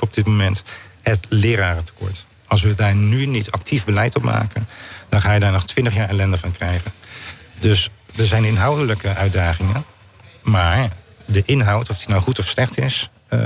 op, 0.00 0.14
dit 0.14 0.26
moment. 0.26 0.62
Het 1.02 1.26
lerarentekort. 1.28 2.26
Als 2.46 2.62
we 2.62 2.74
daar 2.74 2.94
nu 2.94 3.26
niet 3.26 3.50
actief 3.50 3.84
beleid 3.84 4.16
op 4.16 4.22
maken... 4.22 4.68
dan 5.08 5.20
ga 5.20 5.32
je 5.32 5.40
daar 5.40 5.52
nog 5.52 5.66
twintig 5.66 5.94
jaar 5.94 6.08
ellende 6.08 6.38
van 6.38 6.52
krijgen. 6.52 6.92
Dus 7.58 7.90
er 8.16 8.26
zijn 8.26 8.44
inhoudelijke 8.44 9.14
uitdagingen. 9.14 9.84
Maar 10.42 10.88
de 11.24 11.42
inhoud, 11.44 11.90
of 11.90 11.98
die 11.98 12.08
nou 12.08 12.22
goed 12.22 12.38
of 12.38 12.46
slecht 12.46 12.78
is... 12.78 13.10
Uh, 13.30 13.40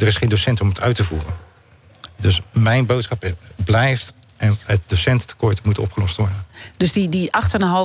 er 0.00 0.06
is 0.06 0.16
geen 0.16 0.28
docent 0.28 0.60
om 0.60 0.68
het 0.68 0.80
uit 0.80 0.94
te 0.94 1.04
voeren. 1.04 1.34
Dus 2.16 2.40
mijn 2.52 2.86
boodschap 2.86 3.32
blijft 3.64 4.14
en 4.40 4.58
het 4.64 4.80
docententekort 4.86 5.64
moet 5.64 5.78
opgelost 5.78 6.16
worden. 6.16 6.44
Dus 6.76 6.92
die, 6.92 7.08
die 7.08 7.30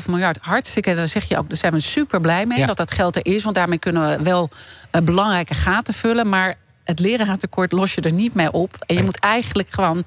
8,5 0.04 0.06
miljard, 0.08 0.38
hartstikke, 0.42 0.96
daar 0.96 1.08
zeg 1.08 1.24
je 1.24 1.38
ook, 1.38 1.50
daar 1.50 1.58
zijn 1.58 1.74
we 1.74 1.80
super 1.80 2.22
blij 2.22 2.46
mee 2.46 2.58
ja. 2.58 2.66
dat 2.66 2.78
dat 2.78 2.92
geld 2.92 3.16
er 3.16 3.26
is. 3.26 3.44
Want 3.44 3.56
daarmee 3.56 3.78
kunnen 3.78 4.18
we 4.18 4.24
wel 4.24 4.50
uh, 4.92 5.02
belangrijke 5.02 5.54
gaten 5.54 5.94
vullen. 5.94 6.30
Maar 6.30 6.56
het 6.84 7.00
leraartekort 7.00 7.72
los 7.72 7.94
je 7.94 8.02
er 8.02 8.12
niet 8.12 8.34
mee 8.34 8.52
op. 8.52 8.78
En 8.86 8.96
je 8.96 9.04
moet 9.04 9.20
eigenlijk 9.20 9.68
gewoon 9.72 10.04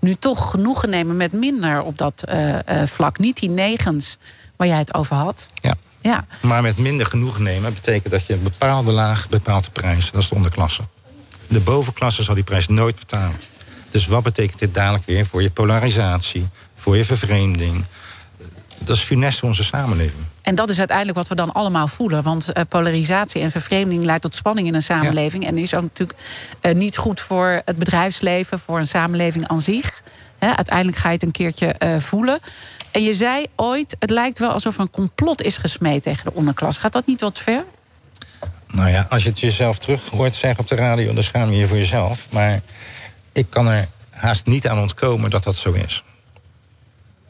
nu 0.00 0.14
toch 0.14 0.50
genoegen 0.50 0.90
nemen 0.90 1.16
met 1.16 1.32
minder 1.32 1.82
op 1.82 1.98
dat 1.98 2.24
uh, 2.28 2.48
uh, 2.48 2.58
vlak. 2.86 3.18
Niet 3.18 3.40
die 3.40 3.50
negens 3.50 4.18
waar 4.56 4.68
jij 4.68 4.78
het 4.78 4.94
over 4.94 5.16
had. 5.16 5.50
Ja. 5.54 5.74
ja. 6.00 6.26
Maar 6.40 6.62
met 6.62 6.78
minder 6.78 7.06
genoegen 7.06 7.42
nemen 7.42 7.74
betekent 7.74 8.12
dat 8.12 8.26
je 8.26 8.32
een 8.32 8.42
bepaalde 8.42 8.92
laag 8.92 9.28
bepaalt 9.28 9.64
de 9.64 9.70
prijs. 9.70 10.10
Dat 10.10 10.22
is 10.22 10.28
de 10.28 10.34
onderklasse. 10.34 10.82
De 11.48 11.60
bovenklasse 11.60 12.22
zal 12.22 12.34
die 12.34 12.44
prijs 12.44 12.68
nooit 12.68 12.98
betalen. 12.98 13.36
Dus 13.92 14.06
wat 14.06 14.22
betekent 14.22 14.58
dit 14.58 14.74
dadelijk 14.74 15.06
weer 15.06 15.26
voor 15.26 15.42
je 15.42 15.50
polarisatie, 15.50 16.48
voor 16.76 16.96
je 16.96 17.04
vervreemding? 17.04 17.84
Dat 18.78 18.96
is 18.96 19.02
funest 19.02 19.38
voor 19.38 19.48
onze 19.48 19.64
samenleving. 19.64 20.22
En 20.42 20.54
dat 20.54 20.68
is 20.68 20.78
uiteindelijk 20.78 21.18
wat 21.18 21.28
we 21.28 21.34
dan 21.34 21.52
allemaal 21.52 21.88
voelen. 21.88 22.22
Want 22.22 22.50
uh, 22.54 22.62
polarisatie 22.68 23.42
en 23.42 23.50
vervreemding 23.50 24.04
leidt 24.04 24.22
tot 24.22 24.34
spanning 24.34 24.66
in 24.66 24.74
een 24.74 24.82
samenleving. 24.82 25.42
Ja. 25.42 25.48
En 25.48 25.56
is 25.56 25.74
ook 25.74 25.82
natuurlijk 25.82 26.18
uh, 26.62 26.72
niet 26.72 26.96
goed 26.96 27.20
voor 27.20 27.62
het 27.64 27.78
bedrijfsleven, 27.78 28.58
voor 28.58 28.78
een 28.78 28.86
samenleving 28.86 29.48
aan 29.48 29.60
zich. 29.60 30.02
Uiteindelijk 30.38 30.96
ga 30.96 31.08
je 31.08 31.14
het 31.14 31.22
een 31.22 31.30
keertje 31.30 31.74
uh, 31.78 31.98
voelen. 31.98 32.40
En 32.90 33.02
je 33.02 33.14
zei 33.14 33.46
ooit, 33.56 33.96
het 33.98 34.10
lijkt 34.10 34.38
wel 34.38 34.50
alsof 34.50 34.74
er 34.74 34.80
een 34.80 34.90
complot 34.90 35.42
is 35.42 35.56
gesmeed 35.56 36.02
tegen 36.02 36.24
de 36.24 36.34
onderklas. 36.34 36.78
Gaat 36.78 36.92
dat 36.92 37.06
niet 37.06 37.20
wat 37.20 37.38
ver? 37.38 37.64
Nou 38.72 38.90
ja, 38.90 39.06
als 39.08 39.22
je 39.22 39.28
het 39.28 39.40
jezelf 39.40 39.78
terug 39.78 40.08
hoort 40.08 40.34
zeggen 40.34 40.60
op 40.60 40.68
de 40.68 40.74
radio... 40.74 41.14
dan 41.14 41.22
schaam 41.22 41.50
je 41.50 41.58
je 41.58 41.66
voor 41.66 41.76
jezelf. 41.76 42.26
Maar 42.30 42.60
ik 43.32 43.50
kan 43.50 43.68
er 43.68 43.88
haast 44.10 44.46
niet 44.46 44.68
aan 44.68 44.78
ontkomen 44.78 45.30
dat 45.30 45.42
dat 45.42 45.56
zo 45.56 45.72
is. 45.72 46.04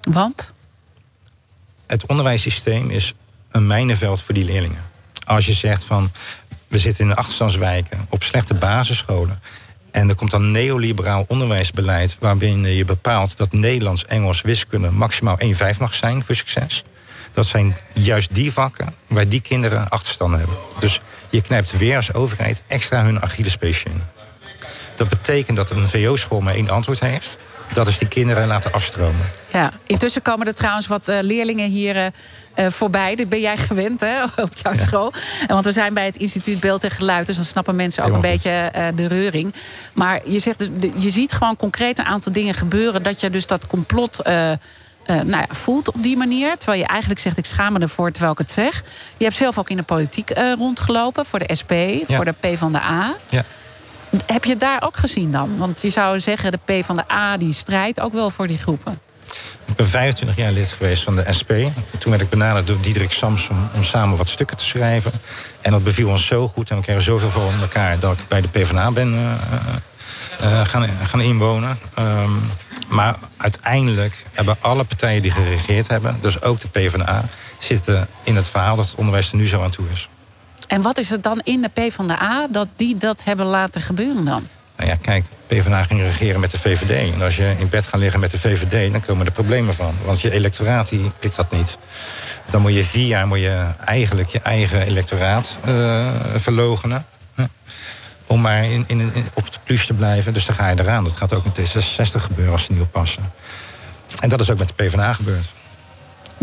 Want? 0.00 0.52
Het 1.86 2.06
onderwijssysteem 2.06 2.90
is 2.90 3.14
een 3.50 3.66
mijnenveld 3.66 4.22
voor 4.22 4.34
die 4.34 4.44
leerlingen. 4.44 4.90
Als 5.24 5.46
je 5.46 5.52
zegt 5.52 5.84
van, 5.84 6.10
we 6.68 6.78
zitten 6.78 7.04
in 7.04 7.10
de 7.10 7.16
achterstandswijken... 7.16 8.06
op 8.08 8.22
slechte 8.22 8.54
basisscholen... 8.54 9.42
en 9.90 10.08
er 10.08 10.14
komt 10.14 10.30
dan 10.30 10.50
neoliberaal 10.50 11.24
onderwijsbeleid... 11.28 12.16
waarbij 12.20 12.48
je 12.48 12.84
bepaalt 12.84 13.36
dat 13.36 13.52
Nederlands, 13.52 14.04
Engels, 14.04 14.40
wiskunde... 14.40 14.90
maximaal 14.90 15.38
1,5 15.44 15.78
mag 15.78 15.94
zijn 15.94 16.24
voor 16.24 16.34
succes... 16.34 16.84
Dat 17.32 17.46
zijn 17.46 17.76
juist 17.92 18.34
die 18.34 18.52
vakken 18.52 18.94
waar 19.06 19.28
die 19.28 19.40
kinderen 19.40 19.88
achterstanden 19.88 20.38
hebben. 20.38 20.56
Dus 20.78 21.00
je 21.30 21.40
knijpt 21.40 21.76
weer 21.76 21.96
als 21.96 22.12
overheid 22.12 22.62
extra 22.66 23.04
hun 23.04 23.22
Achillespeesje 23.22 23.88
in. 23.88 24.02
Dat 24.94 25.08
betekent 25.08 25.56
dat 25.56 25.70
een 25.70 25.88
VO-school 25.88 26.40
maar 26.40 26.54
één 26.54 26.70
antwoord 26.70 27.00
heeft. 27.00 27.36
Dat 27.72 27.88
is 27.88 27.98
die 27.98 28.08
kinderen 28.08 28.46
laten 28.46 28.72
afstromen. 28.72 29.30
Ja, 29.52 29.72
intussen 29.86 30.22
komen 30.22 30.46
er 30.46 30.54
trouwens 30.54 30.86
wat 30.86 31.08
uh, 31.08 31.18
leerlingen 31.20 31.70
hier 31.70 31.96
uh, 32.56 32.66
voorbij. 32.70 33.14
Dat 33.14 33.28
ben 33.28 33.40
jij 33.40 33.56
gewend 33.56 34.00
hè, 34.00 34.22
op 34.42 34.50
jouw 34.62 34.72
ja. 34.72 34.78
school. 34.78 35.12
En 35.40 35.54
want 35.54 35.64
we 35.64 35.72
zijn 35.72 35.94
bij 35.94 36.04
het 36.06 36.16
instituut 36.16 36.60
Beeld 36.60 36.84
en 36.84 36.90
Geluid. 36.90 37.26
Dus 37.26 37.36
dan 37.36 37.44
snappen 37.44 37.76
mensen 37.76 38.04
ook 38.04 38.14
een 38.14 38.20
beetje 38.20 38.72
de 38.94 39.06
reuring. 39.06 39.54
Maar 39.92 40.28
je, 40.28 40.38
zegt 40.38 40.80
dus, 40.80 40.90
je 40.98 41.10
ziet 41.10 41.32
gewoon 41.32 41.56
concreet 41.56 41.98
een 41.98 42.04
aantal 42.04 42.32
dingen 42.32 42.54
gebeuren. 42.54 43.02
Dat 43.02 43.20
je 43.20 43.30
dus 43.30 43.46
dat 43.46 43.66
complot 43.66 44.20
uh, 45.06 45.16
nou 45.20 45.30
ja, 45.30 45.46
voelt 45.50 45.88
op 45.88 46.02
die 46.02 46.16
manier. 46.16 46.56
Terwijl 46.58 46.80
je 46.80 46.86
eigenlijk 46.86 47.20
zegt, 47.20 47.36
ik 47.36 47.44
schaam 47.44 47.72
me 47.72 47.78
ervoor 47.78 48.10
terwijl 48.10 48.32
ik 48.32 48.38
het 48.38 48.50
zeg. 48.50 48.82
Je 49.16 49.24
hebt 49.24 49.36
zelf 49.36 49.58
ook 49.58 49.70
in 49.70 49.76
de 49.76 49.82
politiek 49.82 50.38
uh, 50.38 50.52
rondgelopen. 50.54 51.26
Voor 51.26 51.38
de 51.38 51.54
SP, 51.60 51.72
ja. 51.72 52.16
voor 52.16 52.24
de 52.24 52.34
P 52.40 52.58
van 52.58 52.72
de 52.72 52.80
A. 52.80 53.14
Ja. 53.28 53.44
Heb 54.26 54.44
je 54.44 54.50
het 54.50 54.60
daar 54.60 54.82
ook 54.82 54.96
gezien 54.96 55.32
dan? 55.32 55.58
Want 55.58 55.82
je 55.82 55.88
zou 55.88 56.20
zeggen, 56.20 56.50
de 56.50 56.80
P 56.80 56.84
van 56.84 56.96
de 56.96 57.12
A 57.12 57.36
die 57.36 57.52
strijdt 57.52 58.00
ook 58.00 58.12
wel 58.12 58.30
voor 58.30 58.46
die 58.46 58.58
groepen. 58.58 59.00
Ik 59.64 59.76
ben 59.76 59.86
25 59.86 60.36
jaar 60.36 60.52
lid 60.52 60.72
geweest 60.72 61.02
van 61.02 61.16
de 61.16 61.32
SP. 61.38 61.50
Toen 61.98 62.10
werd 62.10 62.22
ik 62.22 62.30
benaderd 62.30 62.66
door 62.66 62.80
Diederik 62.80 63.10
Samson 63.10 63.68
om 63.74 63.82
samen 63.82 64.16
wat 64.16 64.28
stukken 64.28 64.56
te 64.56 64.64
schrijven. 64.64 65.12
En 65.60 65.70
dat 65.70 65.84
beviel 65.84 66.08
ons 66.08 66.26
zo 66.26 66.48
goed 66.48 66.70
en 66.70 66.76
we 66.76 66.82
kregen 66.82 67.02
zoveel 67.02 67.30
voor 67.30 67.52
elkaar... 67.60 67.98
dat 67.98 68.20
ik 68.20 68.28
bij 68.28 68.40
de 68.40 68.48
PvdA 68.48 68.90
ben 68.90 69.14
uh, 69.14 69.32
uh, 70.42 70.60
gaan, 70.60 70.88
gaan 70.88 71.20
inwonen. 71.20 71.78
Um, 71.98 72.50
maar 72.88 73.16
uiteindelijk 73.36 74.24
hebben 74.32 74.56
alle 74.60 74.84
partijen 74.84 75.22
die 75.22 75.30
geregeerd 75.30 75.88
hebben... 75.88 76.16
dus 76.20 76.42
ook 76.42 76.60
de 76.60 76.68
PvdA, 76.68 77.28
zitten 77.58 78.08
in 78.22 78.36
het 78.36 78.48
verhaal 78.48 78.76
dat 78.76 78.86
het 78.86 78.94
onderwijs 78.94 79.30
er 79.30 79.36
nu 79.36 79.46
zo 79.48 79.62
aan 79.62 79.70
toe 79.70 79.86
is. 79.92 80.08
En 80.72 80.82
wat 80.82 80.98
is 80.98 81.10
het 81.10 81.22
dan 81.22 81.40
in 81.44 81.60
de 81.60 81.68
PvdA 81.68 82.46
dat 82.50 82.68
die 82.76 82.96
dat 82.96 83.24
hebben 83.24 83.46
laten 83.46 83.80
gebeuren 83.80 84.24
dan? 84.24 84.48
Nou 84.76 84.88
ja, 84.88 84.96
kijk, 84.96 85.24
PvdA 85.46 85.82
ging 85.82 86.00
regeren 86.00 86.40
met 86.40 86.50
de 86.50 86.58
VVD. 86.58 87.14
En 87.14 87.22
als 87.22 87.36
je 87.36 87.54
in 87.58 87.68
bed 87.68 87.86
gaat 87.86 88.00
liggen 88.00 88.20
met 88.20 88.30
de 88.30 88.38
VVD, 88.38 88.92
dan 88.92 89.00
komen 89.00 89.26
er 89.26 89.32
problemen 89.32 89.74
van. 89.74 89.94
Want 90.04 90.20
je 90.20 90.30
electoraat 90.30 90.88
die 90.88 91.10
pikt 91.18 91.36
dat 91.36 91.50
niet. 91.50 91.78
Dan 92.50 92.60
moet 92.60 92.74
je 92.74 92.84
vier 92.84 93.06
jaar 93.06 93.26
moet 93.26 93.38
je 93.38 93.66
eigenlijk 93.84 94.28
je 94.28 94.40
eigen 94.40 94.82
electoraat 94.82 95.58
uh, 95.68 96.10
om 98.26 98.40
maar 98.40 98.64
in, 98.64 98.84
in, 98.86 99.00
in, 99.00 99.24
op 99.34 99.44
het 99.44 99.60
plus 99.64 99.86
te 99.86 99.94
blijven. 99.94 100.32
Dus 100.32 100.46
dan 100.46 100.54
ga 100.54 100.68
je 100.68 100.80
eraan. 100.80 101.04
Dat 101.04 101.16
gaat 101.16 101.32
ook 101.32 101.44
met 101.44 101.60
D66 101.60 102.20
gebeuren 102.20 102.52
als 102.52 102.64
ze 102.64 102.72
niet 102.72 102.82
oppassen. 102.82 103.32
En 104.20 104.28
dat 104.28 104.40
is 104.40 104.50
ook 104.50 104.58
met 104.58 104.68
de 104.68 104.74
PvdA 104.74 105.12
gebeurd. 105.12 105.52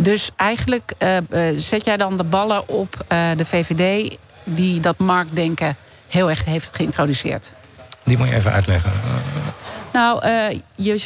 Dus 0.02 0.32
eigenlijk 0.36 0.94
uh, 1.00 1.18
uh, 1.30 1.58
zet 1.58 1.86
jij 1.86 1.98
dan 1.98 2.18
de 2.18 2.24
ballen 2.24 2.68
op 2.68 3.06
uh, 3.12 3.30
de 3.36 3.46
VVD... 3.46 4.18
die 4.44 4.80
dat 4.80 4.98
marktdenken 4.98 5.76
heel 6.08 6.30
erg 6.30 6.46
heeft 6.46 6.76
geïntroduceerd? 6.76 7.54
Die 8.04 8.18
moet 8.18 8.28
je 8.28 8.36
even 8.36 8.52
uitleggen. 8.52 8.92
Nou, 9.94 10.26
uh, 10.26 10.60
je, 10.76 11.02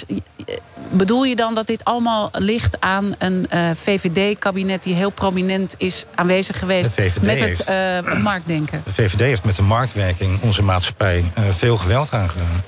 bedoel 0.89 1.23
je 1.23 1.35
dan 1.35 1.53
dat 1.53 1.67
dit 1.67 1.83
allemaal 1.83 2.29
ligt 2.31 2.79
aan 2.79 3.15
een 3.17 3.47
uh, 3.53 3.69
VVD-kabinet... 3.75 4.83
die 4.83 4.95
heel 4.95 5.09
prominent 5.09 5.75
is 5.77 6.05
aanwezig 6.15 6.59
geweest 6.59 6.97
met 7.21 7.39
het 7.39 7.69
uh, 7.69 8.17
marktdenken? 8.29 8.81
De 8.85 8.93
VVD 8.93 9.19
heeft 9.19 9.43
met 9.43 9.55
de 9.55 9.61
marktwerking 9.61 10.41
onze 10.41 10.63
maatschappij 10.63 11.23
veel 11.51 11.77
geweld 11.77 12.11
aangedaan. 12.11 12.63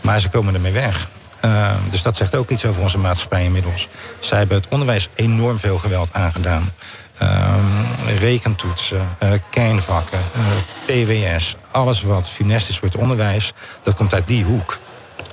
Maar 0.00 0.20
ze 0.20 0.28
komen 0.28 0.54
ermee 0.54 0.72
weg. 0.72 1.10
Dus 1.90 2.02
dat 2.02 2.16
zegt 2.16 2.34
ook 2.34 2.50
iets 2.50 2.64
over 2.64 2.82
onze 2.82 2.98
maatschappij 2.98 3.44
inmiddels. 3.44 3.88
Zij 4.18 4.38
hebben 4.38 4.56
het 4.56 4.68
onderwijs 4.68 5.08
enorm 5.14 5.58
veel 5.58 5.78
geweld 5.78 6.12
aangedaan. 6.12 6.72
rekentoetsen, 8.18 9.16
kernvakken, 9.50 10.20
PWS... 10.86 11.56
alles 11.70 12.02
wat 12.02 12.30
funest 12.30 12.68
is 12.68 12.78
voor 12.78 12.88
het 12.88 12.96
onderwijs, 12.96 13.52
dat 13.82 13.94
komt 13.94 14.14
uit 14.14 14.28
die 14.28 14.44
hoek. 14.44 14.78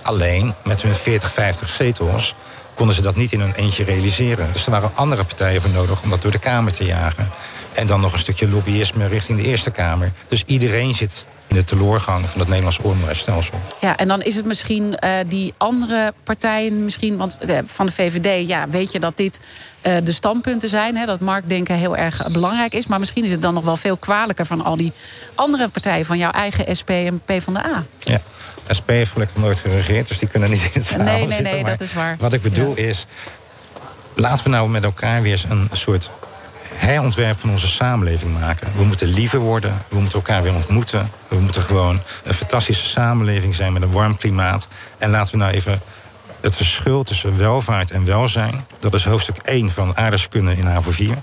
Alleen 0.01 0.53
met 0.63 0.81
hun 0.81 0.95
40, 0.95 1.31
50 1.31 1.69
zetels 1.69 2.35
konden 2.73 2.95
ze 2.95 3.01
dat 3.01 3.15
niet 3.15 3.31
in 3.31 3.39
hun 3.39 3.53
eentje 3.53 3.83
realiseren. 3.83 4.51
Dus 4.51 4.65
er 4.65 4.71
waren 4.71 4.91
andere 4.95 5.23
partijen 5.23 5.61
voor 5.61 5.69
nodig 5.69 6.01
om 6.01 6.09
dat 6.09 6.21
door 6.21 6.31
de 6.31 6.39
Kamer 6.39 6.71
te 6.71 6.85
jagen. 6.85 7.29
En 7.73 7.87
dan 7.87 8.01
nog 8.01 8.13
een 8.13 8.19
stukje 8.19 8.49
lobbyisme 8.49 9.07
richting 9.07 9.39
de 9.39 9.45
Eerste 9.45 9.71
Kamer. 9.71 10.11
Dus 10.27 10.43
iedereen 10.45 10.93
zit 10.93 11.25
de 11.49 11.63
teloorgang 11.63 12.29
van 12.29 12.39
het 12.39 12.49
Nederlands 12.49 12.79
onderwijsstelsel. 12.79 13.59
Ja, 13.81 13.97
en 13.97 14.07
dan 14.07 14.21
is 14.21 14.35
het 14.35 14.45
misschien 14.45 14.97
uh, 15.03 15.15
die 15.27 15.53
andere 15.57 16.13
partijen, 16.23 16.83
misschien, 16.83 17.17
want 17.17 17.37
uh, 17.45 17.59
van 17.65 17.85
de 17.85 17.91
VVD, 17.91 18.47
ja, 18.47 18.69
weet 18.69 18.91
je 18.91 18.99
dat 18.99 19.17
dit 19.17 19.39
uh, 19.83 19.97
de 20.03 20.11
standpunten 20.11 20.69
zijn, 20.69 20.97
hè, 20.97 21.05
dat 21.05 21.21
marktdenken 21.21 21.75
heel 21.75 21.97
erg 21.97 22.31
belangrijk 22.31 22.73
is. 22.73 22.87
Maar 22.87 22.99
misschien 22.99 23.23
is 23.23 23.31
het 23.31 23.41
dan 23.41 23.53
nog 23.53 23.63
wel 23.63 23.77
veel 23.77 23.97
kwalijker 23.97 24.45
van 24.45 24.63
al 24.63 24.77
die 24.77 24.93
andere 25.35 25.69
partijen, 25.69 26.05
van 26.05 26.17
jouw 26.17 26.31
eigen 26.31 26.75
SP 26.79 26.89
en 26.89 27.21
PvdA. 27.25 27.85
Ja. 27.99 28.21
SP 28.77 28.87
heeft 28.89 29.11
gelukkig 29.11 29.37
nooit 29.37 29.59
geregeerd, 29.59 30.07
dus 30.07 30.19
die 30.19 30.27
kunnen 30.27 30.49
niet 30.49 30.63
in 30.63 30.69
het 30.73 30.87
verhaal 30.87 31.05
Nee, 31.05 31.25
nee, 31.25 31.37
zitten, 31.37 31.53
nee, 31.53 31.63
dat 31.63 31.81
is 31.81 31.93
waar. 31.93 32.15
Wat 32.19 32.33
ik 32.33 32.41
bedoel 32.41 32.77
ja. 32.77 32.83
is, 32.83 33.05
laten 34.13 34.43
we 34.43 34.49
nou 34.49 34.69
met 34.69 34.83
elkaar 34.83 35.21
weer 35.21 35.43
een 35.49 35.69
soort 35.71 36.11
herontwerp 36.79 37.39
van 37.39 37.49
onze 37.49 37.67
samenleving 37.67 38.39
maken. 38.39 38.71
We 38.75 38.83
moeten 38.83 39.07
liever 39.07 39.39
worden, 39.39 39.81
we 39.89 39.99
moeten 39.99 40.17
elkaar 40.17 40.43
weer 40.43 40.53
ontmoeten. 40.53 41.11
We 41.27 41.39
moeten 41.39 41.61
gewoon 41.61 42.01
een 42.23 42.33
fantastische 42.33 42.85
samenleving 42.85 43.55
zijn 43.55 43.73
met 43.73 43.81
een 43.81 43.91
warm 43.91 44.17
klimaat. 44.17 44.67
En 44.97 45.09
laten 45.09 45.31
we 45.31 45.37
nou 45.37 45.51
even 45.51 45.81
het 46.41 46.55
verschil 46.55 47.03
tussen 47.03 47.37
welvaart 47.37 47.91
en 47.91 48.05
welzijn... 48.05 48.65
dat 48.79 48.93
is 48.93 49.03
hoofdstuk 49.03 49.37
1 49.37 49.71
van 49.71 49.97
aardrijkskunde 49.97 50.57
in 50.57 50.65
HAVO 50.65 50.91
4. 50.91 51.15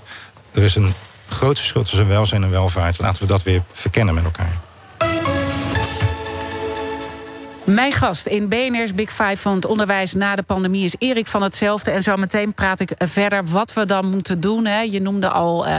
Er 0.53 0.63
is 0.63 0.75
een 0.75 0.93
groot 1.27 1.57
verschil 1.57 1.81
tussen 1.81 2.07
welzijn 2.07 2.43
en 2.43 2.49
welvaart. 2.49 2.99
Laten 2.99 3.21
we 3.21 3.27
dat 3.27 3.43
weer 3.43 3.61
verkennen 3.71 4.13
met 4.13 4.23
elkaar. 4.23 4.66
Mijn 7.67 7.91
gast 7.91 8.27
in 8.27 8.49
BNR's 8.49 8.93
Big 8.93 9.09
Five 9.09 9.37
van 9.37 9.55
het 9.55 9.65
onderwijs 9.65 10.13
na 10.13 10.35
de 10.35 10.43
pandemie 10.43 10.83
is 10.83 10.95
Erik 10.97 11.27
van 11.27 11.43
hetzelfde. 11.43 11.91
En 11.91 12.03
zo 12.03 12.15
meteen 12.15 12.53
praat 12.53 12.79
ik 12.79 12.91
verder 12.97 13.45
wat 13.45 13.73
we 13.73 13.85
dan 13.85 14.09
moeten 14.09 14.39
doen. 14.39 14.65
Hè. 14.65 14.81
Je 14.81 15.01
noemde 15.01 15.29
al 15.29 15.67
uh, 15.67 15.71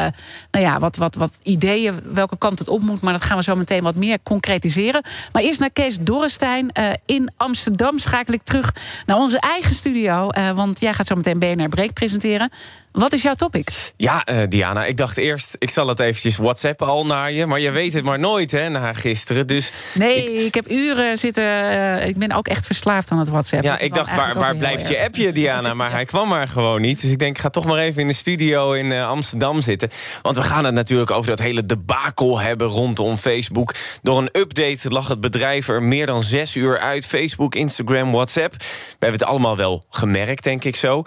nou 0.50 0.64
ja, 0.64 0.78
wat, 0.78 0.96
wat, 0.96 1.14
wat 1.14 1.38
ideeën 1.42 2.00
welke 2.12 2.38
kant 2.38 2.58
het 2.58 2.68
op 2.68 2.82
moet. 2.82 3.02
Maar 3.02 3.12
dat 3.12 3.24
gaan 3.24 3.36
we 3.36 3.42
zo 3.42 3.56
meteen 3.56 3.82
wat 3.82 3.96
meer 3.96 4.18
concretiseren. 4.22 5.02
Maar 5.32 5.42
eerst 5.42 5.60
naar 5.60 5.70
Kees 5.70 5.98
Dorrestein. 6.00 6.70
Uh, 6.72 6.90
in 7.06 7.30
Amsterdam 7.36 7.98
schakel 7.98 8.34
ik 8.34 8.42
terug 8.42 8.74
naar 9.06 9.16
onze 9.16 9.40
eigen 9.40 9.74
studio. 9.74 10.28
Uh, 10.30 10.50
want 10.50 10.80
jij 10.80 10.94
gaat 10.94 11.06
zo 11.06 11.14
meteen 11.14 11.38
BNR 11.38 11.68
Break 11.68 11.92
presenteren. 11.92 12.50
Wat 12.98 13.12
is 13.12 13.22
jouw 13.22 13.34
topic? 13.34 13.68
Ja, 13.96 14.26
uh, 14.30 14.36
Diana, 14.48 14.84
ik 14.84 14.96
dacht 14.96 15.16
eerst, 15.16 15.56
ik 15.58 15.70
zal 15.70 15.88
het 15.88 16.00
eventjes 16.00 16.36
WhatsApp 16.36 16.82
al 16.82 17.06
naar 17.06 17.32
je. 17.32 17.46
Maar 17.46 17.60
je 17.60 17.70
weet 17.70 17.92
het 17.92 18.04
maar 18.04 18.18
nooit, 18.18 18.50
hè, 18.50 18.68
na 18.68 18.92
gisteren. 18.92 19.46
Dus 19.46 19.70
nee, 19.94 20.32
ik, 20.32 20.40
ik 20.46 20.54
heb 20.54 20.70
uren 20.70 21.16
zitten... 21.16 21.44
Uh, 21.44 22.06
ik 22.06 22.18
ben 22.18 22.32
ook 22.32 22.48
echt 22.48 22.66
verslaafd 22.66 23.10
aan 23.10 23.18
het 23.18 23.28
WhatsApp. 23.28 23.62
Ja, 23.62 23.78
ik 23.78 23.94
dacht, 23.94 24.16
waar, 24.16 24.34
waar 24.34 24.56
blijft 24.56 24.88
je 24.88 25.00
appje, 25.00 25.32
Diana? 25.32 25.74
Maar 25.74 25.90
hij 25.98 26.04
kwam 26.04 26.28
maar 26.28 26.48
gewoon 26.48 26.80
niet. 26.80 27.00
Dus 27.00 27.10
ik 27.10 27.18
denk, 27.18 27.36
ik 27.36 27.42
ga 27.42 27.50
toch 27.50 27.64
maar 27.64 27.78
even 27.78 28.00
in 28.00 28.06
de 28.06 28.12
studio 28.12 28.72
in 28.72 28.86
uh, 28.86 29.08
Amsterdam 29.08 29.60
zitten. 29.60 29.90
Want 30.22 30.36
we 30.36 30.42
gaan 30.42 30.64
het 30.64 30.74
natuurlijk 30.74 31.10
over 31.10 31.30
dat 31.30 31.38
hele 31.38 31.66
debakel 31.66 32.40
hebben 32.40 32.66
rondom 32.66 33.16
Facebook. 33.16 33.74
Door 34.02 34.18
een 34.18 34.40
update 34.40 34.88
lag 34.88 35.08
het 35.08 35.20
bedrijf 35.20 35.68
er 35.68 35.82
meer 35.82 36.06
dan 36.06 36.22
zes 36.22 36.54
uur 36.54 36.78
uit. 36.78 37.06
Facebook, 37.06 37.54
Instagram, 37.54 38.12
WhatsApp. 38.12 38.54
We 38.58 38.66
hebben 38.98 39.20
het 39.20 39.28
allemaal 39.28 39.56
wel 39.56 39.82
gemerkt, 39.90 40.44
denk 40.44 40.64
ik 40.64 40.76
zo. 40.76 41.02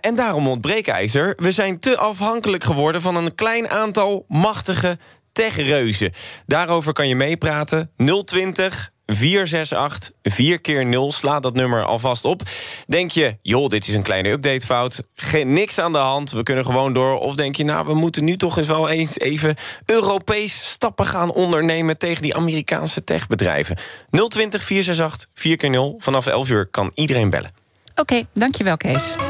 en 0.00 0.14
daarom 0.14 0.48
ontbreken 0.48 0.94
we 1.12 1.50
zijn 1.50 1.78
te 1.78 1.96
afhankelijk 1.96 2.64
geworden 2.64 3.02
van 3.02 3.16
een 3.16 3.34
klein 3.34 3.68
aantal 3.68 4.24
machtige 4.28 4.98
techreuzen. 5.32 6.12
Daarover 6.46 6.92
kan 6.92 7.08
je 7.08 7.14
meepraten. 7.14 7.90
020 8.24 8.90
468 9.06 10.10
4 10.22 10.60
keer 10.60 10.86
0 10.86 11.12
Sla 11.12 11.40
dat 11.40 11.54
nummer 11.54 11.84
alvast 11.84 12.24
op. 12.24 12.42
Denk 12.86 13.10
je, 13.10 13.36
joh, 13.42 13.68
dit 13.68 13.88
is 13.88 13.94
een 13.94 14.02
kleine 14.02 14.28
updatefout. 14.28 15.02
Geen 15.14 15.52
niks 15.52 15.78
aan 15.78 15.92
de 15.92 15.98
hand, 15.98 16.30
we 16.30 16.42
kunnen 16.42 16.64
gewoon 16.64 16.92
door. 16.92 17.18
Of 17.18 17.34
denk 17.34 17.56
je, 17.56 17.64
nou, 17.64 17.86
we 17.86 17.94
moeten 17.94 18.24
nu 18.24 18.36
toch 18.36 18.58
eens 18.58 18.66
wel 18.66 18.88
eens 18.88 19.18
even... 19.18 19.56
Europees 19.86 20.70
stappen 20.70 21.06
gaan 21.06 21.32
ondernemen... 21.32 21.98
tegen 21.98 22.22
die 22.22 22.34
Amerikaanse 22.34 23.04
techbedrijven. 23.04 23.76
020 24.10 24.62
468 24.62 25.28
4 25.34 25.56
keer 25.56 25.70
0 25.70 25.94
Vanaf 25.98 26.26
11 26.26 26.50
uur 26.50 26.66
kan 26.66 26.90
iedereen 26.94 27.30
bellen. 27.30 27.50
Oké, 27.94 28.22
dankjewel 28.32 28.76
Kees. 28.76 29.29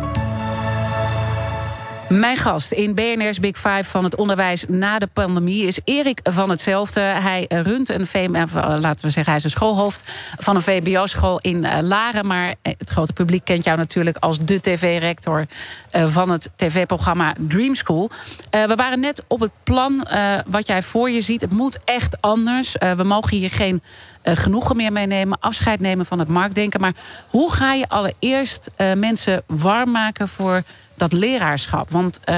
Mijn 2.11 2.37
gast 2.37 2.71
in 2.71 2.95
BNR's 2.95 3.39
Big 3.39 3.55
Five 3.57 3.83
van 3.83 4.03
het 4.03 4.15
onderwijs 4.15 4.65
na 4.67 4.99
de 4.99 5.07
pandemie 5.07 5.65
is 5.65 5.79
Erik 5.83 6.19
van 6.23 6.49
hetzelfde. 6.49 6.99
Hij 6.99 7.45
runt 7.49 7.89
een 7.89 8.05
VM, 8.05 8.35
eh, 8.35 8.75
laten 8.79 9.05
we 9.05 9.09
zeggen, 9.09 9.25
hij 9.25 9.35
is 9.35 9.43
een 9.43 9.49
schoolhoofd 9.49 10.33
van 10.37 10.55
een 10.55 10.61
VBO-school 10.61 11.39
in 11.39 11.65
eh, 11.65 11.81
Laren. 11.81 12.27
Maar 12.27 12.55
het 12.61 12.89
grote 12.89 13.13
publiek 13.13 13.45
kent 13.45 13.63
jou 13.63 13.77
natuurlijk 13.77 14.17
als 14.17 14.39
de 14.39 14.59
tv-rector 14.59 15.45
van 15.91 16.29
het 16.29 16.49
tv-programma 16.55 17.35
Dream 17.39 17.75
School. 17.75 18.09
We 18.49 18.73
waren 18.75 18.99
net 18.99 19.23
op 19.27 19.39
het 19.39 19.51
plan 19.63 20.07
wat 20.47 20.67
jij 20.67 20.81
voor 20.81 21.11
je 21.11 21.21
ziet. 21.21 21.41
Het 21.41 21.53
moet 21.53 21.79
echt 21.85 22.21
anders. 22.21 22.75
We 22.97 23.03
mogen 23.03 23.37
hier 23.37 23.51
geen 23.51 23.81
genoegen 24.23 24.75
meer 24.75 24.91
meenemen, 24.91 25.39
afscheid 25.39 25.79
nemen 25.79 26.05
van 26.05 26.19
het 26.19 26.27
marktdenken. 26.27 26.81
Maar 26.81 26.93
hoe 27.27 27.51
ga 27.51 27.73
je 27.73 27.89
allereerst 27.89 28.69
mensen 28.95 29.43
warm 29.47 29.91
maken 29.91 30.27
voor 30.27 30.63
dat 31.01 31.13
leraarschap. 31.13 31.89
Want 31.89 32.19
uh, 32.25 32.35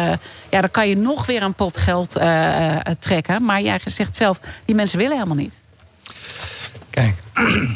ja, 0.50 0.62
dan 0.62 0.72
kan 0.72 0.90
je 0.90 0.96
nog 0.96 1.26
weer 1.26 1.44
een 1.44 1.54
pot 1.54 1.78
geld 1.78 2.18
uh, 2.18 2.78
trekken. 3.00 3.46
Maar 3.46 3.62
jij 3.62 3.80
zegt 3.86 4.16
zelf, 4.16 4.40
die 4.66 4.76
mensen 4.76 4.98
willen 4.98 5.14
helemaal 5.14 5.36
niet. 5.36 5.62
Kijk. 6.90 7.16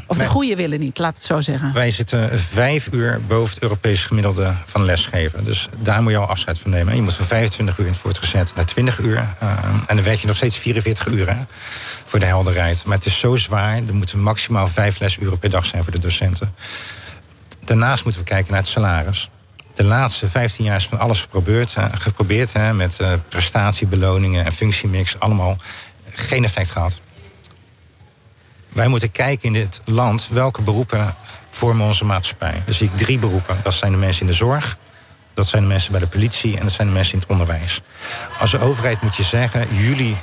Of 0.08 0.18
de 0.18 0.26
goede 0.26 0.56
willen 0.56 0.80
niet, 0.80 0.98
laat 0.98 1.16
het 1.16 1.26
zo 1.26 1.42
zeggen. 1.42 1.74
Wij 1.74 1.92
zitten 1.92 2.40
vijf 2.40 2.88
uur 2.92 3.22
boven 3.28 3.54
het 3.54 3.64
Europese 3.64 4.08
gemiddelde 4.08 4.54
van 4.66 4.84
lesgeven. 4.86 5.46
Dus 5.46 5.70
daar 5.80 6.04
moet 6.04 6.12
je 6.12 6.18
al 6.18 6.28
afscheid 6.28 6.60
van 6.60 6.72
nemen. 6.72 6.96
Je 6.96 7.02
moet 7.02 7.14
van 7.14 7.26
25 7.26 7.78
uur 7.78 7.86
in 7.86 7.92
het 7.92 8.02
voortgezet 8.02 8.56
naar 8.56 8.66
20 8.66 9.00
uur. 9.00 9.18
Uh, 9.44 9.52
en 9.88 9.96
dan 9.96 10.04
werk 10.04 10.20
je 10.20 10.28
nog 10.28 10.36
steeds 10.36 10.58
44 10.58 11.08
uur 11.08 11.30
hè, 11.30 11.44
voor 12.06 12.20
de 12.20 12.26
helderheid. 12.26 12.86
Maar 12.86 12.98
het 12.98 13.06
is 13.06 13.20
zo 13.20 13.36
zwaar. 13.36 13.76
Er 13.76 13.96
moeten 13.96 14.20
maximaal 14.20 14.68
vijf 14.68 15.00
lesuren 15.00 15.40
per 15.40 15.50
dag 15.50 15.66
zijn 15.66 15.84
voor 15.84 15.92
de 15.92 16.00
docenten. 16.00 16.56
Daarnaast 17.64 18.04
moeten 18.04 18.22
we 18.22 18.28
kijken 18.28 18.52
naar 18.52 18.62
het 18.62 18.70
salaris 18.70 19.30
de 19.78 19.84
laatste 19.84 20.30
15 20.30 20.66
jaar 20.66 20.76
is 20.76 20.88
van 20.88 21.00
alles 21.00 21.22
geprobeerd. 21.22 21.76
geprobeerd 21.92 22.54
hè, 22.54 22.74
met 22.74 22.98
uh, 23.02 23.14
prestatiebeloningen 23.30 24.46
en 24.46 24.52
functiemix. 24.52 25.20
Allemaal 25.20 25.58
geen 26.14 26.44
effect 26.44 26.72
gehad. 26.72 27.02
Wij 28.70 28.88
moeten 28.88 29.12
kijken 29.12 29.48
in 29.48 29.54
dit 29.54 29.82
land 29.86 30.28
welke 30.32 30.62
beroepen 30.62 31.16
vormen 31.50 31.86
onze 31.86 32.06
maatschappij. 32.06 32.62
Dus 32.66 32.78
zie 32.78 32.90
ik 32.92 32.98
drie 32.98 33.18
beroepen. 33.18 33.60
Dat 33.64 33.74
zijn 33.74 33.92
de 33.92 33.98
mensen 33.98 34.22
in 34.22 34.28
de 34.28 34.34
zorg. 34.34 34.78
Dat 35.34 35.48
zijn 35.48 35.62
de 35.62 35.68
mensen 35.68 35.92
bij 35.92 36.00
de 36.00 36.08
politie 36.08 36.58
en 36.58 36.64
dat 36.64 36.72
zijn 36.72 36.88
de 36.88 36.94
mensen 36.94 37.14
in 37.14 37.20
het 37.20 37.30
onderwijs. 37.30 37.82
Als 38.40 38.58
overheid 38.58 39.02
moet 39.02 39.16
je 39.16 39.24
zeggen, 39.24 39.76
jullie 39.76 40.18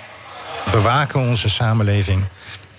bewaken 0.70 1.20
onze 1.20 1.48
samenleving. 1.48 2.24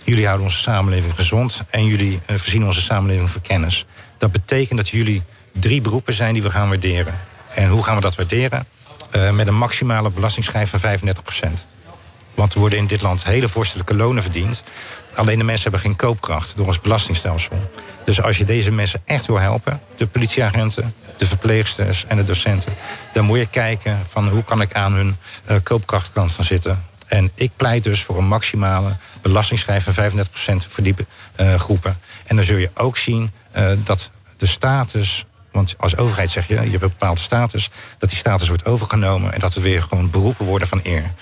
Jullie 0.04 0.26
houden 0.26 0.46
onze 0.46 0.62
samenleving 0.62 1.16
gezond 1.16 1.64
en 1.70 1.86
jullie 1.86 2.14
uh, 2.14 2.38
voorzien 2.38 2.66
onze 2.66 2.82
samenleving 2.82 3.30
voor 3.30 3.42
kennis. 3.42 3.86
Dat 4.18 4.32
betekent 4.32 4.78
dat 4.78 4.90
jullie 4.90 5.24
drie 5.60 5.82
beroepen 5.82 6.14
zijn 6.14 6.34
die 6.34 6.44
we 6.44 6.52
gaan 6.52 6.68
waarderen. 6.68 7.20
En 7.54 7.70
hoe 7.70 7.84
gaan 7.84 7.96
we 7.96 8.02
dat 8.02 8.16
waarderen? 8.16 8.68
Uh, 9.16 9.32
met 9.32 9.48
een 9.48 9.58
maximale 9.58 10.10
belastingsschijf 10.10 10.70
van 10.70 10.80
35% 10.80 11.66
Want 12.36 12.54
er 12.54 12.60
worden 12.60 12.80
in 12.80 12.88
dit 12.88 13.02
land 13.02 13.24
hele 13.24 13.50
voorstelijke 13.50 13.96
lonen 13.96 14.24
verdiend. 14.24 14.64
Alleen 15.16 15.38
de 15.38 15.44
mensen 15.44 15.64
hebben 15.64 15.80
geen 15.80 15.96
koopkracht 15.96 16.54
door 16.56 16.68
ons 16.68 16.82
belastingstelsel. 16.82 17.72
Dus 18.06 18.22
als 18.22 18.38
je 18.38 18.46
deze 18.46 18.72
mensen 18.72 19.02
echt 19.06 19.26
wil 19.26 19.40
helpen, 19.40 19.82
de 19.98 20.08
politieagenten, 20.08 20.94
de 21.18 21.28
verpleegsters 21.28 22.06
en 22.08 22.18
de 22.18 22.24
docenten, 22.24 22.74
dan 23.14 23.26
moet 23.26 23.38
je 23.38 23.46
kijken 23.46 24.00
van 24.08 24.28
hoe 24.28 24.44
kan 24.44 24.62
ik 24.62 24.74
aan 24.74 24.94
hun 24.94 25.16
uh, 25.50 25.58
koopkrachtkant 25.64 26.32
gaan 26.32 26.46
zitten. 26.46 26.86
En 27.08 27.32
ik 27.36 27.52
pleit 27.56 27.84
dus 27.84 28.04
voor 28.04 28.18
een 28.18 28.28
maximale 28.28 28.96
belastingsschijf 29.22 29.84
van 29.84 30.12
35% 30.64 30.68
voor 30.68 30.84
die 30.84 30.96
uh, 31.40 31.56
groepen. 31.56 31.98
En 32.26 32.36
dan 32.36 32.46
zul 32.46 32.58
je 32.58 32.72
ook 32.74 32.98
zien 32.98 33.32
dat 33.84 34.12
de 34.38 34.46
status 34.46 35.26
want 35.56 35.76
als 35.78 35.98
overheid 35.98 36.30
zeg 36.30 36.48
je, 36.48 36.54
je 36.54 36.60
hebt 36.60 36.74
een 36.74 36.80
bepaalde 36.80 37.20
status, 37.20 37.70
dat 37.98 38.10
die 38.10 38.18
status 38.18 38.48
wordt 38.48 38.66
overgenomen 38.66 39.34
en 39.34 39.40
dat 39.40 39.54
we 39.54 39.62
weer 39.62 39.82
gewoon 39.82 40.10
beroepen 40.10 40.46
worden 40.46 40.68
van 40.68 40.80
eer. 40.84 41.14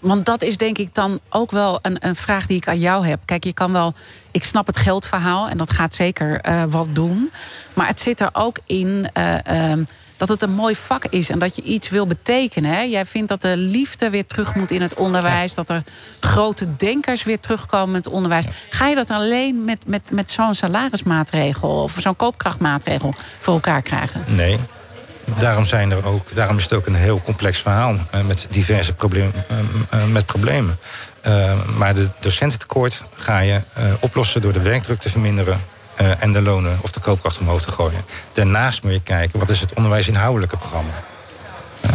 Want 0.00 0.24
dat 0.26 0.42
is 0.42 0.56
denk 0.56 0.78
ik 0.78 0.94
dan 0.94 1.20
ook 1.28 1.50
wel 1.50 1.78
een, 1.82 2.06
een 2.06 2.16
vraag 2.16 2.46
die 2.46 2.56
ik 2.56 2.68
aan 2.68 2.78
jou 2.78 3.06
heb. 3.06 3.20
Kijk, 3.24 3.44
je 3.44 3.52
kan 3.52 3.72
wel. 3.72 3.94
Ik 4.30 4.44
snap 4.44 4.66
het 4.66 4.76
geldverhaal 4.76 5.48
en 5.48 5.58
dat 5.58 5.70
gaat 5.70 5.94
zeker 5.94 6.48
uh, 6.48 6.64
wat 6.68 6.88
doen. 6.92 7.30
Maar 7.74 7.86
het 7.86 8.00
zit 8.00 8.20
er 8.20 8.30
ook 8.32 8.58
in. 8.66 9.10
Uh, 9.14 9.34
uh, 9.50 9.84
dat 10.16 10.28
het 10.28 10.42
een 10.42 10.54
mooi 10.54 10.74
vak 10.76 11.04
is 11.04 11.30
en 11.30 11.38
dat 11.38 11.56
je 11.56 11.62
iets 11.62 11.88
wil 11.88 12.06
betekenen. 12.06 12.70
Hè? 12.70 12.80
Jij 12.80 13.04
vindt 13.04 13.28
dat 13.28 13.42
de 13.42 13.56
liefde 13.56 14.10
weer 14.10 14.26
terug 14.26 14.54
moet 14.54 14.70
in 14.70 14.82
het 14.82 14.94
onderwijs. 14.94 15.54
Dat 15.54 15.70
er 15.70 15.82
grote 16.20 16.76
denkers 16.76 17.24
weer 17.24 17.40
terugkomen 17.40 17.88
in 17.88 17.94
het 17.94 18.08
onderwijs. 18.08 18.44
Ga 18.70 18.86
je 18.86 18.94
dat 18.94 19.10
alleen 19.10 19.64
met, 19.64 19.86
met, 19.86 20.10
met 20.10 20.30
zo'n 20.30 20.54
salarismaatregel 20.54 21.82
of 21.82 21.94
zo'n 21.98 22.16
koopkrachtmaatregel 22.16 23.14
voor 23.40 23.54
elkaar 23.54 23.82
krijgen? 23.82 24.24
Nee. 24.26 24.58
Daarom, 25.38 25.64
zijn 25.64 25.90
er 25.90 26.06
ook, 26.06 26.34
daarom 26.34 26.56
is 26.56 26.62
het 26.62 26.72
ook 26.72 26.86
een 26.86 26.94
heel 26.94 27.22
complex 27.22 27.58
verhaal 27.58 27.96
met 28.26 28.46
diverse 28.50 28.94
probleem, 28.94 29.32
uh, 29.50 30.00
uh, 30.00 30.06
met 30.06 30.26
problemen. 30.26 30.78
maar 31.76 31.94
de 31.94 32.08
docententekort 32.20 33.02
ga 33.14 33.38
je 33.38 33.60
oplossen 34.00 34.40
door 34.40 34.52
de 34.52 34.60
werkdruk 34.60 35.00
te 35.00 35.10
verminderen 35.10 35.60
uh, 36.00 36.22
en 36.22 36.32
de 36.32 36.42
lonen 36.42 36.78
of 36.82 36.90
de 36.90 37.00
koopkracht 37.00 37.38
omhoog 37.38 37.62
te 37.62 37.70
gooien. 37.70 38.04
Daarnaast 38.32 38.82
moet 38.82 38.92
je 38.92 39.02
kijken, 39.02 39.38
wat 39.38 39.50
is 39.50 39.60
het 39.60 39.74
onderwijsinhoudelijke 39.74 40.56
programma? 40.56 40.92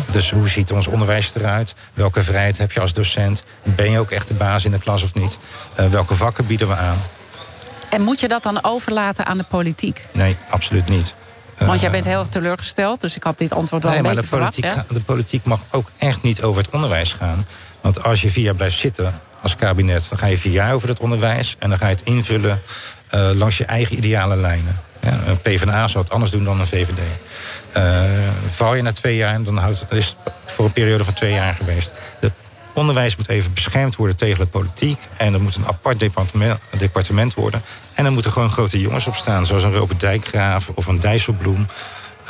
Dus 0.09 0.31
hoe 0.31 0.49
ziet 0.49 0.71
ons 0.71 0.87
onderwijs 0.87 1.35
eruit? 1.35 1.75
Welke 1.93 2.23
vrijheid 2.23 2.57
heb 2.57 2.71
je 2.71 2.79
als 2.79 2.93
docent? 2.93 3.43
Ben 3.63 3.91
je 3.91 3.99
ook 3.99 4.11
echt 4.11 4.27
de 4.27 4.33
baas 4.33 4.65
in 4.65 4.71
de 4.71 4.79
klas 4.79 5.03
of 5.03 5.13
niet? 5.13 5.37
Uh, 5.79 5.87
welke 5.87 6.15
vakken 6.15 6.45
bieden 6.47 6.67
we 6.67 6.75
aan? 6.75 6.97
En 7.89 8.01
moet 8.01 8.19
je 8.19 8.27
dat 8.27 8.43
dan 8.43 8.63
overlaten 8.63 9.25
aan 9.25 9.37
de 9.37 9.43
politiek? 9.43 10.07
Nee, 10.11 10.37
absoluut 10.49 10.89
niet. 10.89 11.15
Want 11.57 11.81
jij 11.81 11.91
bent 11.91 12.05
heel 12.05 12.27
teleurgesteld, 12.27 13.01
dus 13.01 13.15
ik 13.15 13.23
had 13.23 13.37
dit 13.37 13.53
antwoord 13.53 13.83
wel 13.83 13.91
nee, 13.91 13.99
een 13.99 14.05
maar 14.05 14.15
beetje 14.15 14.29
de 14.29 14.37
politiek, 14.37 14.65
verwacht, 14.65 14.93
de 14.93 15.01
politiek 15.01 15.43
mag 15.43 15.59
ook 15.69 15.91
echt 15.97 16.21
niet 16.21 16.41
over 16.41 16.61
het 16.61 16.71
onderwijs 16.71 17.13
gaan. 17.13 17.45
Want 17.81 18.03
als 18.03 18.21
je 18.21 18.29
vier 18.29 18.43
jaar 18.43 18.55
blijft 18.55 18.77
zitten 18.77 19.21
als 19.41 19.55
kabinet, 19.55 20.05
dan 20.09 20.17
ga 20.17 20.25
je 20.25 20.37
vier 20.37 20.51
jaar 20.51 20.73
over 20.73 20.89
het 20.89 20.99
onderwijs 20.99 21.55
en 21.59 21.69
dan 21.69 21.77
ga 21.77 21.85
je 21.85 21.93
het 21.93 22.03
invullen 22.03 22.61
uh, 23.15 23.29
langs 23.33 23.57
je 23.57 23.65
eigen 23.65 23.97
ideale 23.97 24.35
lijnen. 24.35 24.81
Ja, 25.01 25.19
een 25.25 25.41
PvdA 25.41 25.87
zou 25.87 26.03
het 26.03 26.13
anders 26.13 26.31
doen 26.31 26.43
dan 26.43 26.59
een 26.59 26.67
VVD. 26.67 26.99
Uh, 27.77 28.03
val 28.45 28.75
je 28.75 28.81
na 28.81 28.91
twee 28.91 29.15
jaar, 29.15 29.43
dan 29.43 29.57
houdt, 29.57 29.85
is 29.89 30.15
het 30.23 30.33
voor 30.45 30.65
een 30.65 30.73
periode 30.73 31.03
van 31.03 31.13
twee 31.13 31.33
jaar 31.33 31.53
geweest. 31.53 31.93
Het 32.19 32.31
onderwijs 32.73 33.15
moet 33.15 33.29
even 33.29 33.53
beschermd 33.53 33.95
worden 33.95 34.15
tegen 34.15 34.43
de 34.43 34.49
politiek. 34.49 34.99
En 35.17 35.33
er 35.33 35.41
moet 35.41 35.55
een 35.55 35.67
apart 35.67 35.99
departement, 35.99 36.59
departement 36.77 37.33
worden. 37.33 37.61
En 37.93 38.05
er 38.05 38.11
moeten 38.11 38.31
gewoon 38.31 38.51
grote 38.51 38.79
jongens 38.79 39.07
op 39.07 39.15
staan, 39.15 39.45
zoals 39.45 39.63
een 39.63 39.73
Robert 39.73 39.99
Dijkgraaf 39.99 40.69
of 40.69 40.87
een 40.87 40.99
Dijsselbloem. 40.99 41.67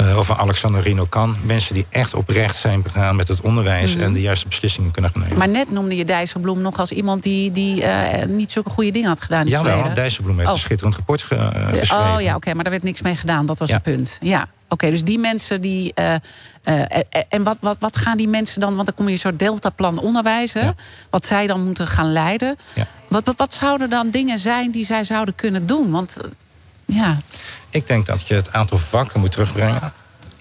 Uh, 0.02 0.18
of 0.18 0.30
een 0.30 0.36
Alexander 0.36 0.82
Rino 0.82 1.06
kan. 1.06 1.38
Mensen 1.44 1.74
die 1.74 1.86
echt 1.90 2.14
oprecht 2.14 2.56
zijn 2.56 2.82
begaan 2.82 3.16
met 3.16 3.28
het 3.28 3.42
onderwijs... 3.42 3.90
Mm 3.90 3.96
-hmm. 3.96 4.04
en 4.04 4.14
de 4.14 4.22
juiste 4.22 4.48
beslissingen 4.48 4.92
kunnen 4.92 5.12
nemen. 5.16 5.38
Maar 5.38 5.50
net 5.50 5.72
noemde 5.72 5.96
je 5.96 6.06
Dijsselbloem 6.06 6.62
nog 6.62 6.80
als 6.80 6.92
iemand... 6.92 7.24
die, 7.24 7.52
die 7.52 7.82
uh, 7.82 8.24
niet 8.28 8.52
zulke 8.52 8.70
goede 8.70 8.92
dingen 8.92 9.10
had 9.10 9.22
gedaan 9.22 9.46
in 9.46 9.52
ja. 9.52 9.68
Ja, 9.68 9.90
Dijsselbloem 9.90 10.38
heeft 10.38 10.50
oh. 10.50 10.54
een 10.54 10.62
schitterend 10.62 10.96
rapport 10.96 11.22
ge 11.22 11.36
uh, 11.36 11.68
geschreven. 11.68 12.14
Oh 12.14 12.22
ja, 12.22 12.28
oké, 12.28 12.36
okay, 12.36 12.54
maar 12.54 12.64
daar 12.64 12.74
werd 12.74 12.84
niks 12.84 13.02
mee 13.02 13.16
gedaan. 13.16 13.46
Dat 13.46 13.60
was 13.60 13.68
ja. 13.70 13.74
het 13.74 13.84
punt. 13.84 14.18
Ja, 14.22 14.42
oké, 14.42 14.50
okay, 14.70 14.90
dus 14.90 15.04
die 15.04 15.20
mensen 15.20 15.62
die... 15.62 15.94
en 17.30 17.44
wat, 17.44 17.58
wat, 17.60 17.78
wat 17.80 17.98
gaan 17.98 18.18
die 18.18 18.28
mensen 18.28 18.62
dan... 18.62 18.74
want 18.76 18.86
dan 18.86 18.96
kom 18.96 19.06
je 19.06 19.12
een 19.12 19.18
soort 19.18 19.40
deltaplan 19.40 20.00
onderwijzen... 20.00 20.64
Ja. 20.64 20.76
wat 21.10 21.26
zij 21.26 21.48
dan 21.48 21.66
moeten 21.66 21.88
gaan 21.88 22.12
leiden. 22.12 22.56
Ja. 22.74 22.88
Wat, 23.08 23.26
wat, 23.26 23.38
wat 23.38 23.54
zouden 23.54 23.90
dan 23.90 24.10
dingen 24.10 24.40
zijn 24.40 24.72
die 24.72 24.86
zij 24.86 25.04
zouden 25.04 25.36
kunnen 25.36 25.66
doen? 25.66 25.92
Want 25.92 26.18
ja... 26.94 27.18
Ik 27.70 27.88
denk 27.88 28.06
dat 28.06 28.28
je 28.28 28.34
het 28.34 28.54
aantal 28.54 28.78
vakken 28.78 29.20
moet 29.20 29.32
terugbrengen. 29.32 29.94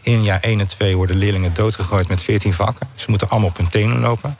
In 0.03 0.23
jaar 0.23 0.41
1 0.41 0.61
en 0.61 0.67
2 0.67 0.97
worden 0.97 1.17
leerlingen 1.17 1.55
doodgegooid 1.55 2.09
met 2.09 2.23
14 2.23 2.53
vakken. 2.53 2.89
Ze 2.95 3.07
moeten 3.09 3.29
allemaal 3.29 3.49
op 3.49 3.57
hun 3.57 3.69
tenen 3.69 4.01
lopen. 4.01 4.37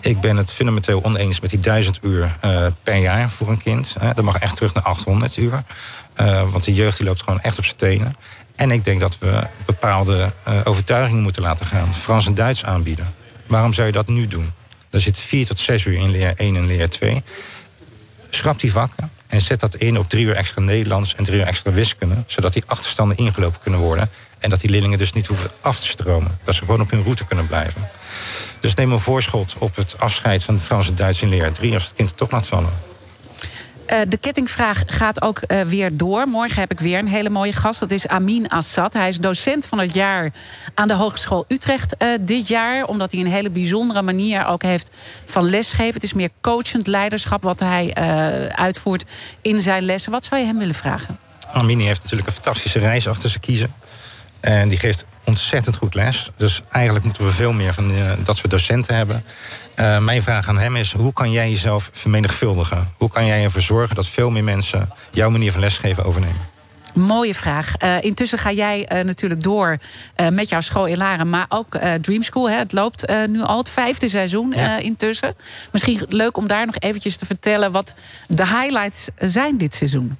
Ik 0.00 0.20
ben 0.20 0.36
het 0.36 0.52
fundamenteel 0.52 1.04
oneens 1.04 1.40
met 1.40 1.50
die 1.50 1.58
1000 1.58 1.98
uur 2.02 2.36
uh, 2.44 2.66
per 2.82 2.96
jaar 2.96 3.30
voor 3.30 3.48
een 3.48 3.62
kind. 3.62 3.96
Dat 4.14 4.24
mag 4.24 4.38
echt 4.38 4.56
terug 4.56 4.74
naar 4.74 4.82
800 4.82 5.36
uur. 5.36 5.64
Uh, 6.16 6.50
want 6.50 6.64
de 6.64 6.74
jeugd 6.74 6.96
die 6.96 7.06
loopt 7.06 7.22
gewoon 7.22 7.40
echt 7.40 7.58
op 7.58 7.64
zijn 7.64 7.76
tenen. 7.76 8.14
En 8.56 8.70
ik 8.70 8.84
denk 8.84 9.00
dat 9.00 9.18
we 9.18 9.46
bepaalde 9.66 10.32
overtuigingen 10.64 11.22
moeten 11.22 11.42
laten 11.42 11.66
gaan. 11.66 11.94
Frans 11.94 12.26
en 12.26 12.34
Duits 12.34 12.64
aanbieden. 12.64 13.14
Waarom 13.46 13.72
zou 13.72 13.86
je 13.86 13.92
dat 13.92 14.08
nu 14.08 14.26
doen? 14.26 14.52
Er 14.90 15.00
zit 15.00 15.20
4 15.20 15.46
tot 15.46 15.58
6 15.58 15.84
uur 15.84 15.98
in 15.98 16.10
leer 16.10 16.32
1 16.36 16.56
en 16.56 16.66
leer 16.66 16.90
2. 16.90 17.22
Schrap 18.30 18.60
die 18.60 18.72
vakken. 18.72 19.10
En 19.34 19.40
zet 19.40 19.60
dat 19.60 19.74
in 19.74 19.98
op 19.98 20.08
drie 20.08 20.24
uur 20.24 20.34
extra 20.34 20.60
Nederlands 20.60 21.14
en 21.14 21.24
drie 21.24 21.38
uur 21.38 21.46
extra 21.46 21.72
wiskunde. 21.72 22.14
Zodat 22.26 22.52
die 22.52 22.62
achterstanden 22.66 23.16
ingelopen 23.16 23.60
kunnen 23.60 23.80
worden. 23.80 24.10
En 24.38 24.50
dat 24.50 24.60
die 24.60 24.70
leerlingen 24.70 24.98
dus 24.98 25.12
niet 25.12 25.26
hoeven 25.26 25.50
af 25.60 25.80
te 25.80 25.86
stromen. 25.86 26.38
Dat 26.44 26.54
ze 26.54 26.60
gewoon 26.60 26.80
op 26.80 26.90
hun 26.90 27.02
route 27.02 27.24
kunnen 27.24 27.46
blijven. 27.46 27.90
Dus 28.60 28.74
neem 28.74 28.92
een 28.92 28.98
voorschot 28.98 29.54
op 29.58 29.76
het 29.76 29.98
afscheid 29.98 30.44
van 30.44 30.54
het 30.54 30.62
Frans 30.64 30.88
en 30.88 30.94
Duits 30.94 31.22
in 31.22 31.28
leer 31.28 31.52
3 31.52 31.74
als 31.74 31.84
het 31.84 31.92
kind 31.94 32.16
toch 32.16 32.30
laat 32.30 32.46
vallen. 32.46 32.72
Uh, 33.94 34.00
de 34.08 34.16
kettingvraag 34.16 34.82
gaat 34.86 35.22
ook 35.22 35.40
uh, 35.46 35.60
weer 35.60 35.96
door. 35.96 36.28
Morgen 36.28 36.60
heb 36.60 36.70
ik 36.70 36.80
weer 36.80 36.98
een 36.98 37.08
hele 37.08 37.28
mooie 37.28 37.52
gast. 37.52 37.80
Dat 37.80 37.90
is 37.90 38.08
Amin 38.08 38.48
Assad. 38.48 38.92
Hij 38.92 39.08
is 39.08 39.18
docent 39.18 39.66
van 39.66 39.78
het 39.78 39.94
jaar 39.94 40.32
aan 40.74 40.88
de 40.88 40.94
Hogeschool 40.94 41.44
Utrecht 41.48 41.94
uh, 41.98 42.08
dit 42.20 42.48
jaar. 42.48 42.84
Omdat 42.84 43.12
hij 43.12 43.20
een 43.20 43.26
hele 43.26 43.50
bijzondere 43.50 44.02
manier 44.02 44.46
ook 44.46 44.62
heeft 44.62 44.90
van 45.24 45.48
lesgeven. 45.48 45.94
Het 45.94 46.02
is 46.02 46.12
meer 46.12 46.28
coachend 46.40 46.86
leiderschap 46.86 47.42
wat 47.42 47.60
hij 47.60 47.94
uitvoert 48.54 49.04
in 49.40 49.60
zijn 49.60 49.82
lessen. 49.82 50.12
Wat 50.12 50.24
zou 50.24 50.40
je 50.40 50.46
hem 50.46 50.58
willen 50.58 50.74
vragen? 50.74 51.18
Amin 51.52 51.78
heeft 51.78 52.02
natuurlijk 52.02 52.28
een 52.28 52.34
fantastische 52.34 52.78
reis 52.78 53.08
achter 53.08 53.28
zijn 53.28 53.42
kiezen. 53.42 53.74
En 54.44 54.68
die 54.68 54.78
geeft 54.78 55.06
ontzettend 55.24 55.76
goed 55.76 55.94
les. 55.94 56.30
Dus 56.36 56.62
eigenlijk 56.70 57.04
moeten 57.04 57.24
we 57.24 57.30
veel 57.30 57.52
meer 57.52 57.74
van 57.74 57.90
uh, 57.90 58.12
dat 58.24 58.36
soort 58.36 58.50
docenten 58.50 58.96
hebben. 58.96 59.24
Uh, 59.76 59.98
mijn 59.98 60.22
vraag 60.22 60.48
aan 60.48 60.58
hem 60.58 60.76
is: 60.76 60.92
hoe 60.92 61.12
kan 61.12 61.30
jij 61.30 61.50
jezelf 61.50 61.90
vermenigvuldigen? 61.92 62.92
Hoe 62.96 63.10
kan 63.10 63.26
jij 63.26 63.44
ervoor 63.44 63.60
zorgen 63.60 63.96
dat 63.96 64.06
veel 64.06 64.30
meer 64.30 64.44
mensen 64.44 64.90
jouw 65.10 65.30
manier 65.30 65.52
van 65.52 65.60
lesgeven 65.60 66.04
overnemen? 66.04 66.52
Mooie 66.94 67.34
vraag. 67.34 67.72
Uh, 67.78 68.02
intussen 68.02 68.38
ga 68.38 68.52
jij 68.52 68.88
uh, 68.92 69.04
natuurlijk 69.04 69.42
door 69.42 69.78
uh, 70.16 70.28
met 70.28 70.48
jouw 70.48 70.60
school 70.60 70.86
in 70.86 70.96
Laren, 70.96 71.30
maar 71.30 71.46
ook 71.48 71.78
Dream 72.00 72.22
School. 72.22 72.50
Hè, 72.50 72.56
het 72.56 72.72
loopt 72.72 73.12
nu 73.26 73.42
al 73.42 73.58
het 73.58 73.70
vijfde 73.70 74.08
seizoen 74.08 74.52
ja. 74.56 74.78
intussen. 74.78 75.34
Misschien 75.72 76.00
leuk 76.08 76.36
om 76.36 76.46
daar 76.46 76.66
nog 76.66 76.78
eventjes 76.78 77.16
te 77.16 77.26
vertellen 77.26 77.72
wat 77.72 77.94
de 78.28 78.46
highlights 78.46 79.08
zijn 79.18 79.58
dit 79.58 79.74
seizoen. 79.74 80.18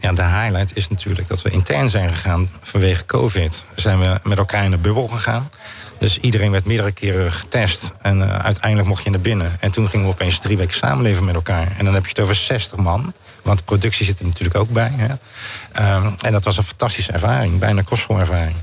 Ja, 0.00 0.12
de 0.12 0.24
highlight 0.24 0.76
is 0.76 0.88
natuurlijk 0.88 1.28
dat 1.28 1.42
we 1.42 1.50
intern 1.50 1.88
zijn 1.88 2.08
gegaan 2.08 2.50
vanwege 2.60 3.06
COVID. 3.06 3.64
Zijn 3.74 3.98
we 3.98 4.20
met 4.24 4.38
elkaar 4.38 4.64
in 4.64 4.72
een 4.72 4.80
bubbel 4.80 5.08
gegaan. 5.08 5.50
Dus 5.98 6.18
iedereen 6.18 6.50
werd 6.50 6.66
meerdere 6.66 6.92
keren 6.92 7.32
getest. 7.32 7.92
En 8.02 8.18
uh, 8.18 8.38
uiteindelijk 8.38 8.88
mocht 8.88 9.04
je 9.04 9.10
naar 9.10 9.20
binnen. 9.20 9.56
En 9.60 9.70
toen 9.70 9.88
gingen 9.88 10.06
we 10.06 10.12
opeens 10.12 10.38
drie 10.38 10.56
weken 10.56 10.74
samenleven 10.74 11.24
met 11.24 11.34
elkaar. 11.34 11.68
En 11.78 11.84
dan 11.84 11.94
heb 11.94 12.02
je 12.02 12.08
het 12.08 12.20
over 12.20 12.34
60 12.34 12.78
man. 12.78 13.12
Want 13.42 13.58
de 13.58 13.64
productie 13.64 14.06
zit 14.06 14.18
er 14.18 14.26
natuurlijk 14.26 14.58
ook 14.58 14.70
bij. 14.70 14.92
Hè. 14.96 15.08
Um, 15.96 16.14
en 16.22 16.32
dat 16.32 16.44
was 16.44 16.56
een 16.56 16.64
fantastische 16.64 17.12
ervaring. 17.12 17.58
Bijna 17.58 17.78
een 17.78 17.84
kostschool-ervaring. 17.84 18.56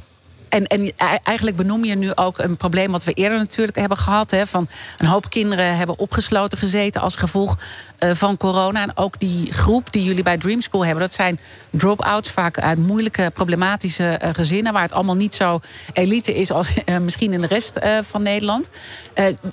En, 0.50 0.68
en 0.68 0.92
eigenlijk 1.24 1.58
benoem 1.58 1.86
je 1.86 1.96
nu 1.96 2.16
ook 2.16 2.40
een 2.40 2.58
probleem 2.58 2.92
wat 2.92 3.04
we 3.04 3.14
eerder 3.14 3.38
natuurlijk 3.38 3.78
hebben 3.78 3.98
gehad. 3.98 4.32
Hè, 4.32 4.48
van 4.48 4.68
een 4.98 5.06
hoop 5.06 5.30
kinderen 5.30 5.78
hebben 5.78 6.00
opgesloten 6.00 6.58
gezeten 6.58 7.02
als 7.02 7.16
gevolg 7.16 7.58
uh, 8.00 8.12
van 8.14 8.38
corona. 8.38 8.82
En 8.82 8.98
ook 8.98 9.20
die 9.20 9.54
groep 9.54 9.92
die 9.92 10.04
jullie 10.04 10.24
bij 10.24 10.38
Dream 10.38 10.62
School 10.62 10.86
hebben, 10.86 11.04
dat 11.04 11.14
zijn 11.14 11.40
drop-outs, 11.70 12.30
vaak 12.30 12.60
uit 12.60 12.78
moeilijke, 12.78 13.32
problematische 13.34 14.22
uh, 14.24 14.30
gezinnen, 14.34 14.74
waar 14.74 14.82
het 14.82 14.94
allemaal 14.94 15.16
niet 15.16 15.36
zo 15.36 15.60
elite 15.94 16.36
is 16.36 16.52
als 16.52 16.72
uh, 16.86 16.98
misschien 17.08 17.34
in 17.34 17.42
de 17.42 17.48
rest 17.48 17.80
van 18.02 18.22
Nederland. 18.22 18.70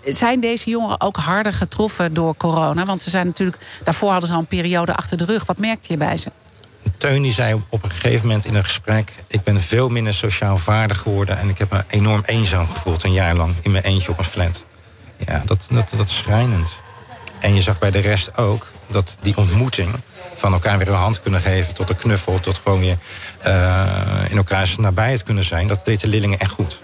zijn 0.05 0.41
deze 0.41 0.71
jongeren 0.71 1.01
ook 1.01 1.17
harder 1.17 1.53
getroffen 1.53 2.15
door 2.15 2.37
corona? 2.37 2.85
Want 2.85 3.03
ze 3.03 3.11
zijn 3.11 3.27
natuurlijk, 3.27 3.59
daarvoor 3.85 4.11
hadden 4.11 4.29
ze 4.29 4.35
al 4.35 4.41
een 4.41 4.47
periode 4.47 4.95
achter 4.95 5.17
de 5.17 5.25
rug. 5.25 5.45
Wat 5.47 5.59
merkte 5.59 5.93
je 5.93 5.99
bij 5.99 6.17
ze? 6.17 6.31
Teun 6.97 7.23
die 7.23 7.33
zei 7.33 7.63
op 7.69 7.83
een 7.85 7.91
gegeven 7.91 8.27
moment 8.27 8.45
in 8.45 8.55
een 8.55 8.65
gesprek... 8.65 9.13
ik 9.27 9.43
ben 9.43 9.61
veel 9.61 9.89
minder 9.89 10.15
sociaal 10.15 10.59
vaardig 10.59 10.99
geworden... 10.99 11.39
en 11.39 11.49
ik 11.49 11.59
heb 11.59 11.71
me 11.71 11.85
enorm 11.89 12.23
eenzaam 12.27 12.69
gevoeld 12.69 13.03
een 13.03 13.13
jaar 13.13 13.35
lang... 13.35 13.55
in 13.63 13.71
mijn 13.71 13.85
eentje 13.85 14.11
op 14.11 14.19
een 14.19 14.25
flat. 14.25 14.65
Ja, 15.27 15.43
dat, 15.47 15.69
dat, 15.71 15.93
dat 15.97 16.09
is 16.09 16.17
schrijnend. 16.17 16.81
En 17.41 17.55
je 17.55 17.61
zag 17.61 17.79
bij 17.79 17.91
de 17.91 17.99
rest 17.99 18.37
ook 18.37 18.67
dat 18.87 19.19
die 19.21 19.37
ontmoeting... 19.37 19.95
van 20.35 20.53
elkaar 20.53 20.79
weer 20.79 20.89
een 20.89 20.95
hand 20.95 21.23
kunnen 21.23 21.41
geven 21.41 21.75
tot 21.75 21.91
een 21.91 21.97
knuffel... 21.97 22.41
tot 22.41 22.61
gewoon 22.65 22.81
weer 22.81 22.99
uh, 23.47 23.87
in 24.29 24.37
elkaars 24.37 24.77
nabijheid 24.77 25.23
kunnen 25.23 25.45
zijn... 25.45 25.69
dat 25.69 25.85
deed 25.85 26.01
de 26.01 26.09
leerlingen 26.09 26.39
echt 26.39 26.51
goed. 26.51 26.81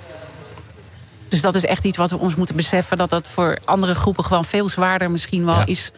Dus 1.30 1.40
dat 1.40 1.54
is 1.54 1.64
echt 1.64 1.84
iets 1.84 1.96
wat 1.96 2.10
we 2.10 2.18
ons 2.18 2.34
moeten 2.34 2.56
beseffen... 2.56 2.98
dat 2.98 3.10
dat 3.10 3.28
voor 3.28 3.58
andere 3.64 3.94
groepen 3.94 4.24
gewoon 4.24 4.44
veel 4.44 4.68
zwaarder 4.68 5.10
misschien 5.10 5.44
wel 5.44 5.58
ja. 5.58 5.66
is 5.66 5.92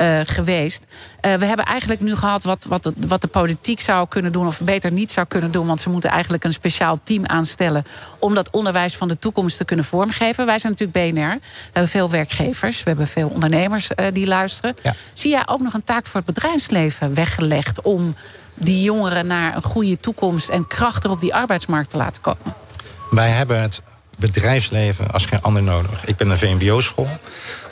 uh, 0.00 0.20
geweest. 0.24 0.82
Uh, 0.82 1.34
we 1.34 1.46
hebben 1.46 1.64
eigenlijk 1.64 2.00
nu 2.00 2.16
gehad 2.16 2.44
wat, 2.44 2.64
wat, 2.64 2.82
de, 2.82 2.92
wat 3.06 3.20
de 3.20 3.26
politiek 3.26 3.80
zou 3.80 4.08
kunnen 4.08 4.32
doen... 4.32 4.46
of 4.46 4.60
beter 4.60 4.92
niet 4.92 5.12
zou 5.12 5.26
kunnen 5.26 5.50
doen. 5.50 5.66
Want 5.66 5.80
ze 5.80 5.90
moeten 5.90 6.10
eigenlijk 6.10 6.44
een 6.44 6.52
speciaal 6.52 7.00
team 7.02 7.26
aanstellen... 7.26 7.84
om 8.18 8.34
dat 8.34 8.50
onderwijs 8.50 8.96
van 8.96 9.08
de 9.08 9.18
toekomst 9.18 9.56
te 9.56 9.64
kunnen 9.64 9.84
vormgeven. 9.84 10.46
Wij 10.46 10.58
zijn 10.58 10.74
natuurlijk 10.78 11.12
BNR. 11.12 11.38
We 11.40 11.70
hebben 11.72 11.90
veel 11.90 12.10
werkgevers. 12.10 12.82
We 12.82 12.88
hebben 12.88 13.08
veel 13.08 13.28
ondernemers 13.28 13.90
uh, 13.96 14.06
die 14.12 14.26
luisteren. 14.26 14.76
Ja. 14.82 14.94
Zie 15.12 15.30
jij 15.30 15.42
ook 15.46 15.60
nog 15.60 15.74
een 15.74 15.84
taak 15.84 16.06
voor 16.06 16.22
het 16.24 16.34
bedrijfsleven 16.34 17.14
weggelegd... 17.14 17.80
om 17.82 18.14
die 18.54 18.82
jongeren 18.82 19.26
naar 19.26 19.56
een 19.56 19.62
goede 19.62 20.00
toekomst... 20.00 20.48
en 20.48 20.66
krachtig 20.66 21.10
op 21.10 21.20
die 21.20 21.34
arbeidsmarkt 21.34 21.90
te 21.90 21.96
laten 21.96 22.22
komen? 22.22 22.54
Wij 23.10 23.30
hebben 23.30 23.60
het 23.60 23.82
bedrijfsleven 24.16 25.10
als 25.10 25.26
geen 25.26 25.42
ander 25.42 25.62
nodig. 25.62 26.04
Ik 26.04 26.16
ben 26.16 26.30
een 26.30 26.38
VMBO-school. 26.38 27.08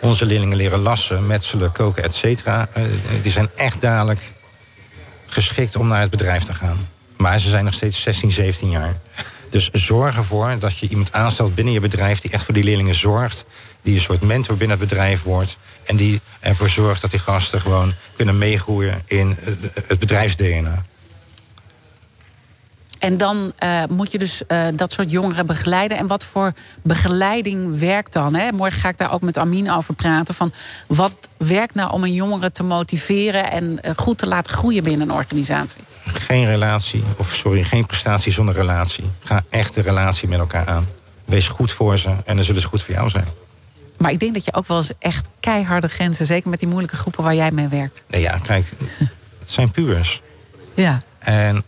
Onze 0.01 0.26
leerlingen 0.26 0.57
leren 0.57 0.78
lassen, 0.78 1.26
metselen, 1.26 1.72
koken, 1.72 2.03
et 2.03 2.14
cetera. 2.14 2.68
Uh, 2.76 2.84
die 3.22 3.32
zijn 3.32 3.51
echt 3.57 3.80
dadelijk 3.80 4.20
geschikt 5.26 5.76
om 5.76 5.88
naar 5.88 6.01
het 6.01 6.11
bedrijf 6.11 6.42
te 6.42 6.55
gaan. 6.55 6.88
Maar 7.16 7.38
ze 7.38 7.49
zijn 7.49 7.64
nog 7.64 7.74
steeds 7.74 8.03
16, 8.03 8.32
17 8.32 8.70
jaar. 8.70 8.95
Dus 9.49 9.70
zorg 9.72 10.16
ervoor 10.16 10.59
dat 10.59 10.78
je 10.78 10.88
iemand 10.88 11.12
aanstelt 11.12 11.55
binnen 11.55 11.72
je 11.74 11.80
bedrijf... 11.80 12.20
die 12.20 12.30
echt 12.30 12.45
voor 12.45 12.55
die 12.55 12.64
leerlingen 12.64 12.95
zorgt. 12.95 13.45
Die 13.82 13.95
een 13.95 14.01
soort 14.01 14.20
mentor 14.20 14.57
binnen 14.57 14.78
het 14.78 14.88
bedrijf 14.88 15.22
wordt. 15.22 15.59
En 15.84 15.97
die 15.97 16.20
ervoor 16.40 16.68
zorgt 16.68 17.01
dat 17.01 17.11
die 17.11 17.20
gasten 17.20 17.61
gewoon 17.61 17.95
kunnen 18.16 18.38
meegroeien 18.38 19.03
in 19.07 19.38
het 19.86 19.99
bedrijfs-DNA. 19.99 20.84
En 23.05 23.16
dan 23.16 23.52
uh, 23.64 23.82
moet 23.88 24.12
je 24.12 24.18
dus 24.18 24.42
uh, 24.48 24.66
dat 24.74 24.92
soort 24.92 25.11
jongeren 25.11 25.46
begeleiden. 25.46 25.98
En 25.98 26.07
wat 26.07 26.24
voor 26.24 26.52
begeleiding 26.82 27.78
werkt 27.78 28.12
dan? 28.12 28.34
Hè? 28.34 28.52
Morgen 28.52 28.80
ga 28.80 28.88
ik 28.88 28.98
daar 28.98 29.12
ook 29.12 29.22
met 29.22 29.38
Amin 29.38 29.70
over 29.70 29.94
praten. 29.94 30.34
Van 30.34 30.52
wat 30.86 31.16
werkt 31.36 31.74
nou 31.74 31.92
om 31.92 32.05
een 32.05 32.12
jongere 32.12 32.52
te 32.52 32.62
motiveren 32.62 33.50
en 33.50 33.64
uh, 33.82 33.90
goed 33.96 34.18
te 34.18 34.26
laten 34.26 34.52
groeien 34.52 34.82
binnen 34.82 35.09
een 35.09 35.14
organisatie? 35.14 35.80
Geen 36.05 36.46
relatie, 36.46 37.05
of 37.16 37.34
sorry, 37.34 37.64
geen 37.64 37.86
prestatie 37.86 38.32
zonder 38.32 38.55
relatie. 38.55 39.05
Ga 39.20 39.44
echt 39.50 39.74
de 39.74 39.80
relatie 39.80 40.28
met 40.28 40.38
elkaar 40.38 40.66
aan. 40.66 40.86
Wees 41.24 41.48
goed 41.48 41.72
voor 41.72 41.98
ze 41.98 42.11
en 42.24 42.36
dan 42.36 42.44
zullen 42.44 42.61
ze 42.61 42.66
goed 42.66 42.82
voor 42.82 42.94
jou 42.94 43.09
zijn. 43.09 43.28
Maar 43.98 44.11
ik 44.11 44.18
denk 44.18 44.34
dat 44.34 44.44
je 44.44 44.55
ook 44.55 44.66
wel 44.66 44.76
eens 44.76 44.92
echt 44.98 45.28
keiharde 45.40 45.88
grenzen, 45.88 46.26
zeker 46.26 46.50
met 46.50 46.59
die 46.59 46.68
moeilijke 46.68 46.96
groepen 46.96 47.24
waar 47.24 47.34
jij 47.34 47.50
mee 47.50 47.68
werkt. 47.68 48.05
Nee, 48.09 48.20
ja, 48.20 48.38
kijk, 48.38 48.66
het 49.38 49.50
zijn 49.50 49.70
puurs. 49.70 50.22
Ja. 50.74 51.02
En 51.18 51.64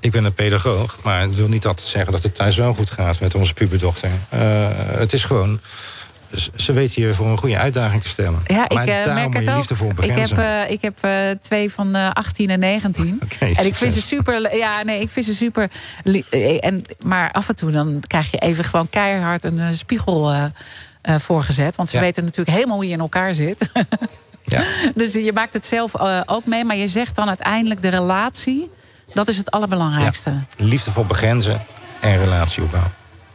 ik 0.00 0.12
ben 0.12 0.24
een 0.24 0.32
pedagoog, 0.32 0.98
maar 1.02 1.20
het 1.20 1.36
wil 1.36 1.48
niet 1.48 1.66
altijd 1.66 1.88
zeggen 1.88 2.12
dat 2.12 2.22
het 2.22 2.34
thuis 2.34 2.56
wel 2.56 2.74
goed 2.74 2.90
gaat 2.90 3.20
met 3.20 3.34
onze 3.34 3.54
puberdochter. 3.54 4.10
Uh, 4.34 4.68
het 4.74 5.12
is 5.12 5.24
gewoon. 5.24 5.60
Ze 6.56 6.72
weet 6.72 6.92
hier 6.92 7.14
voor 7.14 7.26
een 7.26 7.38
goede 7.38 7.58
uitdaging 7.58 8.02
te 8.02 8.08
stellen. 8.08 8.40
Ja, 8.46 8.66
maar 8.74 8.88
ik 8.88 9.06
uh, 9.06 9.14
merk 9.14 9.34
het 9.34 9.50
ook. 9.50 9.70
Ik 10.00 10.14
heb, 10.14 10.38
uh, 10.38 10.70
ik 10.70 10.82
heb 10.82 10.98
uh, 11.04 11.30
twee 11.40 11.72
van 11.72 11.94
18 11.94 12.50
en 12.50 12.60
19. 12.60 13.20
Okay, 13.34 13.52
en 13.52 13.66
ik 13.66 13.74
vind 13.74 13.92
ze 13.92 14.02
super. 14.02 14.56
Ja, 14.56 14.82
nee, 14.82 15.00
ik 15.00 15.08
vind 15.08 15.26
ze 15.26 15.34
super. 15.34 15.70
En, 16.60 16.82
maar 17.06 17.32
af 17.32 17.48
en 17.48 17.56
toe 17.56 17.70
dan 17.70 18.02
krijg 18.06 18.30
je 18.30 18.38
even 18.38 18.64
gewoon 18.64 18.88
keihard 18.88 19.44
een 19.44 19.74
spiegel 19.74 20.34
voorgezet. 21.02 21.76
Want 21.76 21.88
ze 21.88 21.96
ja. 21.96 22.02
weten 22.02 22.24
natuurlijk 22.24 22.56
helemaal 22.56 22.76
hoe 22.76 22.86
je 22.86 22.92
in 22.92 23.00
elkaar 23.00 23.34
zit. 23.34 23.70
ja. 24.44 24.62
Dus 24.94 25.12
je 25.12 25.32
maakt 25.32 25.54
het 25.54 25.66
zelf 25.66 25.92
ook 26.26 26.46
mee. 26.46 26.64
Maar 26.64 26.76
je 26.76 26.88
zegt 26.88 27.14
dan 27.14 27.28
uiteindelijk 27.28 27.82
de 27.82 27.88
relatie 27.88 28.70
dat 29.12 29.28
is 29.28 29.36
het 29.36 29.50
allerbelangrijkste. 29.50 30.30
Ja, 30.30 30.44
liefdevol 30.56 31.04
begrenzen 31.04 31.66
en 32.00 32.18
relatie 32.18 32.62
opbouwen. 32.62 32.92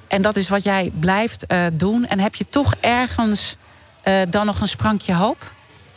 En 0.08 0.22
dat 0.22 0.36
is 0.36 0.50
wat 0.50 0.64
jij 0.64 0.92
blijft 1.00 1.46
uh, 1.48 1.66
doen. 1.74 2.06
En 2.06 2.20
heb 2.20 2.36
je 2.36 2.46
toch 2.50 2.74
ergens 2.80 3.56
uh, 4.04 4.22
dan 4.30 4.46
nog 4.46 4.62
een 4.62 4.68
sprankje 4.68 5.14
hoop? 5.14 5.52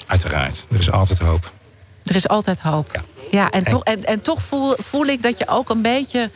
Uiteraard. 0.07 0.67
Er 0.71 0.79
is 0.79 0.91
altijd 0.91 1.19
hoop. 1.19 1.53
Er 2.05 2.17
is 2.17 2.29
altijd 2.29 2.61
hoop. 2.61 2.91
Ja, 2.93 3.03
ja 3.31 3.51
en, 3.51 3.65
en, 3.65 3.73
toch, 3.73 3.83
en, 3.85 4.05
en 4.05 4.21
toch 4.21 4.43
voel, 4.43 4.75
voel 4.77 5.07
ik 5.07 5.23
dat 5.23 5.39
je 5.39 5.49
ook 5.49 5.71
een 5.71 5.83
beetje 5.83 6.31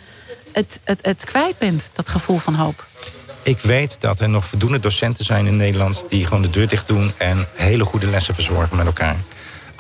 het, 0.52 0.80
het, 0.84 0.98
het 1.02 1.24
kwijt 1.24 1.58
bent, 1.58 1.90
dat 1.92 2.08
gevoel 2.08 2.38
van 2.38 2.54
hoop. 2.54 2.86
Ik 3.42 3.60
weet 3.60 4.00
dat 4.00 4.20
er 4.20 4.28
nog 4.28 4.46
voldoende 4.46 4.78
docenten 4.80 5.24
zijn 5.24 5.46
in 5.46 5.56
Nederland... 5.56 6.04
die 6.08 6.24
gewoon 6.24 6.42
de 6.42 6.50
deur 6.50 6.68
dicht 6.68 6.88
doen 6.88 7.12
en 7.16 7.48
hele 7.54 7.84
goede 7.84 8.06
lessen 8.06 8.34
verzorgen 8.34 8.76
met 8.76 8.86
elkaar. 8.86 9.16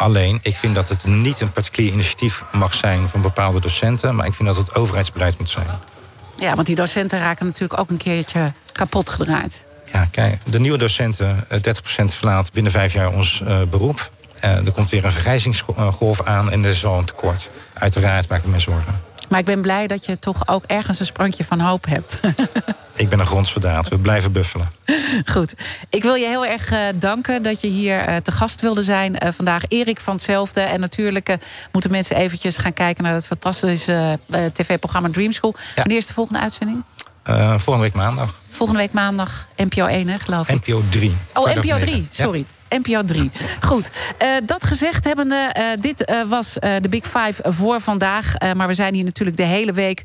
Alleen, 0.02 0.38
ik 0.42 0.56
vind 0.56 0.74
dat 0.74 0.88
het 0.88 1.06
niet 1.06 1.40
een 1.40 1.52
particulier 1.52 1.92
initiatief 1.92 2.44
mag 2.52 2.74
zijn 2.74 3.08
van 3.08 3.20
bepaalde 3.22 3.60
docenten, 3.60 4.14
maar 4.14 4.26
ik 4.26 4.34
vind 4.34 4.48
dat 4.48 4.56
het 4.56 4.74
overheidsbeleid 4.74 5.38
moet 5.38 5.50
zijn. 5.50 5.66
Ja, 6.36 6.54
want 6.54 6.66
die 6.66 6.76
docenten 6.76 7.18
raken 7.18 7.46
natuurlijk 7.46 7.80
ook 7.80 7.90
een 7.90 7.96
keertje 7.96 8.52
kapot 8.72 9.10
gedraaid. 9.10 9.64
Ja, 9.92 10.08
kijk, 10.10 10.38
de 10.44 10.60
nieuwe 10.60 10.78
docenten, 10.78 11.46
30% 11.46 12.04
verlaat 12.04 12.52
binnen 12.52 12.72
vijf 12.72 12.92
jaar 12.92 13.12
ons 13.12 13.40
uh, 13.44 13.62
beroep. 13.62 14.10
Uh, 14.44 14.66
er 14.66 14.72
komt 14.72 14.90
weer 14.90 15.04
een 15.04 15.12
vergrijzingsgolf 15.12 16.22
aan 16.22 16.50
en 16.50 16.64
er 16.64 16.70
is 16.70 16.84
al 16.84 16.98
een 16.98 17.04
tekort. 17.04 17.50
Uiteraard 17.72 18.28
maak 18.28 18.42
ik 18.42 18.46
me 18.46 18.58
zorgen. 18.58 19.00
Maar 19.32 19.40
ik 19.40 19.46
ben 19.46 19.60
blij 19.60 19.86
dat 19.86 20.04
je 20.04 20.18
toch 20.18 20.48
ook 20.48 20.64
ergens 20.64 21.00
een 21.00 21.06
sprankje 21.06 21.44
van 21.44 21.60
hoop 21.60 21.86
hebt. 21.86 22.20
ik 22.94 23.08
ben 23.08 23.18
een 23.18 23.26
grondsverdaad. 23.26 23.88
We 23.88 23.98
blijven 23.98 24.32
buffelen. 24.32 24.70
Goed. 25.24 25.54
Ik 25.90 26.02
wil 26.02 26.14
je 26.14 26.26
heel 26.26 26.46
erg 26.46 26.72
uh, 26.72 26.78
danken 26.94 27.42
dat 27.42 27.60
je 27.60 27.68
hier 27.68 28.08
uh, 28.08 28.16
te 28.16 28.32
gast 28.32 28.60
wilde 28.60 28.82
zijn 28.82 29.24
uh, 29.24 29.32
vandaag. 29.32 29.62
Erik 29.68 30.00
van 30.00 30.14
hetzelfde. 30.14 30.60
En 30.60 30.80
natuurlijk 30.80 31.36
moeten 31.72 31.90
mensen 31.90 32.16
eventjes 32.16 32.56
gaan 32.56 32.72
kijken 32.72 33.04
naar 33.04 33.14
het 33.14 33.26
fantastische 33.26 34.18
tv-programma 34.52 35.08
Dream 35.08 35.32
School. 35.32 35.54
Ja. 35.56 35.74
Wanneer 35.74 35.96
is 35.96 36.06
de 36.06 36.12
volgende 36.12 36.40
uitzending? 36.40 36.84
volgende 37.56 37.78
week 37.78 37.94
maandag. 37.94 38.34
Volgende 38.50 38.80
week 38.82 38.92
maandag, 38.92 39.48
NPO 39.56 39.86
1, 39.86 40.08
hè, 40.08 40.18
geloof 40.18 40.48
ik. 40.48 40.66
NPO 40.66 40.82
3. 40.88 41.16
Oh, 41.34 41.54
NPO 41.54 41.78
3, 41.78 42.08
sorry. 42.10 42.46
NPO 42.82 43.02
3. 43.04 43.30
Goed, 43.60 43.90
uh, 44.22 44.28
dat 44.44 44.64
gezegd 44.64 45.04
hebbende, 45.04 45.54
uh, 45.58 45.64
dit 45.80 46.10
uh, 46.10 46.22
was 46.28 46.52
de 46.52 46.88
Big 46.90 47.04
Five 47.04 47.52
voor 47.52 47.80
vandaag. 47.80 48.34
maar 48.54 48.66
we 48.66 48.74
zijn 48.74 48.94
hier 48.94 49.04
natuurlijk 49.04 49.36
de 49.36 49.44
hele 49.44 49.72
week 49.72 50.02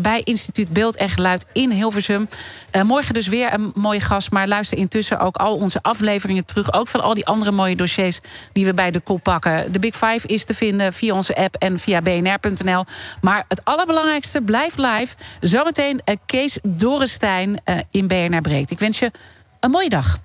bij 0.00 0.20
Instituut 0.24 0.68
Beeld 0.68 0.96
en 0.96 1.08
Geluid 1.08 1.46
in 1.52 1.70
Hilversum. 1.70 2.28
morgen 2.82 3.14
dus 3.14 3.26
weer 3.26 3.52
een 3.52 3.72
mooie 3.74 4.00
gast, 4.00 4.30
maar 4.30 4.48
luister 4.48 4.78
intussen 4.78 5.18
ook 5.18 5.36
al 5.36 5.54
onze 5.54 5.78
afleveringen 5.82 6.44
terug. 6.44 6.72
Ook 6.72 6.88
van 6.88 7.00
al 7.00 7.14
die 7.14 7.26
andere 7.26 7.50
mooie 7.50 7.76
dossiers 7.76 8.20
die 8.52 8.64
we 8.64 8.74
bij 8.74 8.90
de 8.90 9.00
kop 9.00 9.22
pakken. 9.22 9.72
De 9.72 9.78
Big 9.78 9.96
Five 9.96 10.26
is 10.26 10.44
te 10.44 10.54
vinden 10.54 10.92
via 10.92 11.14
onze 11.14 11.36
app 11.36 11.54
en 11.54 11.78
via 11.78 12.02
bnr.nl. 12.02 12.84
Maar 13.20 13.44
het 13.48 13.64
allerbelangrijkste, 13.64 14.40
blijf 14.40 14.76
live. 14.76 15.14
Zometeen 15.40 16.00
Kees 16.26 16.58
Dorenstein 16.62 17.62
in 17.90 18.06
BNR 18.06 18.40
Breekt. 18.40 18.70
Ik 18.70 18.78
wens 18.78 18.98
je 18.98 19.10
een 19.60 19.70
mooie 19.70 19.88
dag. 19.88 20.24